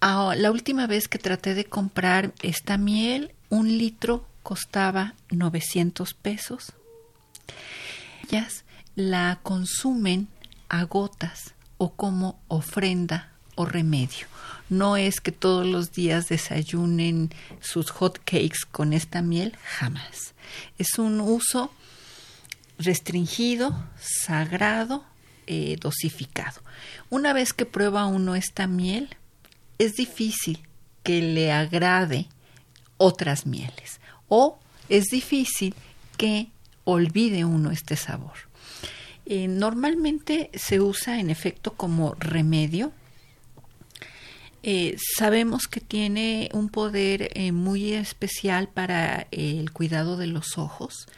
La 0.00 0.50
última 0.50 0.88
vez 0.88 1.06
que 1.06 1.18
traté 1.18 1.54
de 1.54 1.64
comprar 1.64 2.32
esta 2.42 2.76
miel, 2.76 3.32
un 3.50 3.78
litro 3.78 4.26
costaba 4.42 5.14
900 5.30 6.14
pesos 6.14 6.72
la 8.94 9.40
consumen 9.42 10.28
a 10.68 10.84
gotas 10.84 11.54
o 11.78 11.94
como 11.94 12.40
ofrenda 12.48 13.32
o 13.54 13.64
remedio. 13.64 14.26
No 14.68 14.96
es 14.96 15.20
que 15.20 15.32
todos 15.32 15.66
los 15.66 15.92
días 15.92 16.28
desayunen 16.28 17.30
sus 17.60 17.90
hot 17.90 18.18
cakes 18.24 18.60
con 18.70 18.92
esta 18.92 19.22
miel, 19.22 19.56
jamás. 19.78 20.34
Es 20.78 20.98
un 20.98 21.20
uso 21.20 21.70
restringido, 22.78 23.74
sagrado, 24.00 25.04
eh, 25.46 25.76
dosificado. 25.80 26.60
Una 27.10 27.32
vez 27.32 27.52
que 27.52 27.66
prueba 27.66 28.06
uno 28.06 28.34
esta 28.34 28.66
miel, 28.66 29.16
es 29.78 29.94
difícil 29.94 30.60
que 31.02 31.20
le 31.20 31.52
agrade 31.52 32.28
otras 32.96 33.46
mieles 33.46 34.00
o 34.28 34.58
es 34.88 35.06
difícil 35.06 35.74
que 36.16 36.48
olvide 36.84 37.44
uno 37.44 37.70
este 37.70 37.96
sabor. 37.96 38.51
Eh, 39.24 39.48
normalmente 39.48 40.50
se 40.54 40.80
usa 40.80 41.20
en 41.20 41.30
efecto 41.30 41.74
como 41.74 42.14
remedio. 42.18 42.92
Eh, 44.64 44.96
sabemos 45.16 45.66
que 45.66 45.80
tiene 45.80 46.48
un 46.52 46.68
poder 46.68 47.30
eh, 47.34 47.52
muy 47.52 47.94
especial 47.94 48.68
para 48.68 49.26
el 49.30 49.72
cuidado 49.72 50.16
de 50.16 50.26
los 50.26 50.58
ojos. 50.58 51.08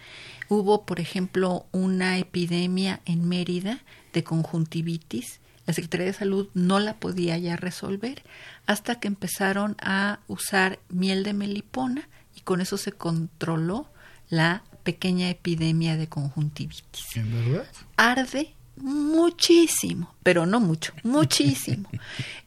Hubo, 0.49 0.85
por 0.85 1.01
ejemplo, 1.01 1.67
una 1.73 2.19
epidemia 2.19 3.01
en 3.05 3.29
Mérida 3.29 3.81
de 4.13 4.25
conjuntivitis. 4.25 5.41
La 5.67 5.73
Secretaría 5.73 6.07
de 6.07 6.13
Salud 6.13 6.49
no 6.53 6.79
la 6.79 6.95
podía 6.95 7.39
ya 7.39 7.57
resolver 7.57 8.23
hasta 8.67 9.01
que 9.01 9.09
empezaron 9.09 9.77
a 9.81 10.21
usar 10.27 10.79
miel 10.89 11.23
de 11.23 11.33
melipona 11.33 12.09
y 12.35 12.43
con 12.43 12.61
eso 12.61 12.77
se 12.77 12.93
controló 12.93 13.89
la 14.29 14.63
pequeña 14.85 15.29
epidemia 15.31 15.97
de 15.97 16.09
conjuntivitis. 16.09 17.17
¿En 17.17 17.33
verdad? 17.33 17.67
Arde 17.97 18.55
muchísimo, 18.77 20.15
pero 20.23 20.47
no 20.47 20.61
mucho, 20.61 20.93
muchísimo. 21.03 21.89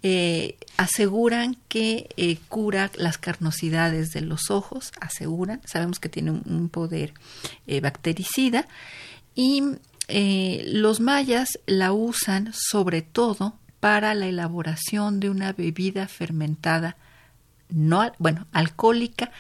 Eh, 0.04 0.58
aseguran 0.78 1.58
que 1.67 2.08
eh, 2.15 2.38
cura 2.47 2.91
las 2.95 3.17
carnosidades 3.17 4.12
de 4.12 4.21
los 4.21 4.52
ojos, 4.52 4.91
aseguran, 5.02 5.60
sabemos 5.65 6.00
que 6.00 6.08
tiene 6.08 6.32
un, 6.32 6.69
poder 6.69 7.13
eh, 7.65 7.82
bactericida 7.82 8.67
y 9.36 9.63
los 10.08 11.02
mayas 11.02 11.60
la 11.65 11.91
usan 11.91 12.54
sobre 12.54 13.02
todo 13.02 13.56
para 13.82 14.13
la 14.13 14.28
elaboración 14.28 15.19
de 15.19 15.30
una 15.30 15.52
bebida 15.52 16.08
fermentada 16.08 16.96
no, 17.69 18.12
bueno, 18.17 18.48
alcohólica, 18.52 19.31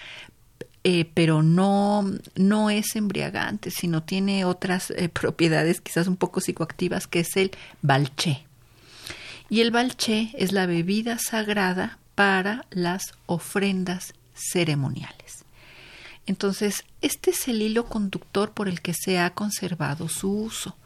eh, 0.89 1.03
pero 1.13 1.43
no, 1.43 2.09
no 2.37 2.69
es 2.69 2.95
embriagante, 2.95 3.71
sino 3.71 4.03
tiene 4.03 4.45
otras 4.45 4.91
eh, 4.91 5.09
propiedades 5.13 5.81
quizás 5.81 6.07
un 6.07 6.15
poco 6.15 6.39
psicoactivas, 6.39 7.07
que 7.07 7.19
es 7.19 7.35
el 7.35 7.51
balché. 7.81 8.45
Y 9.49 9.59
el 9.59 9.71
balché 9.71 10.31
es 10.37 10.53
la 10.53 10.65
bebida 10.65 11.17
sagrada 11.19 11.99
para 12.15 12.65
las 12.69 13.15
ofrendas 13.25 14.13
ceremoniales. 14.33 15.43
Entonces, 16.25 16.85
este 17.01 17.31
es 17.31 17.49
el 17.49 17.61
hilo 17.61 17.87
conductor 17.87 18.53
por 18.53 18.69
el 18.69 18.79
que 18.79 18.93
se 18.93 19.19
ha 19.19 19.31
conservado 19.31 20.07
su 20.07 20.31
uso. 20.31 20.77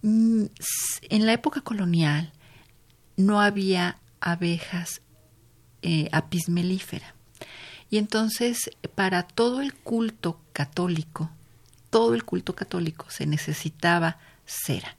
Mm, 0.00 0.44
en 1.10 1.26
la 1.26 1.34
época 1.34 1.60
colonial 1.60 2.32
no 3.18 3.42
había 3.42 3.98
abejas 4.22 5.02
eh, 5.82 6.08
apis 6.12 6.48
melífera 6.48 7.14
y 7.92 7.98
entonces, 7.98 8.70
para 8.94 9.22
todo 9.22 9.60
el 9.60 9.74
culto 9.74 10.40
católico, 10.54 11.30
todo 11.90 12.14
el 12.14 12.24
culto 12.24 12.54
católico 12.54 13.04
se 13.10 13.26
necesitaba 13.26 14.16
cera. 14.46 14.96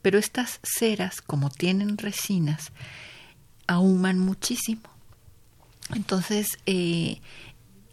Pero 0.00 0.18
estas 0.18 0.58
ceras, 0.62 1.20
como 1.20 1.50
tienen 1.50 1.98
resinas, 1.98 2.72
ahuman 3.66 4.18
muchísimo. 4.18 4.80
Entonces, 5.94 6.58
eh, 6.64 7.20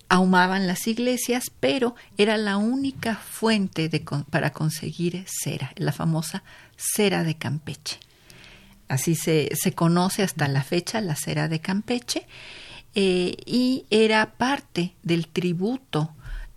ahumaban 0.08 0.66
las 0.66 0.88
iglesias, 0.88 1.52
pero 1.60 1.96
era 2.18 2.38
la 2.38 2.56
única 2.56 3.18
fuente 3.18 3.92
para 4.30 4.52
conseguir 4.52 5.26
cera, 5.28 5.74
la 5.76 5.92
famosa 5.92 6.42
cera 6.78 7.26
de 7.26 7.36
Campeche. 7.36 8.00
Así 8.88 9.16
se, 9.16 9.50
se 9.58 9.74
conoce 9.74 10.24
hasta 10.24 10.48
la 10.48 10.64
fecha 10.64 11.02
la 11.02 11.18
cera 11.18 11.50
de 11.50 11.60
Campeche 11.60 12.26
eh, 13.00 13.38
y 13.46 13.86
era 13.92 14.26
parte 14.38 14.96
del 15.04 15.28
tributo 15.28 16.16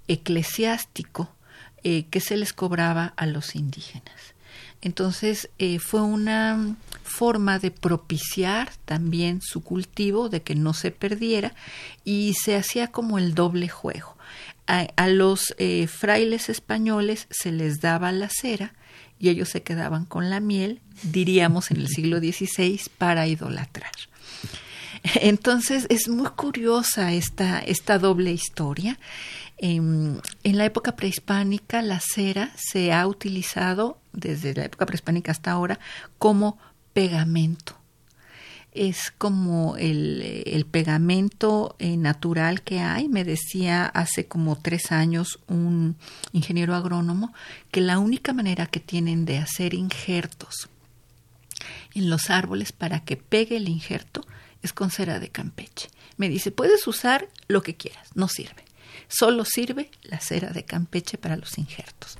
eclesiástico 0.08 1.28
eh, 1.84 2.06
que 2.08 2.20
se 2.20 2.38
les 2.38 2.54
cobraba 2.54 3.12
a 3.18 3.26
los 3.26 3.54
indígenas. 3.54 4.34
Entonces 4.80 5.50
eh, 5.58 5.78
fue 5.80 6.00
una 6.00 6.76
forma 7.02 7.58
de 7.58 7.70
propiciar 7.70 8.72
también 8.86 9.42
su 9.42 9.62
cultivo, 9.62 10.30
de 10.30 10.40
que 10.40 10.54
no 10.54 10.72
se 10.72 10.90
perdiera, 10.90 11.54
y 12.06 12.32
se 12.42 12.56
hacía 12.56 12.86
como 12.88 13.18
el 13.18 13.34
doble 13.34 13.68
juego. 13.68 14.16
A, 14.66 15.08
los 15.08 15.54
frailes 15.88 16.48
españoles 16.48 17.26
se 17.28 17.50
les 17.52 17.80
daba 17.80 18.12
la 18.12 18.30
cera 18.30 18.72
y 19.18 19.28
ellos 19.28 19.50
se 19.50 19.62
quedaban 19.62 20.06
con 20.06 20.30
la 20.30 20.40
miel, 20.40 20.80
diríamos 21.02 21.70
en 21.70 21.78
el 21.78 21.88
siglo 21.88 22.18
XVI, 22.18 22.80
para 22.96 23.26
idolatrar. 23.26 23.90
Entonces 25.20 25.86
es 25.88 26.08
muy 26.08 26.28
curiosa 26.30 27.12
esta, 27.12 27.58
esta 27.60 27.98
doble 27.98 28.32
historia. 28.32 28.98
En, 29.58 30.20
en, 30.42 30.58
la 30.58 30.64
época 30.64 30.96
prehispánica 30.96 31.82
la 31.82 32.00
cera 32.00 32.50
se 32.56 32.92
ha 32.92 33.06
utilizado 33.06 33.98
desde 34.12 34.54
la 34.54 34.64
época 34.64 34.86
prehispánica 34.86 35.32
hasta 35.32 35.50
ahora 35.50 35.78
como 36.18 36.58
pegamento. 36.92 37.76
Es 38.72 39.12
como 39.18 39.76
el, 39.76 40.44
el 40.46 40.64
pegamento 40.64 41.74
eh, 41.80 41.96
natural 41.96 42.62
que 42.62 42.78
hay. 42.78 43.08
Me 43.08 43.24
decía 43.24 43.84
hace 43.84 44.26
como 44.26 44.56
tres 44.56 44.92
años 44.92 45.40
un 45.48 45.96
ingeniero 46.32 46.76
agrónomo 46.76 47.34
que 47.72 47.80
la 47.80 47.98
única 47.98 48.32
manera 48.32 48.66
que 48.66 48.78
tienen 48.78 49.24
de 49.24 49.38
hacer 49.38 49.74
injertos 49.74 50.70
en 51.94 52.08
los 52.08 52.30
árboles 52.30 52.70
para 52.70 53.00
que 53.00 53.16
pegue 53.16 53.56
el 53.56 53.68
injerto 53.68 54.24
es 54.62 54.72
con 54.72 54.90
cera 54.90 55.18
de 55.20 55.28
Campeche. 55.28 55.88
Me 56.16 56.28
dice, 56.28 56.50
puedes 56.50 56.86
usar 56.86 57.28
lo 57.48 57.62
que 57.62 57.76
quieras, 57.76 58.08
no 58.14 58.28
sirve. 58.28 58.64
Solo 59.08 59.44
sirve 59.44 59.90
la 60.02 60.20
cera 60.20 60.50
de 60.50 60.64
Campeche 60.64 61.18
para 61.18 61.36
los 61.36 61.58
injertos. 61.58 62.18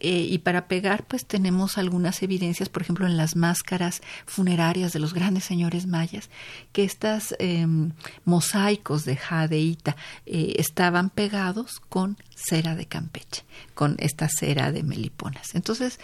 Eh, 0.00 0.26
y 0.28 0.38
para 0.38 0.66
pegar, 0.66 1.04
pues 1.06 1.24
tenemos 1.24 1.78
algunas 1.78 2.22
evidencias, 2.22 2.68
por 2.68 2.82
ejemplo, 2.82 3.06
en 3.06 3.16
las 3.16 3.36
máscaras 3.36 4.02
funerarias 4.26 4.92
de 4.92 4.98
los 4.98 5.14
grandes 5.14 5.44
señores 5.44 5.86
mayas, 5.86 6.30
que 6.72 6.82
estos 6.84 7.36
em, 7.38 7.92
mosaicos 8.24 9.04
de 9.04 9.16
jadeíta 9.16 9.96
eh, 10.26 10.56
estaban 10.58 11.10
pegados 11.10 11.80
con 11.88 12.18
cera 12.34 12.74
de 12.74 12.86
Campeche, 12.86 13.44
con 13.74 13.94
esta 13.98 14.28
cera 14.28 14.72
de 14.72 14.82
meliponas. 14.82 15.54
Entonces, 15.54 16.00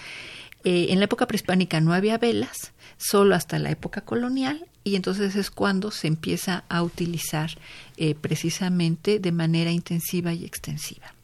eh, 0.63 0.87
en 0.91 1.01
la 1.01 1.07
época 1.07 1.27
prehispánica 1.27 1.81
no 1.81 1.93
había 1.93 2.19
velas, 2.19 2.73
solo 2.99 3.35
hasta 3.35 3.59
la 3.59 3.71
época 3.71 4.03
colonial, 4.03 4.67
y 4.85 4.97
entonces 4.97 5.37
es 5.37 5.51
cuando 5.51 5.91
se 5.91 6.07
empieza 6.07 6.65
a 6.69 6.83
utilizar 6.83 7.51
eh, 7.97 8.15
precisamente 8.15 9.19
de 9.19 9.33
manera 9.33 9.71
intensiva 9.71 10.33
y 10.33 10.45
extensiva. 10.45 11.15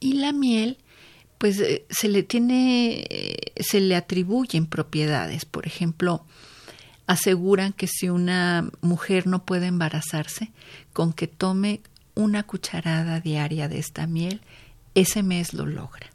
Y 0.00 0.14
la 0.14 0.32
miel, 0.32 0.78
pues 1.38 1.60
eh, 1.60 1.84
se 1.88 2.08
le 2.08 2.22
tiene, 2.22 3.06
se 3.58 3.80
le 3.80 3.96
atribuyen 3.96 4.66
propiedades. 4.66 5.44
Por 5.44 5.66
ejemplo, 5.66 6.24
aseguran 7.06 7.72
que 7.72 7.86
si 7.86 8.08
una 8.08 8.70
mujer 8.80 9.26
no 9.26 9.44
puede 9.44 9.66
embarazarse, 9.66 10.50
con 10.92 11.12
que 11.12 11.28
tome 11.28 11.80
una 12.14 12.42
cucharada 12.42 13.20
diaria 13.20 13.68
de 13.68 13.78
esta 13.78 14.06
miel, 14.06 14.40
ese 14.94 15.22
mes 15.22 15.52
lo 15.54 15.66
logra 15.66 16.10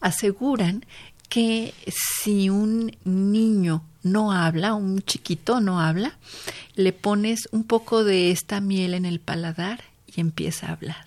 aseguran 0.00 0.84
que 1.28 1.74
si 1.86 2.50
un 2.50 2.96
niño 3.04 3.84
no 4.02 4.32
habla, 4.32 4.74
un 4.74 5.02
chiquito 5.02 5.60
no 5.60 5.80
habla, 5.80 6.18
le 6.74 6.92
pones 6.92 7.48
un 7.52 7.64
poco 7.64 8.04
de 8.04 8.30
esta 8.30 8.60
miel 8.60 8.94
en 8.94 9.04
el 9.04 9.20
paladar 9.20 9.84
y 10.06 10.20
empieza 10.20 10.68
a 10.68 10.72
hablar. 10.72 11.04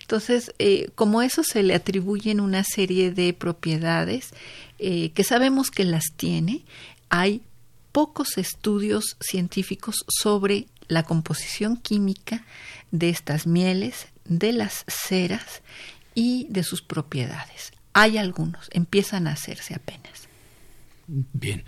Entonces, 0.00 0.52
eh, 0.58 0.90
como 0.94 1.22
eso 1.22 1.42
se 1.42 1.62
le 1.62 1.74
atribuyen 1.74 2.40
una 2.40 2.64
serie 2.64 3.10
de 3.10 3.32
propiedades 3.32 4.30
eh, 4.78 5.10
que 5.10 5.24
sabemos 5.24 5.70
que 5.70 5.84
las 5.84 6.04
tiene, 6.16 6.64
hay 7.08 7.42
pocos 7.92 8.38
estudios 8.38 9.16
científicos 9.20 10.04
sobre 10.08 10.66
la 10.88 11.02
composición 11.02 11.76
química 11.76 12.44
de 12.90 13.08
estas 13.10 13.46
mieles, 13.46 14.06
de 14.24 14.52
las 14.52 14.84
ceras 14.88 15.62
y 16.14 16.46
de 16.50 16.62
sus 16.62 16.82
propiedades. 16.82 17.72
Hay 17.92 18.18
algunos, 18.18 18.68
empiezan 18.72 19.26
a 19.26 19.32
hacerse 19.32 19.74
apenas. 19.74 20.28
Bien, 21.06 21.64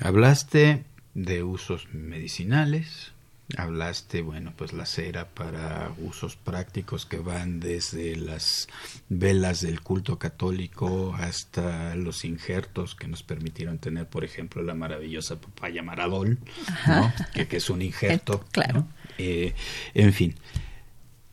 hablaste 0.00 0.84
de 1.14 1.42
usos 1.42 1.88
medicinales, 1.92 3.12
hablaste, 3.56 4.22
bueno, 4.22 4.52
pues 4.56 4.72
la 4.72 4.86
cera 4.86 5.28
para 5.28 5.92
usos 5.98 6.36
prácticos 6.36 7.06
que 7.06 7.18
van 7.18 7.60
desde 7.60 8.16
las 8.16 8.68
velas 9.08 9.60
del 9.60 9.80
culto 9.80 10.18
católico 10.18 11.14
hasta 11.18 11.94
los 11.96 12.24
injertos 12.24 12.94
que 12.94 13.08
nos 13.08 13.22
permitieron 13.22 13.78
tener, 13.78 14.06
por 14.06 14.24
ejemplo, 14.24 14.62
la 14.62 14.74
maravillosa 14.74 15.40
papaya 15.40 15.82
maradol, 15.82 16.38
¿no? 16.86 17.12
que, 17.32 17.56
es 17.56 17.70
un 17.70 17.82
injerto. 17.82 18.44
Claro. 18.52 18.86
Eh, 19.18 19.54
en 19.94 20.12
fin, 20.12 20.34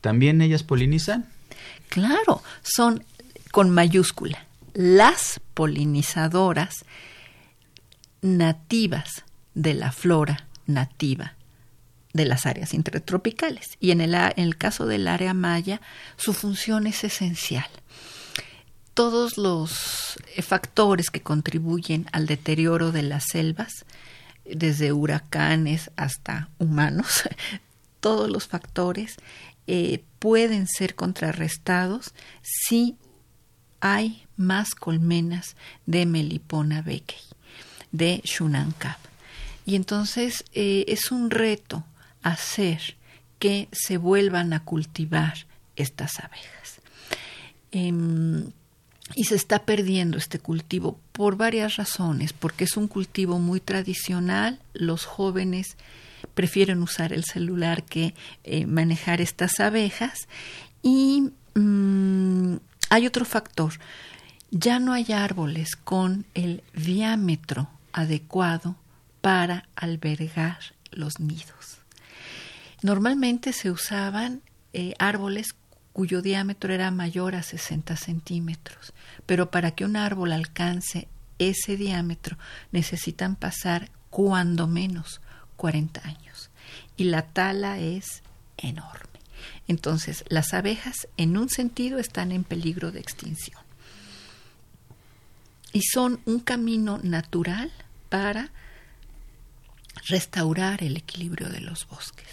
¿también 0.02 0.42
ellas 0.42 0.64
polinizan? 0.64 1.28
Claro, 1.90 2.44
son 2.62 3.04
con 3.52 3.70
mayúscula, 3.70 4.46
las 4.74 5.40
polinizadoras 5.54 6.86
nativas 8.22 9.24
de 9.54 9.74
la 9.74 9.92
flora 9.92 10.48
nativa 10.66 11.36
de 12.14 12.26
las 12.26 12.46
áreas 12.46 12.74
intertropicales. 12.74 13.78
Y 13.80 13.92
en 13.92 14.02
el, 14.02 14.58
caso 14.58 14.86
del 14.86 15.08
área 15.08 15.34
maya, 15.34 15.82
su 16.18 16.34
función 16.34 16.88
es 16.88 17.04
esencial. 17.04 17.68
Todos 18.94 19.38
los 19.38 20.18
factores 20.42 21.10
que 21.10 21.22
contribuyen 21.22 22.08
al 22.12 22.26
deterioro 22.26 22.92
de 22.92 23.04
las 23.04 23.26
selvas, 23.32 23.86
desde 24.44 24.94
huracanes 24.94 25.92
hasta 25.96 26.50
humanos, 26.58 27.24
todos 28.00 28.30
los 28.30 28.48
factores 28.48 29.18
eh, 29.68 30.04
pueden 30.20 30.68
ser 30.68 30.96
contrarrestados 30.96 32.14
si 32.42 32.98
hay 33.80 34.26
más 34.38 34.74
colmenas 34.74 35.56
de 35.86 36.06
Melipona 36.06 36.82
beckei, 36.82 37.20
de 37.92 38.22
Shunankab. 38.24 38.98
Y 39.66 39.76
entonces 39.76 40.46
eh, 40.54 40.86
es 40.88 41.12
un 41.12 41.30
reto 41.30 41.84
hacer 42.24 42.96
que 43.40 43.68
se 43.72 43.98
vuelvan 43.98 44.54
a 44.54 44.64
cultivar 44.64 45.46
estas 45.76 46.20
abejas. 46.20 46.80
Em, 47.72 48.52
y 49.16 49.26
se 49.26 49.36
está 49.36 49.64
perdiendo 49.64 50.18
este 50.18 50.40
cultivo 50.40 51.00
por 51.12 51.38
varias 51.38 51.78
razones, 51.78 52.34
porque 52.34 52.66
es 52.66 52.76
un 52.78 52.88
cultivo 52.88 53.40
muy 53.40 53.60
tradicional, 53.60 54.60
los 54.74 55.06
jóvenes 55.06 55.78
prefieren 56.34 56.82
usar 56.82 57.14
el 57.14 57.24
celular 57.24 57.84
que 57.84 58.14
eh, 58.44 58.66
manejar 58.66 59.22
estas 59.22 59.60
abejas 59.60 60.28
y 60.82 61.32
mm, 61.56 62.56
hay 62.90 63.08
otro 63.08 63.26
factor. 63.26 63.74
Ya 64.52 64.80
no 64.80 64.94
hay 64.94 65.12
árboles 65.12 65.76
con 65.76 66.26
el 66.34 66.64
diámetro 66.74 67.70
adecuado 67.98 68.76
para 69.22 69.68
albergar 69.76 70.60
los 70.92 71.20
nidos. 71.20 71.80
Normalmente 72.84 73.54
se 73.54 73.72
usaban 73.72 74.44
eh, 74.72 74.94
árboles 75.00 75.56
cuyo 75.94 76.22
diámetro 76.22 76.72
era 76.76 76.92
mayor 76.92 77.34
a 77.34 77.42
60 77.42 77.98
centímetros, 77.98 78.94
pero 79.26 79.50
para 79.50 79.72
que 79.72 79.84
un 79.84 79.96
árbol 79.96 80.32
alcance 80.32 81.08
ese 81.40 81.76
diámetro 81.76 82.38
necesitan 82.72 83.36
pasar 83.36 83.90
cuando 84.12 84.68
menos 84.68 85.20
40 85.56 86.08
años 86.08 86.52
y 86.98 87.06
la 87.06 87.24
tala 87.24 87.80
es 87.80 88.22
enorme. 88.58 89.20
Entonces, 89.68 90.24
las 90.30 90.54
abejas 90.54 91.08
en 91.18 91.36
un 91.36 91.50
sentido 91.50 91.98
están 91.98 92.32
en 92.32 92.44
peligro 92.44 92.92
de 92.92 93.00
extinción. 93.00 93.60
Y 95.74 95.82
son 95.82 96.22
un 96.26 96.40
camino 96.40 97.00
natural 97.02 97.72
para 98.10 98.52
restaurar 100.08 100.84
el 100.84 100.98
equilibrio 100.98 101.50
de 101.50 101.62
los 101.62 101.88
bosques. 101.88 102.28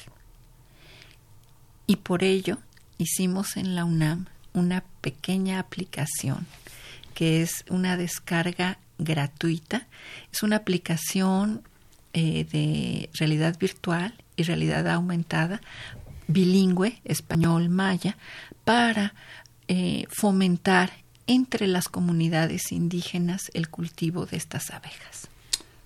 Y 1.86 1.96
por 1.96 2.24
ello 2.24 2.58
hicimos 2.98 3.56
en 3.56 3.74
la 3.74 3.84
UNAM 3.84 4.26
una 4.52 4.84
pequeña 5.00 5.58
aplicación 5.58 6.46
que 7.14 7.42
es 7.42 7.64
una 7.70 7.96
descarga 7.96 8.78
gratuita. 8.98 9.86
Es 10.32 10.42
una 10.42 10.56
aplicación 10.56 11.62
eh, 12.12 12.44
de 12.44 13.08
realidad 13.14 13.58
virtual 13.58 14.14
y 14.36 14.42
realidad 14.42 14.88
aumentada, 14.88 15.60
bilingüe, 16.26 17.00
español-maya, 17.04 18.16
para 18.64 19.14
eh, 19.68 20.06
fomentar 20.10 20.92
entre 21.26 21.66
las 21.66 21.88
comunidades 21.88 22.72
indígenas 22.72 23.50
el 23.54 23.68
cultivo 23.68 24.26
de 24.26 24.36
estas 24.36 24.70
abejas. 24.70 25.28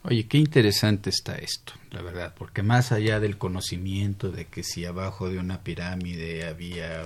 Oye, 0.04 0.26
qué 0.28 0.38
interesante 0.38 1.10
está 1.10 1.34
esto, 1.34 1.72
la 1.90 2.00
verdad, 2.02 2.32
porque 2.38 2.62
más 2.62 2.92
allá 2.92 3.18
del 3.18 3.36
conocimiento 3.36 4.30
de 4.30 4.44
que 4.46 4.62
si 4.62 4.84
abajo 4.84 5.28
de 5.28 5.40
una 5.40 5.64
pirámide 5.64 6.46
había 6.46 7.04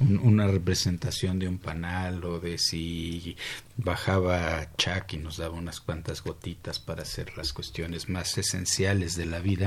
una, 0.00 0.46
representación 0.46 1.38
de 1.38 1.48
un 1.48 1.56
panal 1.56 2.22
o 2.24 2.40
de 2.40 2.58
si 2.58 3.36
bajaba 3.78 4.68
Chuck 4.76 5.14
y 5.14 5.16
nos 5.16 5.38
daba 5.38 5.56
unas 5.56 5.80
cuantas 5.80 6.22
gotitas 6.22 6.78
para 6.78 7.02
hacer 7.02 7.36
las 7.38 7.54
cuestiones 7.54 8.06
más 8.10 8.36
esenciales 8.36 9.16
de 9.16 9.24
la 9.24 9.40
vida, 9.40 9.66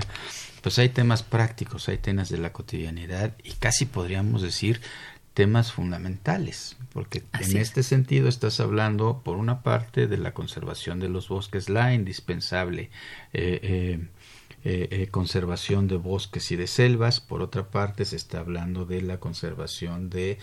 pues 0.61 0.77
hay 0.77 0.89
temas 0.89 1.23
prácticos, 1.23 1.89
hay 1.89 1.97
temas 1.97 2.29
de 2.29 2.37
la 2.37 2.53
cotidianidad 2.53 3.33
y 3.43 3.53
casi 3.53 3.85
podríamos 3.85 4.43
decir 4.43 4.79
temas 5.35 5.73
fundamentales, 5.73 6.77
porque 6.93 7.23
en 7.39 7.57
este 7.57 7.83
sentido 7.83 8.29
estás 8.29 8.59
hablando, 8.61 9.21
por 9.23 9.35
una 9.37 9.61
parte, 9.61 10.07
de 10.07 10.17
la 10.17 10.33
conservación 10.33 10.99
de 10.99 11.09
los 11.09 11.27
bosques, 11.27 11.69
la 11.69 11.93
indispensable 11.93 12.89
eh, 13.33 13.99
eh, 14.67 14.87
eh, 14.89 15.07
conservación 15.11 15.87
de 15.87 15.97
bosques 15.97 16.51
y 16.51 16.55
de 16.55 16.65
selvas, 16.65 17.19
por 17.19 17.43
otra 17.43 17.69
parte, 17.69 18.03
se 18.03 18.15
está 18.15 18.39
hablando 18.39 18.85
de 18.85 19.01
la 19.03 19.19
conservación 19.19 20.09
de 20.09 20.39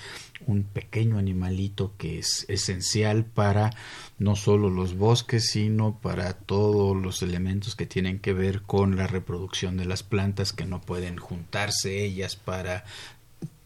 un 0.47 0.63
pequeño 0.63 1.19
animalito 1.19 1.95
que 1.97 2.21
es 2.21 2.45
esencial 2.49 3.25
para 3.25 3.71
no 4.19 4.37
solo 4.37 4.71
los 4.71 4.95
bosques, 4.97 5.51
sino 5.51 5.99
para 6.01 6.35
todos 6.35 6.97
los 6.97 7.23
elementos 7.23 7.75
que 7.75 7.87
tienen 7.87 8.21
que 8.21 8.33
ver 8.33 8.63
con 8.63 8.95
la 8.95 9.09
reproducción 9.09 9.77
de 9.77 9.87
las 9.87 10.05
plantas 10.05 10.53
que 10.53 10.67
no 10.67 10.83
pueden 10.83 11.17
juntarse 11.17 12.05
ellas 12.05 12.37
para 12.37 12.85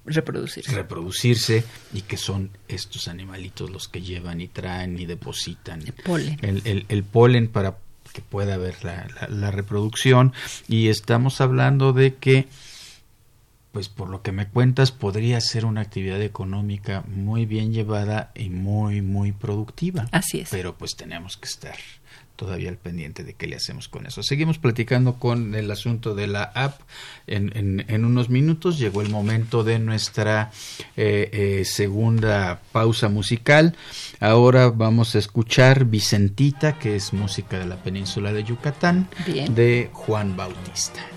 reproducirse. 0.06 0.72
reproducirse 0.72 1.64
y 1.92 2.02
que 2.02 2.16
son 2.16 2.50
estos 2.68 3.08
animalitos 3.08 3.70
los 3.70 3.88
que 3.88 4.02
llevan 4.02 4.40
y 4.40 4.48
traen 4.48 4.98
y 4.98 5.06
depositan 5.06 5.82
el 5.82 5.92
polen, 5.92 6.38
el, 6.42 7.04
polen 7.04 7.48
para 7.48 7.76
que 8.12 8.22
pueda 8.22 8.54
haber 8.54 8.82
la, 8.84 9.06
la, 9.28 9.50
reproducción. 9.50 10.32
Y 10.68 10.88
estamos 10.88 11.40
hablando 11.40 11.92
de 11.92 12.14
que 12.14 12.48
pues 13.72 13.90
por 13.90 14.08
lo 14.08 14.22
que 14.22 14.32
me 14.32 14.48
cuentas 14.48 14.90
podría 14.90 15.38
ser 15.42 15.66
una 15.66 15.82
actividad 15.82 16.22
económica 16.22 17.04
muy 17.08 17.44
bien 17.44 17.74
llevada 17.74 18.32
y 18.34 18.48
muy 18.48 19.02
muy 19.02 19.32
productiva. 19.32 20.08
Así 20.12 20.40
es. 20.40 20.48
Pero 20.48 20.78
pues 20.78 20.96
tenemos 20.96 21.36
que 21.36 21.46
estar 21.46 21.76
todavía 22.36 22.68
al 22.68 22.76
pendiente 22.76 23.24
de 23.24 23.34
qué 23.34 23.46
le 23.46 23.56
hacemos 23.56 23.88
con 23.88 24.06
eso. 24.06 24.22
Seguimos 24.22 24.58
platicando 24.58 25.14
con 25.14 25.54
el 25.54 25.70
asunto 25.70 26.14
de 26.14 26.26
la 26.26 26.44
app. 26.44 26.80
En, 27.26 27.84
en, 27.88 28.04
unos 28.04 28.28
minutos 28.28 28.78
llegó 28.78 29.02
el 29.02 29.08
momento 29.08 29.64
de 29.64 29.78
nuestra 29.78 30.50
eh, 30.96 31.30
eh, 31.32 31.64
segunda 31.64 32.60
pausa 32.72 33.08
musical. 33.08 33.74
Ahora 34.20 34.68
vamos 34.68 35.14
a 35.16 35.18
escuchar 35.18 35.86
Vicentita, 35.86 36.78
que 36.78 36.94
es 36.94 37.12
música 37.12 37.58
de 37.58 37.66
la 37.66 37.82
península 37.82 38.32
de 38.32 38.44
Yucatán, 38.44 39.08
de 39.26 39.90
Juan 39.92 40.36
Bautista. 40.36 41.15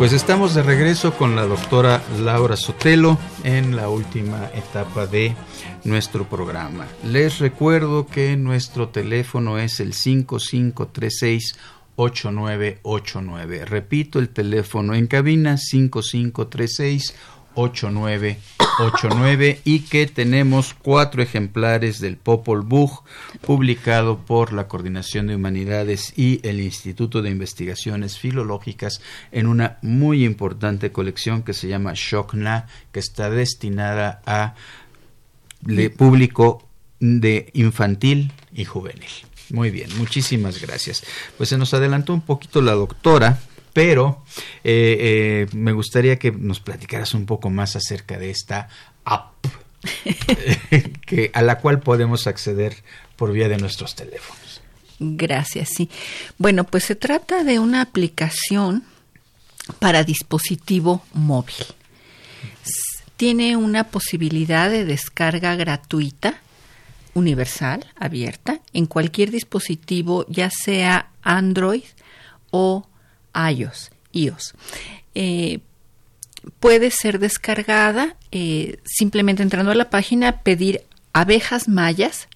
Pues 0.00 0.14
estamos 0.14 0.54
de 0.54 0.62
regreso 0.62 1.12
con 1.12 1.36
la 1.36 1.44
doctora 1.44 2.02
Laura 2.20 2.56
Sotelo 2.56 3.18
en 3.44 3.76
la 3.76 3.90
última 3.90 4.48
etapa 4.54 5.06
de 5.06 5.34
nuestro 5.84 6.24
programa. 6.24 6.86
Les 7.04 7.38
recuerdo 7.38 8.06
que 8.06 8.34
nuestro 8.38 8.88
teléfono 8.88 9.58
es 9.58 9.78
el 9.78 9.92
5536 9.92 11.54
8989. 11.96 13.66
Repito 13.66 14.18
el 14.18 14.30
teléfono 14.30 14.94
en 14.94 15.06
cabina 15.06 15.58
5536 15.58 17.14
8989 17.54 18.59
y 19.64 19.80
que 19.80 20.06
tenemos 20.06 20.74
cuatro 20.74 21.22
ejemplares 21.22 22.00
del 22.00 22.16
Popol 22.16 22.62
Vuh 22.62 23.02
publicado 23.42 24.18
por 24.18 24.54
la 24.54 24.68
Coordinación 24.68 25.26
de 25.26 25.36
Humanidades 25.36 26.14
y 26.16 26.40
el 26.48 26.60
Instituto 26.60 27.20
de 27.20 27.30
Investigaciones 27.30 28.18
Filológicas 28.18 29.02
en 29.32 29.48
una 29.48 29.78
muy 29.82 30.24
importante 30.24 30.92
colección 30.92 31.42
que 31.42 31.52
se 31.52 31.68
llama 31.68 31.92
Shokna 31.94 32.68
que 32.90 33.00
está 33.00 33.28
destinada 33.28 34.22
a 34.24 34.54
público 35.96 36.66
de 37.00 37.50
infantil 37.52 38.32
y 38.52 38.64
juvenil. 38.64 39.10
Muy 39.50 39.70
bien, 39.70 39.90
muchísimas 39.98 40.60
gracias. 40.60 41.02
Pues 41.36 41.48
se 41.48 41.58
nos 41.58 41.74
adelantó 41.74 42.14
un 42.14 42.20
poquito 42.20 42.62
la 42.62 42.72
doctora, 42.72 43.40
pero 43.72 44.22
eh, 44.64 44.96
eh, 45.00 45.46
me 45.52 45.72
gustaría 45.72 46.18
que 46.18 46.32
nos 46.32 46.60
platicaras 46.60 47.14
un 47.14 47.26
poco 47.26 47.50
más 47.50 47.76
acerca 47.76 48.18
de 48.18 48.30
esta 48.30 48.68
app 49.04 49.46
que, 51.06 51.30
a 51.32 51.42
la 51.42 51.58
cual 51.58 51.80
podemos 51.80 52.26
acceder 52.26 52.76
por 53.16 53.32
vía 53.32 53.48
de 53.48 53.58
nuestros 53.58 53.94
teléfonos. 53.94 54.60
Gracias, 54.98 55.70
sí. 55.70 55.88
Bueno, 56.36 56.64
pues 56.64 56.84
se 56.84 56.94
trata 56.94 57.42
de 57.42 57.58
una 57.58 57.80
aplicación 57.80 58.84
para 59.78 60.04
dispositivo 60.04 61.02
móvil. 61.14 61.54
Tiene 63.16 63.56
una 63.56 63.84
posibilidad 63.84 64.70
de 64.70 64.84
descarga 64.84 65.54
gratuita, 65.56 66.40
universal, 67.14 67.86
abierta, 67.96 68.60
en 68.72 68.86
cualquier 68.86 69.30
dispositivo, 69.30 70.26
ya 70.28 70.50
sea 70.50 71.10
Android 71.22 71.84
o 72.50 72.86
iOS. 73.34 73.90
iOS. 74.12 74.54
Eh, 75.14 75.60
puede 76.58 76.90
ser 76.90 77.18
descargada 77.18 78.16
eh, 78.32 78.78
simplemente 78.84 79.42
entrando 79.42 79.72
a 79.72 79.74
la 79.74 79.90
página, 79.90 80.42
pedir 80.42 80.82
abejas 81.12 81.68
mayas 81.68 82.28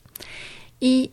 y 0.81 1.13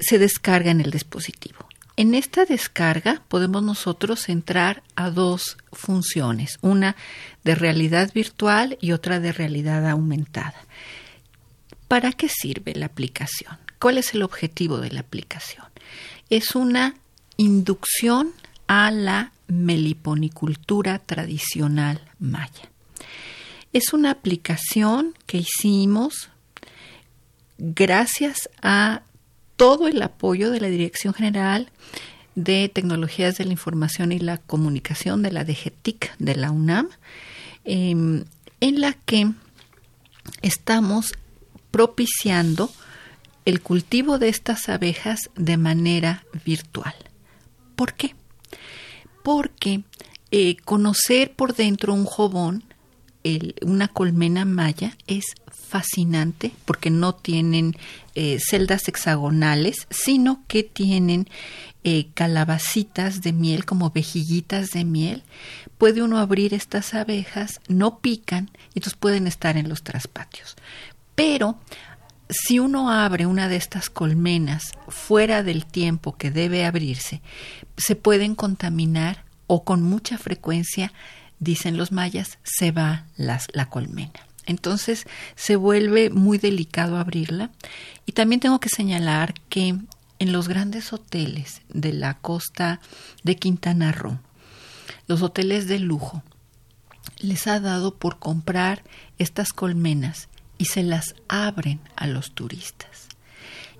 se 0.00 0.18
descarga 0.18 0.70
en 0.70 0.80
el 0.80 0.90
dispositivo. 0.90 1.68
En 1.96 2.14
esta 2.14 2.44
descarga 2.44 3.22
podemos 3.28 3.62
nosotros 3.62 4.28
entrar 4.28 4.82
a 4.96 5.10
dos 5.10 5.56
funciones, 5.72 6.58
una 6.60 6.96
de 7.44 7.54
realidad 7.54 8.12
virtual 8.12 8.76
y 8.80 8.92
otra 8.92 9.20
de 9.20 9.32
realidad 9.32 9.88
aumentada. 9.88 10.66
¿Para 11.86 12.12
qué 12.12 12.28
sirve 12.28 12.74
la 12.74 12.86
aplicación? 12.86 13.58
¿Cuál 13.78 13.98
es 13.98 14.14
el 14.14 14.22
objetivo 14.22 14.78
de 14.78 14.90
la 14.90 15.00
aplicación? 15.00 15.66
Es 16.30 16.56
una 16.56 16.96
inducción 17.36 18.32
a 18.66 18.90
la 18.90 19.32
meliponicultura 19.46 20.98
tradicional 20.98 22.00
maya. 22.18 22.70
Es 23.72 23.92
una 23.92 24.10
aplicación 24.10 25.14
que 25.26 25.38
hicimos 25.38 26.30
gracias 27.58 28.48
a 28.62 29.02
todo 29.56 29.88
el 29.88 30.02
apoyo 30.02 30.50
de 30.50 30.60
la 30.60 30.68
Dirección 30.68 31.14
General 31.14 31.70
de 32.34 32.68
Tecnologías 32.68 33.36
de 33.36 33.44
la 33.44 33.52
Información 33.52 34.12
y 34.12 34.18
la 34.18 34.38
Comunicación 34.38 35.22
de 35.22 35.32
la 35.32 35.44
DGTIC 35.44 36.16
de 36.18 36.36
la 36.36 36.50
UNAM, 36.50 36.88
em, 37.64 38.24
en 38.60 38.80
la 38.80 38.92
que 38.92 39.30
estamos 40.42 41.14
propiciando 41.70 42.70
el 43.44 43.60
cultivo 43.60 44.18
de 44.18 44.28
estas 44.28 44.68
abejas 44.68 45.30
de 45.36 45.56
manera 45.56 46.24
virtual. 46.44 46.94
¿Por 47.76 47.94
qué? 47.94 48.14
Porque 49.24 49.82
eh, 50.30 50.54
conocer 50.64 51.32
por 51.32 51.56
dentro 51.56 51.92
un 51.92 52.04
jobón, 52.04 52.62
una 53.62 53.88
colmena 53.88 54.44
maya, 54.44 54.96
es 55.06 55.24
fascinante 55.74 56.52
porque 56.66 56.88
no 56.90 57.16
tienen 57.16 57.74
eh, 58.14 58.38
celdas 58.38 58.86
hexagonales, 58.86 59.88
sino 59.90 60.44
que 60.46 60.62
tienen 60.62 61.28
eh, 61.82 62.06
calabacitas 62.14 63.22
de 63.22 63.32
miel, 63.32 63.64
como 63.64 63.90
vejiguitas 63.90 64.70
de 64.70 64.84
miel. 64.84 65.24
Puede 65.78 66.00
uno 66.02 66.18
abrir 66.18 66.54
estas 66.54 66.94
abejas, 66.94 67.60
no 67.66 67.98
pican, 67.98 68.50
y 68.72 68.78
entonces 68.78 68.94
pueden 68.94 69.26
estar 69.26 69.56
en 69.56 69.68
los 69.68 69.82
traspatios. 69.82 70.54
Pero 71.16 71.58
si 72.28 72.60
uno 72.60 72.90
abre 72.90 73.26
una 73.26 73.48
de 73.48 73.56
estas 73.56 73.90
colmenas 73.90 74.72
fuera 74.88 75.42
del 75.42 75.66
tiempo 75.66 76.16
que 76.16 76.30
debe 76.30 76.64
abrirse, 76.64 77.20
se 77.76 77.96
pueden 77.96 78.34
contaminar 78.34 79.24
o 79.46 79.64
con 79.64 79.82
mucha 79.82 80.18
frecuencia, 80.18 80.92
dicen 81.38 81.76
los 81.76 81.92
mayas, 81.92 82.38
se 82.42 82.70
va 82.70 83.06
la 83.16 83.66
colmena. 83.70 84.20
Entonces 84.46 85.06
se 85.36 85.56
vuelve 85.56 86.10
muy 86.10 86.38
delicado 86.38 86.98
abrirla. 86.98 87.50
Y 88.06 88.12
también 88.12 88.40
tengo 88.40 88.60
que 88.60 88.68
señalar 88.68 89.34
que 89.48 89.76
en 90.18 90.32
los 90.32 90.48
grandes 90.48 90.92
hoteles 90.92 91.62
de 91.68 91.92
la 91.92 92.14
costa 92.18 92.80
de 93.22 93.36
Quintana 93.36 93.92
Roo, 93.92 94.18
los 95.06 95.22
hoteles 95.22 95.66
de 95.66 95.78
lujo, 95.78 96.22
les 97.18 97.46
ha 97.46 97.60
dado 97.60 97.96
por 97.96 98.18
comprar 98.18 98.82
estas 99.18 99.52
colmenas 99.52 100.28
y 100.58 100.66
se 100.66 100.82
las 100.82 101.14
abren 101.28 101.80
a 101.96 102.06
los 102.06 102.32
turistas. 102.32 103.03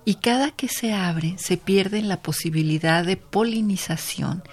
Y 0.05 0.15
cada 0.15 0.51
que 0.51 0.67
se 0.67 0.93
abren 0.93 1.39
se 1.39 1.57
pierde 1.57 2.01
la 2.03 2.21
posibilidad 2.21 3.03
de 3.03 3.17
polinización 3.17 4.43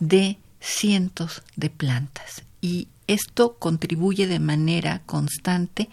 de 0.00 0.38
cientos 0.60 1.42
de 1.56 1.68
plantas 1.68 2.42
y 2.62 2.88
esto 3.06 3.58
contribuye 3.58 4.26
de 4.26 4.38
manera 4.38 5.02
constante 5.04 5.90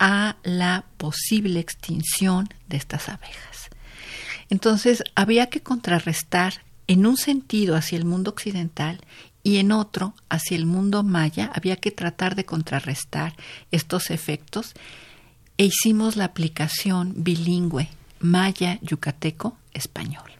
a 0.00 0.36
la 0.42 0.84
posible 0.96 1.60
extinción 1.60 2.48
de 2.68 2.76
estas 2.76 3.08
abejas. 3.08 3.70
Entonces, 4.48 5.04
había 5.14 5.46
que 5.46 5.60
contrarrestar 5.60 6.64
en 6.88 7.06
un 7.06 7.16
sentido 7.16 7.76
hacia 7.76 7.98
el 7.98 8.04
mundo 8.04 8.32
occidental 8.32 9.00
y 9.44 9.58
en 9.58 9.70
otro 9.70 10.14
hacia 10.28 10.56
el 10.56 10.66
mundo 10.66 11.04
maya, 11.04 11.52
había 11.54 11.76
que 11.76 11.92
tratar 11.92 12.34
de 12.34 12.44
contrarrestar 12.44 13.36
estos 13.70 14.10
efectos 14.10 14.74
e 15.56 15.66
hicimos 15.66 16.16
la 16.16 16.24
aplicación 16.24 17.14
bilingüe 17.16 17.88
maya-yucateco-español. 18.20 20.30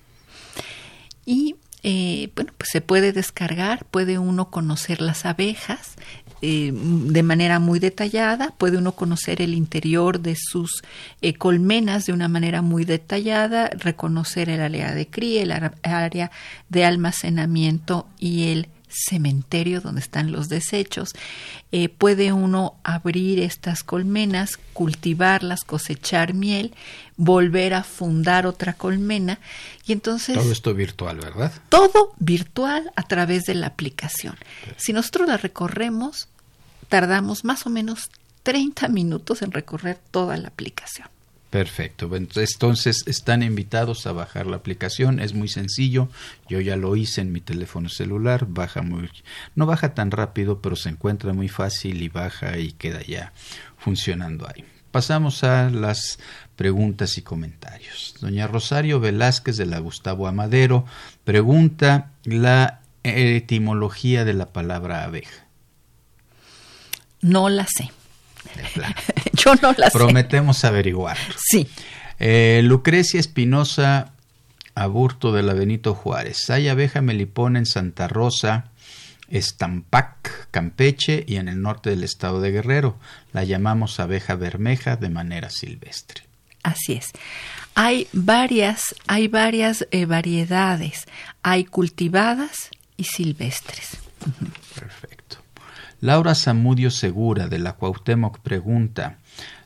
Y 1.26 1.56
eh, 1.82 2.30
bueno, 2.34 2.52
pues 2.56 2.70
se 2.70 2.80
puede 2.80 3.12
descargar, 3.12 3.84
puede 3.86 4.18
uno 4.18 4.50
conocer 4.50 5.00
las 5.00 5.24
abejas 5.24 5.94
eh, 6.42 6.72
de 6.72 7.22
manera 7.22 7.58
muy 7.58 7.80
detallada, 7.80 8.54
puede 8.56 8.78
uno 8.78 8.92
conocer 8.92 9.42
el 9.42 9.54
interior 9.54 10.20
de 10.20 10.36
sus 10.36 10.82
eh, 11.20 11.34
colmenas 11.34 12.06
de 12.06 12.14
una 12.14 12.28
manera 12.28 12.62
muy 12.62 12.84
detallada, 12.84 13.68
reconocer 13.68 14.48
el 14.48 14.62
área 14.62 14.94
de 14.94 15.06
cría, 15.06 15.42
el 15.42 15.52
área 15.82 16.30
de 16.70 16.84
almacenamiento 16.84 18.06
y 18.18 18.52
el 18.52 18.68
cementerio 18.90 19.80
donde 19.80 20.00
están 20.00 20.32
los 20.32 20.48
desechos. 20.48 21.10
Eh, 21.72 21.88
puede 21.88 22.32
uno 22.32 22.74
abrir 22.82 23.38
estas 23.38 23.82
colmenas, 23.82 24.58
cultivarlas, 24.72 25.64
cosechar 25.64 26.34
miel, 26.34 26.74
volver 27.16 27.74
a 27.74 27.84
fundar 27.84 28.46
otra 28.46 28.72
colmena 28.72 29.38
y 29.86 29.92
entonces... 29.92 30.36
Todo 30.36 30.52
esto 30.52 30.74
virtual, 30.74 31.18
¿verdad? 31.18 31.52
Todo 31.68 32.12
virtual 32.18 32.92
a 32.96 33.02
través 33.04 33.44
de 33.44 33.54
la 33.54 33.68
aplicación. 33.68 34.36
Si 34.76 34.92
nosotros 34.92 35.28
la 35.28 35.36
recorremos, 35.36 36.28
tardamos 36.88 37.44
más 37.44 37.66
o 37.66 37.70
menos 37.70 38.10
30 38.42 38.88
minutos 38.88 39.42
en 39.42 39.52
recorrer 39.52 39.98
toda 40.10 40.36
la 40.36 40.48
aplicación. 40.48 41.08
Perfecto. 41.50 42.08
Entonces 42.14 43.02
están 43.06 43.42
invitados 43.42 44.06
a 44.06 44.12
bajar 44.12 44.46
la 44.46 44.56
aplicación. 44.56 45.18
Es 45.18 45.34
muy 45.34 45.48
sencillo. 45.48 46.08
Yo 46.48 46.60
ya 46.60 46.76
lo 46.76 46.94
hice 46.94 47.20
en 47.20 47.32
mi 47.32 47.40
teléfono 47.40 47.88
celular. 47.88 48.46
Baja 48.48 48.82
muy, 48.82 49.10
no 49.56 49.66
baja 49.66 49.92
tan 49.92 50.12
rápido, 50.12 50.62
pero 50.62 50.76
se 50.76 50.90
encuentra 50.90 51.32
muy 51.32 51.48
fácil 51.48 52.02
y 52.02 52.08
baja 52.08 52.56
y 52.56 52.70
queda 52.72 53.02
ya 53.02 53.32
funcionando 53.76 54.46
ahí. 54.46 54.64
Pasamos 54.92 55.42
a 55.42 55.70
las 55.70 56.20
preguntas 56.54 57.18
y 57.18 57.22
comentarios. 57.22 58.14
Doña 58.20 58.46
Rosario 58.46 59.00
Velázquez 59.00 59.56
de 59.56 59.66
la 59.66 59.80
Gustavo 59.80 60.28
Amadero 60.28 60.84
pregunta 61.24 62.12
la 62.22 62.80
etimología 63.02 64.24
de 64.24 64.34
la 64.34 64.52
palabra 64.52 65.02
abeja. 65.02 65.46
No 67.22 67.48
la 67.48 67.66
sé. 67.66 67.90
Yo 69.32 69.54
no 69.56 69.74
la 69.76 69.90
Prometemos 69.90 70.64
averiguar. 70.64 71.16
Sí. 71.36 71.68
Eh, 72.18 72.60
Lucrecia 72.64 73.18
Espinosa 73.20 74.12
Aburto 74.74 75.32
de 75.32 75.42
la 75.42 75.54
Benito 75.54 75.94
Juárez. 75.94 76.48
Hay 76.50 76.68
abeja 76.68 77.00
melipona 77.00 77.58
en 77.58 77.66
Santa 77.66 78.08
Rosa, 78.08 78.66
Estampac, 79.28 80.48
Campeche 80.50 81.24
y 81.26 81.36
en 81.36 81.48
el 81.48 81.60
norte 81.60 81.90
del 81.90 82.04
estado 82.04 82.40
de 82.40 82.50
Guerrero. 82.50 82.96
La 83.32 83.44
llamamos 83.44 84.00
abeja 84.00 84.34
bermeja 84.34 84.96
de 84.96 85.08
manera 85.08 85.50
silvestre. 85.50 86.24
Así 86.62 86.94
es. 86.94 87.10
Hay 87.74 88.08
varias, 88.12 88.94
hay 89.06 89.28
varias 89.28 89.86
eh, 89.90 90.04
variedades. 90.04 91.06
Hay 91.42 91.64
cultivadas 91.64 92.70
y 92.96 93.04
silvestres. 93.04 93.98
Perfecto. 94.78 95.19
Laura 96.00 96.34
Zamudio 96.34 96.90
Segura 96.90 97.48
de 97.48 97.58
la 97.58 97.74
Cuauhtémoc 97.74 98.38
pregunta, 98.38 99.18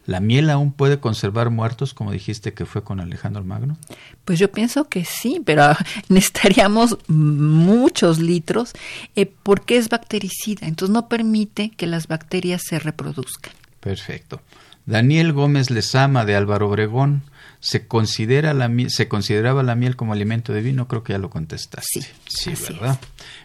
¿la 0.05 0.19
miel 0.19 0.51
aún 0.51 0.73
puede 0.73 0.99
conservar 0.99 1.51
muertos 1.51 1.95
como 1.95 2.11
dijiste 2.11 2.55
que 2.55 2.67
fue 2.67 2.83
con 2.83 3.01
Alejandro 3.01 3.45
Magno? 3.45 3.77
Pues 4.25 4.41
yo 4.41 4.51
pienso 4.51 4.89
que 4.89 5.05
sí, 5.05 5.41
pero 5.45 5.63
necesitaríamos 6.09 6.99
muchos 7.07 8.19
litros 8.19 8.73
eh, 9.15 9.31
porque 9.43 9.77
es 9.77 9.89
bactericida, 9.89 10.67
entonces 10.67 10.93
no 10.93 11.09
permite 11.09 11.71
que 11.71 11.87
las 11.87 12.09
bacterias 12.09 12.63
se 12.65 12.81
reproduzcan. 12.81 13.53
Perfecto. 13.79 14.41
Daniel 14.87 15.33
Gómez 15.33 15.71
Lezama 15.71 16.25
de 16.25 16.35
Álvaro 16.35 16.69
Obregón, 16.69 17.23
¿se, 17.61 17.87
considera 17.87 18.53
la, 18.55 18.71
¿se 18.89 19.09
consideraba 19.09 19.63
la 19.63 19.77
miel 19.77 19.97
como 19.97 20.13
alimento 20.13 20.53
divino? 20.53 20.89
Creo 20.89 21.05
que 21.05 21.13
ya 21.15 21.19
lo 21.19 21.31
contestaste. 21.31 22.03
Sí, 22.27 22.57
sí 22.57 22.73
¿verdad? 22.73 22.99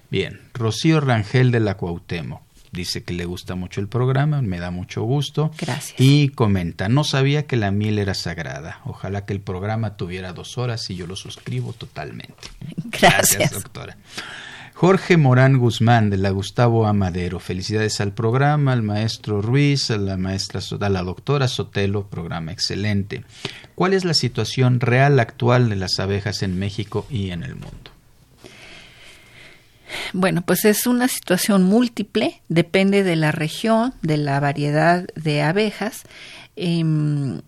Bien. 0.10 0.42
Rocío 0.54 1.00
Rangel 1.00 1.52
de 1.52 1.60
la 1.62 1.78
Cuauhtémoc 1.78 2.49
dice 2.72 3.04
que 3.04 3.14
le 3.14 3.26
gusta 3.26 3.56
mucho 3.56 3.82
el 3.82 3.88
programa, 3.88 4.42
me 4.42 4.60
da 4.60 4.72
mucho 4.72 5.04
gusto. 5.04 5.52
Gracias. 5.58 6.00
Y 6.00 6.30
comenta, 6.30 6.90
no 6.90 7.04
sabía 7.04 7.46
que 7.46 7.58
la 7.58 7.72
miel 7.72 8.00
era 8.00 8.14
sagrada. 8.14 8.82
Ojalá 8.86 9.26
que 9.26 9.34
el 9.34 9.42
programa 9.42 9.98
tuviera 9.98 10.34
dos 10.34 10.58
horas 10.58 10.90
y 10.90 10.96
yo 10.96 11.08
lo 11.08 11.16
suscribo 11.16 11.74
totalmente. 11.74 12.50
Gracias, 13.00 13.52
doctora. 13.52 13.98
Jorge 14.80 15.18
Morán 15.18 15.58
Guzmán 15.58 16.10
de 16.10 16.16
la 16.16 16.30
Gustavo 16.30 16.88
Amadero. 16.88 17.42
Felicidades 17.42 18.00
al 18.00 18.14
programa, 18.14 18.72
al 18.72 18.82
maestro 18.82 19.42
Ruiz, 19.42 19.92
a 19.92 19.98
la 19.98 20.16
maestra, 20.16 20.62
a 20.80 20.90
la 20.90 21.04
doctora 21.04 21.50
Sotelo, 21.50 22.08
programa 22.08 22.54
excelente. 22.54 23.26
¿Cuál 23.76 23.94
es 23.94 24.06
la 24.06 24.14
situación 24.14 24.80
real 24.80 25.20
actual 25.20 25.68
de 25.68 25.76
las 25.76 26.00
abejas 26.00 26.44
en 26.44 26.58
México 26.58 27.06
y 27.10 27.32
en 27.32 27.44
el 27.44 27.56
mundo? 27.56 27.92
Bueno, 30.14 30.41
pues 30.41 30.66
es 30.66 30.88
una 30.88 31.07
situación 31.07 31.64
múltiple, 31.64 32.41
depende 32.49 33.03
de 33.03 33.16
la 33.16 33.32
región, 33.32 33.93
de 34.01 34.18
la 34.18 34.39
variedad 34.39 35.05
de 35.16 35.41
abejas. 35.41 36.03
Em, 36.55 37.41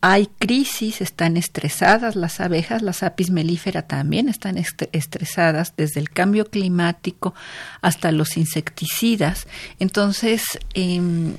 hay 0.00 0.28
crisis, 0.38 1.00
están 1.00 1.36
estresadas 1.36 2.14
las 2.14 2.40
abejas, 2.40 2.82
las 2.82 3.02
apis 3.02 3.30
melífera 3.30 3.82
también 3.82 4.28
están 4.28 4.56
estresadas 4.56 5.74
desde 5.76 5.98
el 5.98 6.10
cambio 6.10 6.46
climático 6.46 7.34
hasta 7.80 8.12
los 8.12 8.36
insecticidas. 8.36 9.48
Entonces, 9.80 10.44
em, 10.74 11.36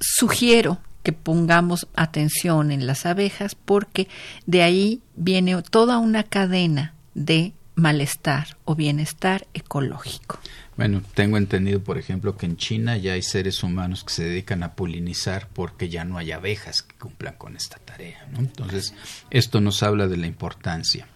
sugiero 0.00 0.78
que 1.02 1.12
pongamos 1.12 1.86
atención 1.94 2.72
en 2.72 2.86
las 2.86 3.04
abejas 3.04 3.54
porque 3.54 4.08
de 4.46 4.62
ahí 4.62 5.02
viene 5.14 5.60
toda 5.62 5.98
una 5.98 6.22
cadena 6.22 6.94
de 7.14 7.52
malestar 7.74 8.56
o 8.64 8.74
bienestar 8.74 9.46
ecológico. 9.54 10.38
Bueno, 10.76 11.02
tengo 11.14 11.36
entendido, 11.36 11.82
por 11.82 11.98
ejemplo, 11.98 12.36
que 12.36 12.46
en 12.46 12.56
China 12.56 12.96
ya 12.96 13.12
hay 13.12 13.22
seres 13.22 13.62
humanos 13.62 14.04
que 14.04 14.12
se 14.12 14.24
dedican 14.24 14.62
a 14.62 14.74
polinizar 14.74 15.48
porque 15.52 15.88
ya 15.88 16.04
no 16.04 16.18
hay 16.18 16.32
abejas 16.32 16.82
que 16.82 16.96
cumplan 16.96 17.34
con 17.34 17.56
esta 17.56 17.78
tarea. 17.78 18.26
Entonces, 18.36 18.94
esto 19.30 19.60
nos 19.60 19.82
habla 19.82 20.08
de 20.08 20.16
la 20.16 20.26
importancia. 20.26 21.06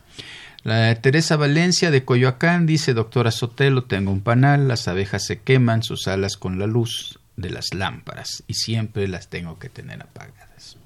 La 0.65 0.95
Teresa 1.01 1.37
Valencia 1.37 1.91
de 1.91 2.05
Coyoacán 2.05 2.67
dice, 2.67 2.93
doctora 2.95 3.31
Sotelo, 3.31 3.85
tengo 3.85 4.11
un 4.11 4.21
panal, 4.21 4.69
las 4.69 4.89
abejas 4.89 5.25
se 5.25 5.41
queman 5.41 5.83
sus 5.83 6.09
alas 6.09 6.37
con 6.37 6.59
la 6.59 6.67
luz 6.67 7.19
de 7.37 7.51
las 7.51 7.73
lámparas 7.75 8.43
y 8.47 8.55
siempre 8.55 9.07
las 9.09 9.29
tengo 9.29 9.59
que 9.59 9.69
tener 9.69 10.03
apagadas. 10.03 10.77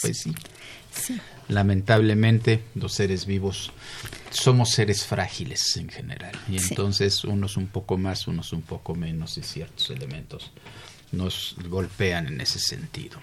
Pues 0.00 0.18
sí. 0.18 0.34
Lamentablemente 1.48 2.62
los 2.74 2.94
seres 2.94 3.26
vivos 3.26 3.72
somos 4.30 4.70
seres 4.70 5.04
frágiles 5.04 5.76
en 5.76 5.88
general 5.88 6.32
y 6.50 6.56
entonces 6.56 7.24
unos 7.24 7.56
un 7.56 7.66
poco 7.66 7.98
más, 7.98 8.26
unos 8.26 8.52
un 8.52 8.62
poco 8.62 8.94
menos 8.94 9.36
y 9.38 9.42
ciertos 9.42 9.90
elementos 9.90 10.52
nos 11.12 11.54
golpean 11.68 12.26
en 12.26 12.40
ese 12.40 12.58
sentido. 12.58 13.18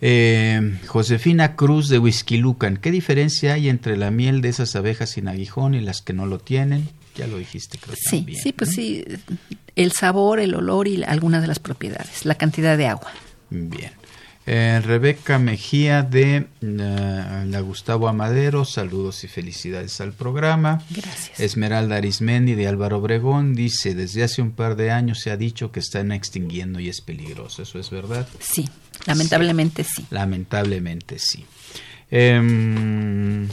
Eh, 0.00 0.78
Josefina 0.86 1.56
Cruz 1.56 1.88
de 1.88 1.98
Whisky 1.98 2.36
Lucan, 2.36 2.76
¿qué 2.76 2.90
diferencia 2.92 3.54
hay 3.54 3.68
entre 3.68 3.96
la 3.96 4.10
miel 4.10 4.40
de 4.40 4.48
esas 4.48 4.76
abejas 4.76 5.10
sin 5.10 5.26
aguijón 5.26 5.74
y 5.74 5.80
las 5.80 6.02
que 6.02 6.12
no 6.12 6.26
lo 6.26 6.38
tienen? 6.38 6.88
Ya 7.16 7.26
lo 7.26 7.38
dijiste, 7.38 7.78
creo. 7.78 7.96
Sí, 7.98 8.24
sí, 8.40 8.52
pues 8.52 8.70
sí, 8.70 9.04
el 9.74 9.90
sabor, 9.92 10.38
el 10.38 10.54
olor 10.54 10.86
y 10.86 11.02
algunas 11.02 11.42
de 11.42 11.48
las 11.48 11.58
propiedades, 11.58 12.24
la 12.24 12.36
cantidad 12.36 12.78
de 12.78 12.86
agua. 12.86 13.10
Bien. 13.50 13.97
Eh, 14.50 14.80
Rebeca 14.80 15.38
Mejía 15.38 16.02
de 16.02 16.36
eh, 16.36 16.46
la 16.62 17.60
Gustavo 17.60 18.08
Amadero, 18.08 18.64
saludos 18.64 19.22
y 19.24 19.28
felicidades 19.28 20.00
al 20.00 20.14
programa. 20.14 20.82
Gracias. 20.88 21.38
Esmeralda 21.38 21.96
Arismendi 21.96 22.54
de 22.54 22.66
Álvaro 22.66 22.96
Obregón 22.96 23.54
dice, 23.54 23.94
desde 23.94 24.22
hace 24.22 24.40
un 24.40 24.52
par 24.52 24.74
de 24.76 24.90
años 24.90 25.20
se 25.20 25.30
ha 25.30 25.36
dicho 25.36 25.70
que 25.70 25.80
están 25.80 26.12
extinguiendo 26.12 26.80
y 26.80 26.88
es 26.88 27.02
peligroso, 27.02 27.60
¿eso 27.60 27.78
es 27.78 27.90
verdad? 27.90 28.26
Sí, 28.40 28.66
lamentablemente 29.04 29.84
sí. 29.84 30.06
Lamentablemente 30.08 31.18
sí. 31.18 31.44
Em, 32.10 33.48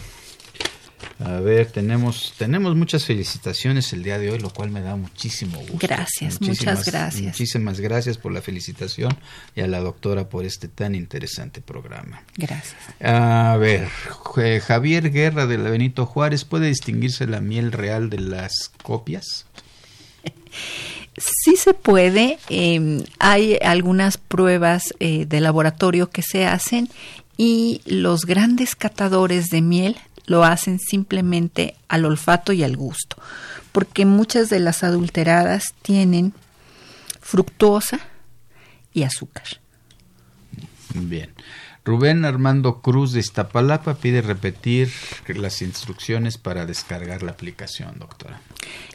a 1.18 1.40
ver, 1.40 1.72
tenemos, 1.72 2.34
tenemos 2.38 2.76
muchas 2.76 3.06
felicitaciones 3.06 3.94
el 3.94 4.04
día 4.04 4.20
de 4.20 4.32
hoy, 4.32 4.40
lo 4.40 4.50
cual 4.50 4.70
me 4.70 4.82
da 4.82 4.98
muchísimo 4.98 5.60
gusto. 5.60 5.78
Gracias, 5.80 6.42
muchas 6.42 6.86
gracias. 6.86 7.24
Muchísimas 7.24 7.80
gracias 7.80 8.18
por 8.18 8.34
la 8.34 8.42
felicitación 8.42 9.18
y 9.56 9.62
a 9.62 9.68
la 9.68 9.80
doctora 9.80 10.28
por 10.28 10.44
este 10.44 10.68
tan 10.68 10.94
interesante 10.94 11.62
programa. 11.62 12.22
Gracias. 12.36 12.76
A 13.02 13.56
ver, 13.58 13.88
Javier 14.62 15.10
Guerra 15.10 15.46
de 15.46 15.58
la 15.58 15.70
Benito 15.70 16.06
Juárez, 16.06 16.44
¿puede 16.44 16.68
distinguirse 16.68 17.28
la 17.28 17.40
miel 17.40 17.72
real 17.72 18.10
de 18.10 18.20
las 18.20 18.72
copias? 18.84 19.46
Sí 21.18 21.56
se 21.56 21.74
puede. 21.74 22.40
Em, 22.50 23.04
hay 23.20 23.58
algunas 23.64 24.18
pruebas 24.18 24.94
eh, 25.00 25.26
de 25.26 25.40
laboratorio 25.40 26.10
que 26.10 26.22
se 26.22 26.46
hacen 26.46 26.90
y 27.38 27.82
los 27.86 28.26
grandes 28.26 28.76
catadores 28.76 29.50
de 29.50 29.62
miel 29.62 29.96
lo 30.26 30.44
hacen 30.44 30.80
simplemente 30.80 31.76
al 31.88 32.06
olfato 32.06 32.54
y 32.54 32.64
al 32.64 32.76
gusto, 32.76 33.18
porque 33.72 34.06
muchas 34.06 34.50
de 34.50 34.60
las 34.60 34.84
adulteradas 34.84 35.74
tienen 35.82 36.34
fructosa 37.22 38.00
y 38.94 39.04
azúcar. 39.04 39.46
Bien. 40.94 41.34
Rubén 41.84 42.26
Armando 42.26 42.82
Cruz 42.82 43.12
de 43.12 43.20
Iztapalapa 43.20 43.94
pide 43.96 44.24
repetir 44.24 44.92
las 45.28 45.62
instrucciones 45.62 46.40
para 46.40 46.66
descargar 46.66 47.22
la 47.22 47.32
aplicación, 47.32 48.00
doctora. 48.00 48.42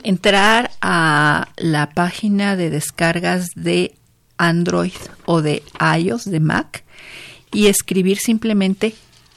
Entrar 0.02 0.72
a 0.80 1.50
la 1.56 1.90
página 1.90 2.56
de 2.56 2.68
descargas 2.68 3.50
de 3.54 3.94
Android 4.38 4.92
o 5.24 5.40
de 5.40 5.62
iOS, 5.98 6.24
de 6.24 6.40
Mac, 6.40 6.82
y 7.52 7.66
escribir 7.66 8.18
simplemente 8.18 8.94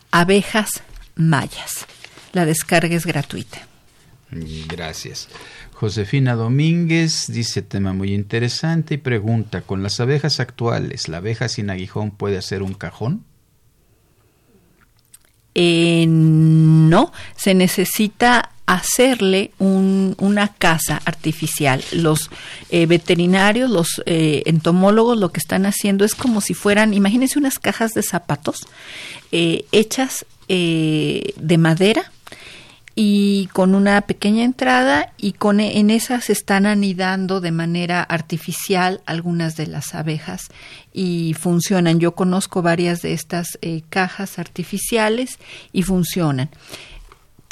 abejas 0.10 0.82
mayas. 1.16 1.86
La 2.32 2.46
descarga 2.46 2.96
es 2.96 3.06
gratuita. 3.06 3.68
Gracias. 4.68 5.30
Josefina 5.74 6.36
Domínguez 6.36 7.26
dice 7.28 7.62
tema 7.62 7.94
muy 7.94 8.14
interesante 8.14 8.96
y 8.96 8.98
pregunta, 8.98 9.62
¿con 9.62 9.84
las 9.84 10.00
abejas 10.00 10.40
actuales, 10.40 11.08
la 11.08 11.18
abeja 11.18 11.50
sin 11.50 11.70
aguijón 11.70 12.12
puede 12.12 12.38
hacer 12.38 12.64
un 12.64 12.74
cajón? 12.74 13.26
Eh, 15.56 16.06
no, 16.08 17.12
se 17.36 17.54
necesita 17.54 18.50
hacerle 18.66 19.52
una 19.60 20.48
casa 20.48 21.02
artificial. 21.06 21.84
Los 21.92 22.32
eh, 22.70 22.86
veterinarios, 22.86 23.70
los 23.70 24.02
eh, 24.06 24.44
entomólogos 24.46 25.18
lo 25.18 25.32
que 25.32 25.40
están 25.40 25.66
haciendo 25.66 26.06
es 26.06 26.16
como 26.16 26.40
si 26.40 26.54
fueran, 26.54 26.94
imagínense 26.94 27.38
unas 27.38 27.60
cajas 27.60 27.94
de 27.94 28.04
zapatos 28.04 28.68
hechas 29.32 30.26
eh, 30.48 31.34
de 31.38 31.58
madera 31.58 32.12
y 32.96 33.48
con 33.54 33.74
una 33.74 34.02
pequeña 34.02 34.44
entrada 34.44 35.14
y 35.18 35.34
con 35.34 35.60
en 35.60 35.90
esas 35.90 36.30
están 36.30 36.66
anidando 36.66 37.42
de 37.42 37.52
manera 37.52 38.04
artificial 38.04 39.02
algunas 39.06 39.56
de 39.56 39.68
las 39.68 39.96
abejas 39.96 40.50
y 40.94 41.34
funcionan. 41.40 42.00
Yo 42.00 42.14
conozco 42.14 42.62
varias 42.62 43.02
de 43.02 43.14
estas 43.14 43.58
eh, 43.62 43.82
cajas 43.90 44.38
artificiales 44.38 45.40
y 45.72 45.84
funcionan. 45.84 46.50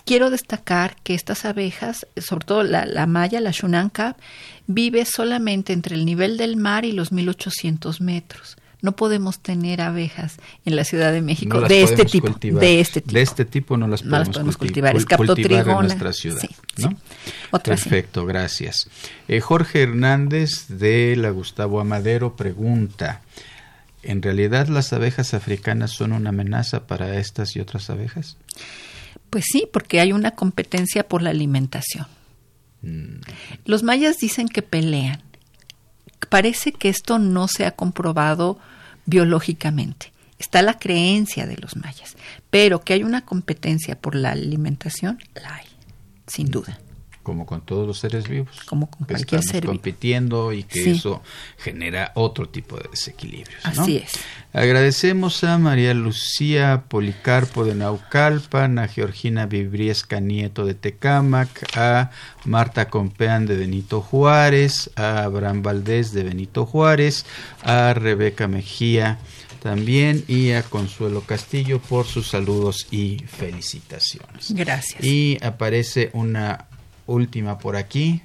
Quiero 0.06 0.30
destacar 0.30 0.96
que 1.04 1.14
estas 1.14 1.46
abejas, 1.46 2.06
sobre 2.18 2.46
todo 2.46 2.64
la, 2.64 2.86
la 2.86 3.08
maya, 3.08 3.40
la 3.40 3.52
Shunanka, 3.52 4.18
vive 4.68 5.06
solamente 5.06 5.74
entre 5.74 5.96
el 5.96 6.06
nivel 6.06 6.38
del 6.38 6.56
mar 6.56 6.86
y 6.86 6.92
los 6.92 7.12
1800 7.12 8.02
metros 8.02 8.58
no 8.82 8.96
podemos 8.96 9.40
tener 9.40 9.82
abejas 9.82 10.38
en 10.66 10.76
la 10.76 10.84
Ciudad 10.84 11.12
de 11.12 11.22
México 11.22 11.62
de 11.62 11.84
este 11.84 12.06
tipo, 12.06 12.30
de 12.30 12.80
este 12.80 13.02
tipo. 13.02 13.14
De 13.14 13.22
este 13.22 13.46
tipo 13.46 13.78
no 13.78 13.88
las 13.88 14.02
podemos, 14.04 14.58
cultivar. 14.58 14.96
Es 14.96 15.06
cultivar 15.06 15.68
en 15.68 15.78
nuestra 15.80 16.14
ciudad. 16.14 16.42
¿no? 16.78 16.98
Perfecto, 17.64 18.26
gracias. 18.26 18.90
Eh, 19.28 19.40
Jorge 19.40 19.84
Hernández 19.84 20.68
de 20.68 21.16
la 21.16 21.30
Gustavo 21.30 21.80
Amadero 21.80 22.36
pregunta, 22.36 23.22
¿en 24.04 24.22
realidad 24.22 24.68
las 24.68 24.94
abejas 24.94 25.34
africanas 25.34 25.92
son 25.92 26.12
una 26.12 26.30
amenaza 26.30 26.88
para 26.88 27.18
estas 27.18 27.56
y 27.56 27.60
otras 27.60 27.90
abejas? 27.90 28.38
Pues 29.30 29.46
sí, 29.52 29.68
porque 29.72 30.00
hay 30.00 30.12
una 30.12 30.32
competencia 30.32 31.08
por 31.08 31.22
la 31.22 31.30
alimentación. 31.30 32.08
Mm. 32.82 33.22
Los 33.66 33.84
mayas 33.84 34.18
dicen 34.18 34.50
que 34.50 34.62
pelean. 34.62 35.22
Parece 36.32 36.72
que 36.72 36.88
esto 36.88 37.20
no 37.20 37.50
se 37.50 37.66
ha 37.66 37.72
comprobado 37.72 38.58
biológicamente. 39.06 40.14
Está 40.40 40.62
la 40.62 40.80
creencia 40.80 41.46
de 41.46 41.58
los 41.58 41.76
mayas, 41.76 42.16
pero 42.50 42.80
que 42.80 42.94
hay 42.94 43.04
una 43.04 43.26
competencia 43.26 44.00
por 44.00 44.16
la 44.16 44.32
alimentación, 44.32 45.20
la 45.36 45.56
hay, 45.56 45.66
sin 46.28 46.50
duda. 46.50 46.80
Como 47.24 47.46
con 47.46 47.62
todos 47.62 47.86
los 47.88 48.00
seres 48.00 48.28
vivos. 48.28 48.62
Como 48.66 48.90
con 48.90 49.06
cualquier 49.06 49.44
ser 49.44 49.66
compitiendo 49.66 50.52
y 50.54 50.64
que 50.64 50.92
eso 50.92 51.22
genera 51.58 52.12
otro 52.16 52.50
tipo 52.50 52.78
de 52.78 52.90
desequilibrios. 52.90 53.64
Así 53.64 53.98
es. 53.98 54.14
Agradecemos 54.54 55.44
a 55.46 55.58
María 55.58 55.94
Lucía 55.94 56.84
Policarpo 56.90 57.64
de 57.64 57.74
Naucalpan, 57.74 58.80
a 58.80 58.88
Georgina 58.88 59.46
Vibriesca 59.46 60.20
Nieto 60.20 60.66
de 60.66 60.74
Tecámac, 60.74 61.50
a 61.78 62.12
Marta 62.44 62.90
Compeán 62.90 63.46
de 63.46 63.56
Benito 63.56 64.02
Juárez, 64.02 64.90
a 64.96 65.24
Abraham 65.24 65.62
Valdés 65.62 66.12
de 66.12 66.24
Benito 66.24 66.66
Juárez, 66.66 67.26
a 67.64 67.94
Rebeca 67.94 68.48
Mejía 68.48 69.20
también 69.62 70.26
y 70.28 70.52
a 70.52 70.64
Consuelo 70.64 71.22
Castillo 71.22 71.80
por 71.80 72.06
sus 72.06 72.28
saludos 72.28 72.88
y 72.92 73.20
felicitaciones. 73.20 74.52
Gracias. 74.54 75.04
Y 75.04 75.38
aparece 75.42 76.10
una 76.14 76.66
última 77.06 77.58
por 77.58 77.76
aquí 77.76 78.22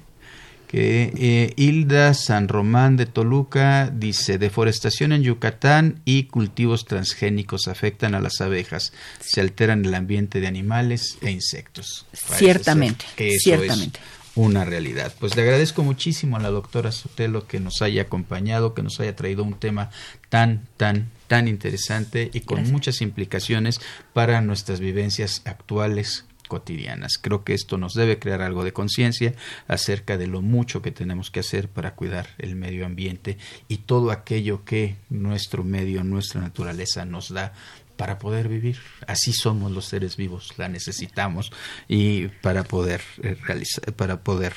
que 0.67 1.13
eh, 1.17 1.53
Hilda 1.55 2.13
San 2.13 2.47
Román 2.47 2.97
de 2.97 3.05
Toluca 3.05 3.89
dice, 3.93 4.37
deforestación 4.37 5.13
en 5.13 5.23
Yucatán 5.23 6.01
y 6.03 6.23
cultivos 6.23 6.85
transgénicos 6.85 7.67
afectan 7.67 8.15
a 8.15 8.19
las 8.19 8.41
abejas, 8.41 8.91
se 9.19 9.41
alteran 9.41 9.85
el 9.85 9.95
ambiente 9.95 10.41
de 10.41 10.47
animales 10.47 11.17
e 11.21 11.31
insectos. 11.31 12.05
ciertamente, 12.13 13.05
ciertamente. 13.39 13.99
una 14.35 14.65
realidad. 14.65 15.13
Pues 15.19 15.35
le 15.35 15.43
agradezco 15.43 15.83
muchísimo 15.83 16.35
a 16.35 16.41
la 16.41 16.49
doctora 16.49 16.91
Sotelo 16.91 17.47
que 17.47 17.61
nos 17.61 17.81
haya 17.81 18.03
acompañado, 18.03 18.73
que 18.73 18.83
nos 18.83 18.99
haya 18.99 19.15
traído 19.15 19.43
un 19.43 19.53
tema 19.53 19.89
tan, 20.29 20.67
tan, 20.75 21.09
tan 21.27 21.47
interesante 21.47 22.29
y 22.33 22.41
con 22.41 22.69
muchas 22.69 23.01
implicaciones 23.01 23.79
para 24.11 24.41
nuestras 24.41 24.81
vivencias 24.81 25.41
actuales 25.45 26.25
cotidianas. 26.47 27.17
Creo 27.21 27.43
que 27.43 27.53
esto 27.53 27.77
nos 27.77 27.93
debe 27.93 28.19
crear 28.19 28.41
algo 28.41 28.63
de 28.63 28.73
conciencia 28.73 29.33
acerca 29.67 30.17
de 30.17 30.27
lo 30.27 30.41
mucho 30.41 30.81
que 30.81 30.91
tenemos 30.91 31.31
que 31.31 31.41
hacer 31.41 31.69
para 31.69 31.95
cuidar 31.95 32.27
el 32.37 32.55
medio 32.55 32.85
ambiente 32.85 33.37
y 33.67 33.77
todo 33.77 34.11
aquello 34.11 34.65
que 34.65 34.95
nuestro 35.09 35.63
medio, 35.63 36.03
nuestra 36.03 36.41
naturaleza 36.41 37.05
nos 37.05 37.29
da 37.29 37.53
para 37.97 38.19
poder 38.19 38.47
vivir. 38.47 38.77
Así 39.07 39.33
somos 39.33 39.71
los 39.71 39.85
seres 39.85 40.15
vivos, 40.15 40.53
la 40.57 40.69
necesitamos 40.69 41.51
y 41.87 42.27
para 42.27 42.63
poder 42.63 43.01
eh, 43.21 43.35
realizar, 43.43 43.91
para 43.93 44.21
poder 44.21 44.53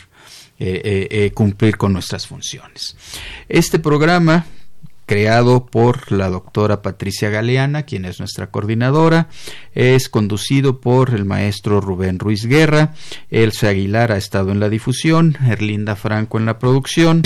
eh, 0.59 1.09
eh, 1.11 1.30
cumplir 1.32 1.76
con 1.76 1.93
nuestras 1.93 2.26
funciones. 2.26 2.97
Este 3.49 3.78
programa 3.78 4.47
creado 5.11 5.66
por 5.66 6.12
la 6.12 6.30
doctora 6.30 6.82
Patricia 6.82 7.30
Galeana, 7.30 7.82
quien 7.82 8.04
es 8.04 8.20
nuestra 8.20 8.52
coordinadora. 8.52 9.26
Es 9.74 10.08
conducido 10.08 10.80
por 10.80 11.11
el 11.11 11.24
maestro 11.24 11.80
Rubén 11.80 12.20
Ruiz 12.20 12.46
Guerra. 12.46 12.94
Elsa 13.28 13.70
Aguilar 13.70 14.12
ha 14.12 14.16
estado 14.16 14.52
en 14.52 14.61
la 14.61 14.68
difusión, 14.68 15.36
Erlinda 15.44 15.96
Franco 15.96 16.38
en 16.38 16.46
la 16.46 16.61
producción, 16.61 17.22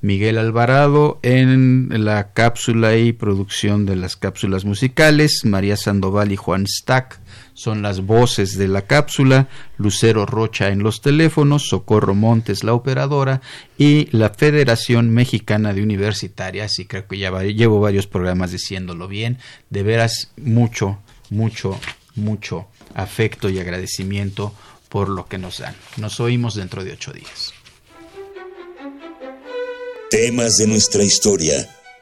Miguel 0.00 0.36
Alvarado 0.36 1.20
en 1.22 1.90
la 2.04 2.32
cápsula 2.32 2.96
y 2.96 3.12
producción 3.12 3.86
de 3.86 3.94
las 3.94 4.16
cápsulas 4.16 4.64
musicales, 4.64 5.44
María 5.44 5.76
Sandoval 5.76 6.32
y 6.32 6.36
Juan 6.36 6.66
Stack 6.66 7.20
son 7.58 7.82
las 7.82 8.02
voces 8.02 8.56
de 8.56 8.68
la 8.68 8.82
cápsula, 8.82 9.48
Lucero 9.78 10.26
Rocha 10.26 10.68
en 10.68 10.84
los 10.84 11.00
teléfonos, 11.00 11.66
Socorro 11.66 12.14
Montes 12.14 12.62
la 12.62 12.72
operadora 12.72 13.40
y 13.76 14.08
la 14.16 14.30
Federación 14.30 15.10
Mexicana 15.10 15.72
de 15.74 15.82
Universitarias, 15.82 16.78
y 16.78 16.84
creo 16.84 17.08
que 17.08 17.18
ya 17.18 17.32
llevo 17.42 17.80
varios 17.80 18.06
programas 18.06 18.52
diciéndolo 18.52 19.08
bien, 19.08 19.38
de 19.70 19.82
veras 19.82 20.30
mucho, 20.36 21.00
mucho, 21.30 21.80
mucho 22.14 22.68
afecto 22.94 23.50
y 23.50 23.58
agradecimiento 23.58 24.54
por 24.88 25.08
lo 25.08 25.26
que 25.26 25.38
nos 25.38 25.58
dan. 25.58 25.74
Nos 25.96 26.20
oímos 26.20 26.54
dentro 26.54 26.84
de 26.84 26.92
ocho 26.92 27.12
días. 27.12 27.52
Temas 30.10 30.58
de 30.58 30.68
nuestra 30.68 31.02
historia 31.02 31.68